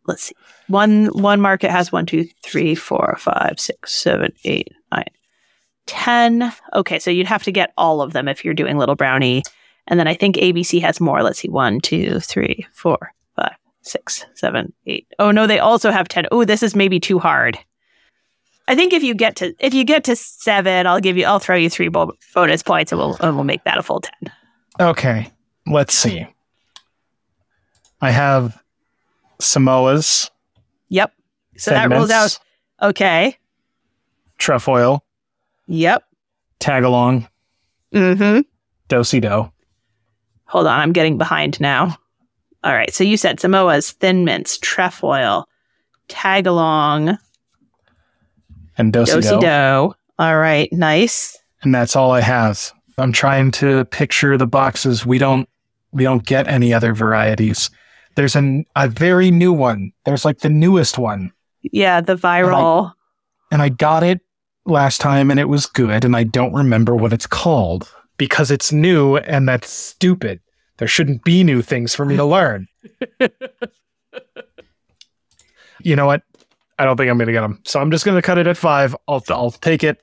[0.07, 0.35] let's see.
[0.67, 5.05] One one market has one, two, three, four, five, six, seven, eight, nine,
[5.85, 6.51] ten.
[6.73, 9.43] Okay, so you'd have to get all of them if you're doing Little Brownie.
[9.85, 11.21] And then I think ABC has more.
[11.21, 11.49] Let's see.
[11.49, 13.13] One, two, three, four,
[13.83, 15.07] six, seven, eight.
[15.19, 16.25] Oh no, they also have ten.
[16.31, 17.57] Oh, this is maybe too hard.
[18.67, 21.39] I think if you get to if you get to seven, I'll give you I'll
[21.39, 24.31] throw you three bo- bonus points and we'll and we'll make that a full ten.
[24.79, 25.29] Okay.
[25.67, 26.25] Let's see.
[28.01, 28.61] I have
[29.39, 30.29] Samoas,
[30.89, 31.13] Yep.
[31.57, 32.37] So that rules out.
[32.81, 33.37] Okay.
[34.37, 35.03] trefoil,
[35.67, 36.03] Yep.
[36.59, 37.27] tagalong,
[37.93, 38.41] Mm-hmm.
[38.89, 39.51] do do.
[40.45, 41.97] Hold on, I'm getting behind now.
[42.63, 42.93] All right.
[42.93, 45.47] So you said Samoa's, Thin Mints, Trefoil,
[46.07, 47.17] Tagalong,
[48.77, 49.93] and do Dosey do.
[50.19, 50.71] All right.
[50.71, 51.37] Nice.
[51.63, 52.71] And that's all I have.
[52.97, 55.05] I'm trying to picture the boxes.
[55.05, 55.47] We don't
[55.91, 57.69] we don't get any other varieties.
[58.15, 59.91] There's an, a very new one.
[60.05, 61.31] There's like the newest one.
[61.61, 62.93] Yeah, the viral.
[63.51, 64.21] and I got it
[64.65, 68.71] last time and it was good and I don't remember what it's called because it's
[68.71, 70.39] new and that's stupid.
[70.77, 72.67] There shouldn't be new things for me to learn.
[75.81, 76.23] you know what?
[76.79, 77.61] I don't think I'm going to get them.
[77.65, 78.95] So I'm just going to cut it at 5.
[79.07, 80.01] I'll I'll take it.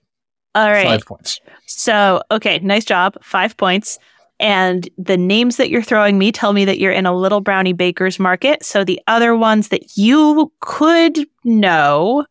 [0.55, 0.87] All right.
[0.87, 1.41] 5 points.
[1.67, 3.17] So, okay, nice job.
[3.23, 3.99] Five points.
[4.41, 7.75] And the names that you're throwing me tell me that you're in a little brownie
[7.75, 8.65] baker's market.
[8.65, 12.25] So the other ones that you could know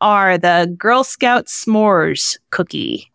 [0.00, 3.10] are the Girl Scout s'mores cookie,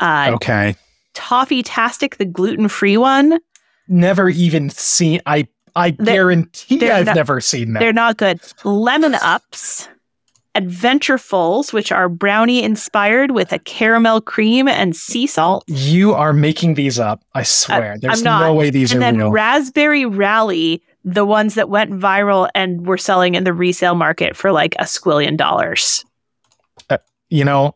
[0.00, 0.74] uh, Okay.
[1.14, 3.38] Toffee Tastic, the gluten free one.
[3.88, 7.80] Never even seen I I They're- guarantee they're I've not- never seen that.
[7.80, 8.40] They're not good.
[8.64, 9.88] Lemon ups
[10.54, 15.64] Adventurefuls, which are brownie inspired with a caramel cream and sea salt.
[15.66, 17.22] You are making these up.
[17.34, 17.92] I swear.
[17.92, 18.40] Uh, There's not.
[18.40, 19.30] no way these and are then real.
[19.30, 24.50] Raspberry Rally, the ones that went viral and were selling in the resale market for
[24.50, 26.04] like a squillion dollars.
[26.88, 26.98] Uh,
[27.28, 27.74] you know,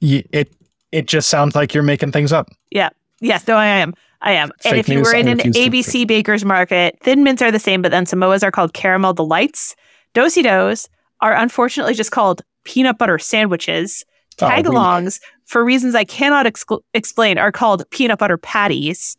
[0.00, 0.50] y- it
[0.90, 2.48] it just sounds like you're making things up.
[2.70, 2.88] Yeah.
[3.20, 3.92] Yes, no, I am.
[4.20, 4.50] I am.
[4.64, 7.90] and if you were in an ABC Baker's Market, Thin Mints are the same, but
[7.90, 9.76] then Samoas are called Caramel Delights.
[10.14, 10.88] Dosey Dos
[11.20, 14.04] are unfortunately just called peanut butter sandwiches.
[14.40, 19.16] Oh, Tagalongs, for reasons I cannot excl- explain, are called peanut butter patties.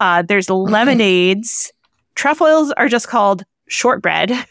[0.00, 1.72] Uh, there's lemonades.
[2.14, 4.32] Trefoils are just called shortbread.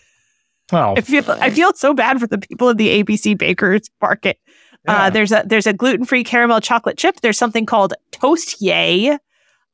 [0.73, 4.39] Oh, I feel I feel so bad for the people in the ABC Baker's Market.
[4.87, 5.03] yeah.
[5.03, 7.19] Uh, there's a there's a gluten free caramel chocolate chip.
[7.19, 9.17] There's something called Toast Yay.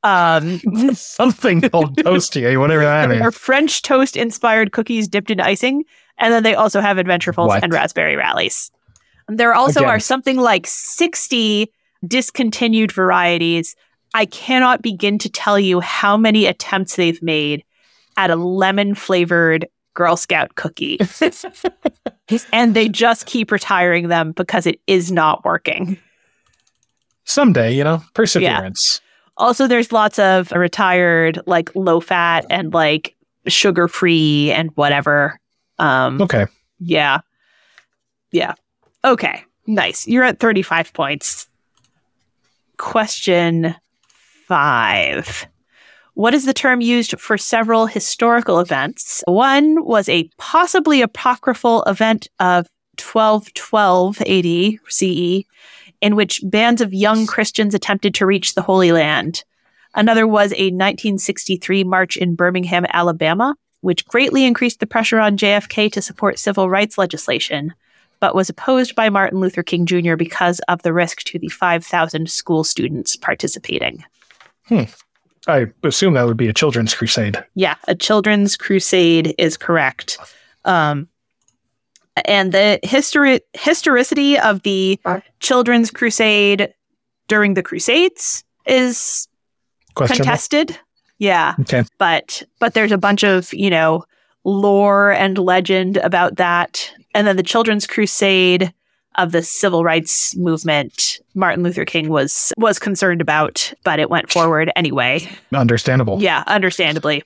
[0.02, 0.58] Um,
[0.94, 3.32] something called toasty, whatever that there are.
[3.32, 5.84] French toast inspired cookies dipped in icing,
[6.18, 7.64] and then they also have Adventurefuls What?
[7.64, 8.70] and raspberry rallies.
[9.28, 9.90] There also Again.
[9.90, 11.70] are something like 60
[12.06, 13.76] discontinued varieties.
[14.14, 17.64] I cannot begin to tell you how many attempts they've made
[18.16, 20.98] at a lemon flavored Girl Scout cookie.
[22.52, 25.98] and they just keep retiring them because it is not working.
[27.24, 29.00] Someday, you know, perseverance.
[29.38, 33.14] Also, there's lots of retired, like low fat and like
[33.46, 35.38] sugar free and whatever.
[35.78, 36.46] Um, Okay.
[36.80, 37.20] yeah.
[38.32, 38.54] Yeah.
[39.04, 39.42] Okay.
[39.66, 40.06] Nice.
[40.06, 41.48] You're at 35 points.
[42.76, 43.74] Question
[44.46, 45.46] five.
[46.14, 49.22] What is the term used for several historical events?
[49.26, 52.66] One was a possibly apocryphal event of
[53.00, 55.44] 1212 AD CE,
[56.00, 59.44] in which bands of young Christians attempted to reach the Holy Land.
[59.94, 65.90] Another was a 1963 march in Birmingham, Alabama, which greatly increased the pressure on JFK
[65.92, 67.74] to support civil rights legislation,
[68.20, 70.16] but was opposed by Martin Luther King Jr.
[70.16, 74.04] because of the risk to the 5,000 school students participating.
[74.66, 74.84] Hmm.
[75.46, 77.42] I assume that would be a children's crusade.
[77.54, 80.18] Yeah, a children's crusade is correct.
[80.66, 81.08] Um,
[82.24, 85.00] and the histori- historicity of the
[85.40, 86.72] children's crusade
[87.28, 89.28] during the crusades is
[89.94, 90.78] contested.
[91.18, 91.54] Yeah.
[91.60, 91.84] Okay.
[91.98, 94.04] But but there's a bunch of, you know,
[94.44, 96.92] lore and legend about that.
[97.14, 98.72] And then the children's crusade
[99.16, 104.30] of the civil rights movement Martin Luther King was was concerned about, but it went
[104.30, 105.28] forward anyway.
[105.52, 106.22] Understandable.
[106.22, 107.24] Yeah, understandably.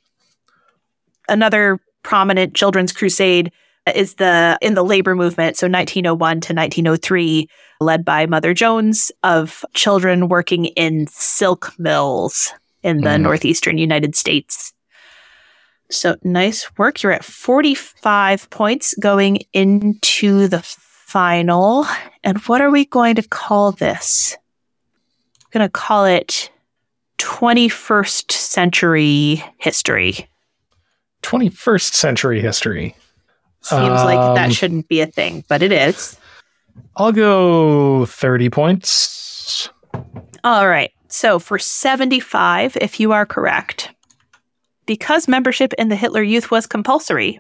[1.29, 3.53] Another prominent children's crusade
[3.95, 7.49] is the in the labor movement, so 1901 to 1903,
[7.81, 12.53] led by Mother Jones of children working in silk mills
[12.83, 13.23] in the Mhm.
[13.23, 14.73] northeastern United States.
[15.91, 17.03] So nice work.
[17.03, 21.87] You're at 45 points going into the final.
[22.25, 24.37] And what are we going to call this?
[25.45, 26.51] I'm going to call it
[27.19, 30.29] 21st century history.
[31.23, 32.97] 21st century history.
[33.63, 36.17] Seems like Um, that shouldn't be a thing, but it is.
[36.97, 39.69] I'll go 30 points.
[40.45, 40.91] All right.
[41.09, 43.91] So for 75, if you are correct,
[44.87, 47.39] because membership in the Hitler Youth was compulsory,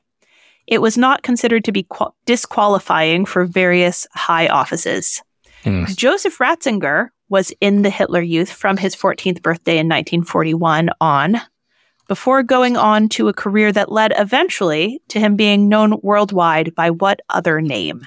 [0.67, 5.23] it was not considered to be qual- disqualifying for various high offices.
[5.65, 5.85] Hmm.
[5.87, 11.41] Joseph Ratzinger was in the Hitler Youth from his 14th birthday in 1941 on,
[12.13, 16.91] before going on to a career that led eventually to him being known worldwide by
[16.91, 18.07] what other name?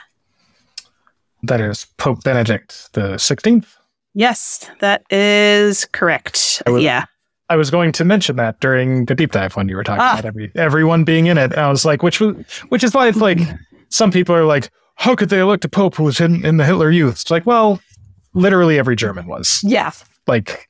[1.41, 3.65] That is Pope Benedict the 16th.
[4.13, 6.61] Yes, that is correct.
[6.67, 7.05] I was- yeah.
[7.49, 10.13] I was going to mention that during the deep dive when you were talking Ah.
[10.13, 11.51] about every everyone being in it.
[11.53, 12.35] And I was like, which was,
[12.69, 13.39] which is why it's like
[13.89, 16.65] some people are like, how could they elect a pope who was in, in the
[16.65, 17.21] Hitler Youth?
[17.21, 17.79] It's like, well,
[18.35, 19.61] literally every German was.
[19.63, 19.91] Yeah.
[20.27, 20.69] Like,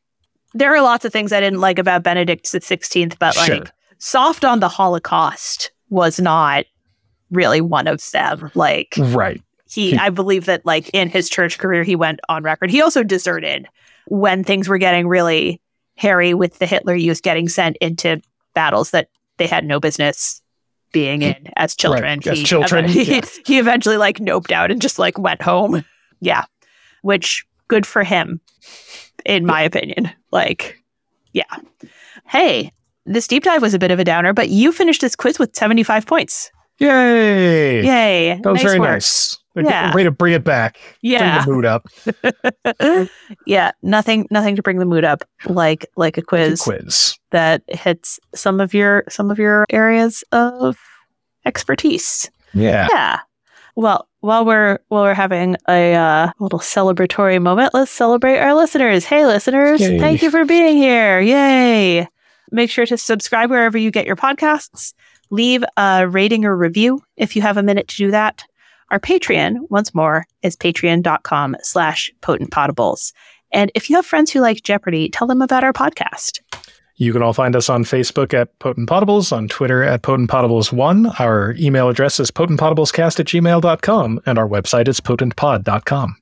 [0.56, 3.64] There are lots of things I didn't like about Benedict the 16th, but like Sure.
[4.00, 6.66] soft on the Holocaust was not
[7.30, 8.50] really one of them.
[8.56, 9.42] Like right.
[9.70, 12.72] he, He- I believe that like in his church career, he went on record.
[12.72, 13.68] He also deserted
[14.08, 15.62] when things were getting really
[15.96, 18.22] hairy with the Hitler Youth getting sent into
[18.54, 20.42] battles that they had no business
[20.94, 22.22] being in as children.
[22.26, 23.40] as children, He, yes.
[23.46, 25.84] he eventually like noped out and just like went home.
[26.22, 26.46] Yeah.
[27.02, 28.40] Which good for him,
[29.26, 30.10] in my opinion.
[30.32, 30.82] Like,
[31.34, 31.44] yeah.
[32.28, 32.72] Hey,
[33.06, 35.56] this deep dive was a bit of a downer, but you finished this quiz with
[35.56, 36.52] 75 points.
[36.80, 37.84] Yay.
[37.86, 38.40] Yay.
[38.44, 38.90] That was nice very work.
[38.90, 39.38] nice.
[39.56, 39.96] A Yeah.
[39.96, 40.78] Way to bring it back.
[41.02, 41.46] Yeah.
[41.46, 43.10] Bring the mood up.
[43.46, 43.72] yeah.
[43.82, 47.18] Nothing nothing to bring the mood up like like a quiz Quiz.
[47.32, 50.78] that hits some of your some of your areas of
[51.46, 52.30] expertise.
[52.54, 52.88] Yeah.
[52.92, 53.20] Yeah.
[53.78, 59.06] Well, while we're while we're having a uh, little celebratory moment, let's celebrate our listeners.
[59.06, 59.80] Hey, listeners!
[59.80, 60.00] Yay.
[60.00, 61.22] Thank you for being here.
[61.22, 62.08] Yay!
[62.52, 64.94] Make sure to subscribe wherever you get your podcasts.
[65.30, 68.44] Leave a rating or review if you have a minute to do that.
[68.92, 73.14] Our Patreon, once more, is patreon.com slash potentpodables.
[73.52, 76.40] And if you have friends who like Jeopardy, tell them about our podcast.
[76.98, 81.20] You can all find us on Facebook at Potent Podables, on Twitter at Potent Podables1.
[81.20, 86.16] Our email address is potentpodablescast at gmail.com, and our website is potentpod.com.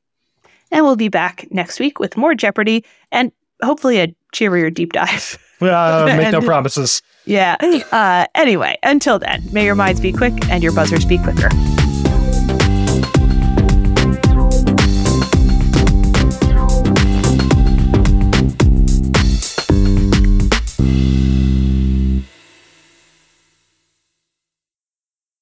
[0.71, 3.31] And we'll be back next week with more Jeopardy and
[3.63, 5.37] hopefully a cheerier deep dive.
[5.61, 7.01] Uh, make no promises.
[7.23, 7.55] yeah.
[7.93, 11.47] Uh, anyway, until then, may your minds be quick and your buzzers be quicker.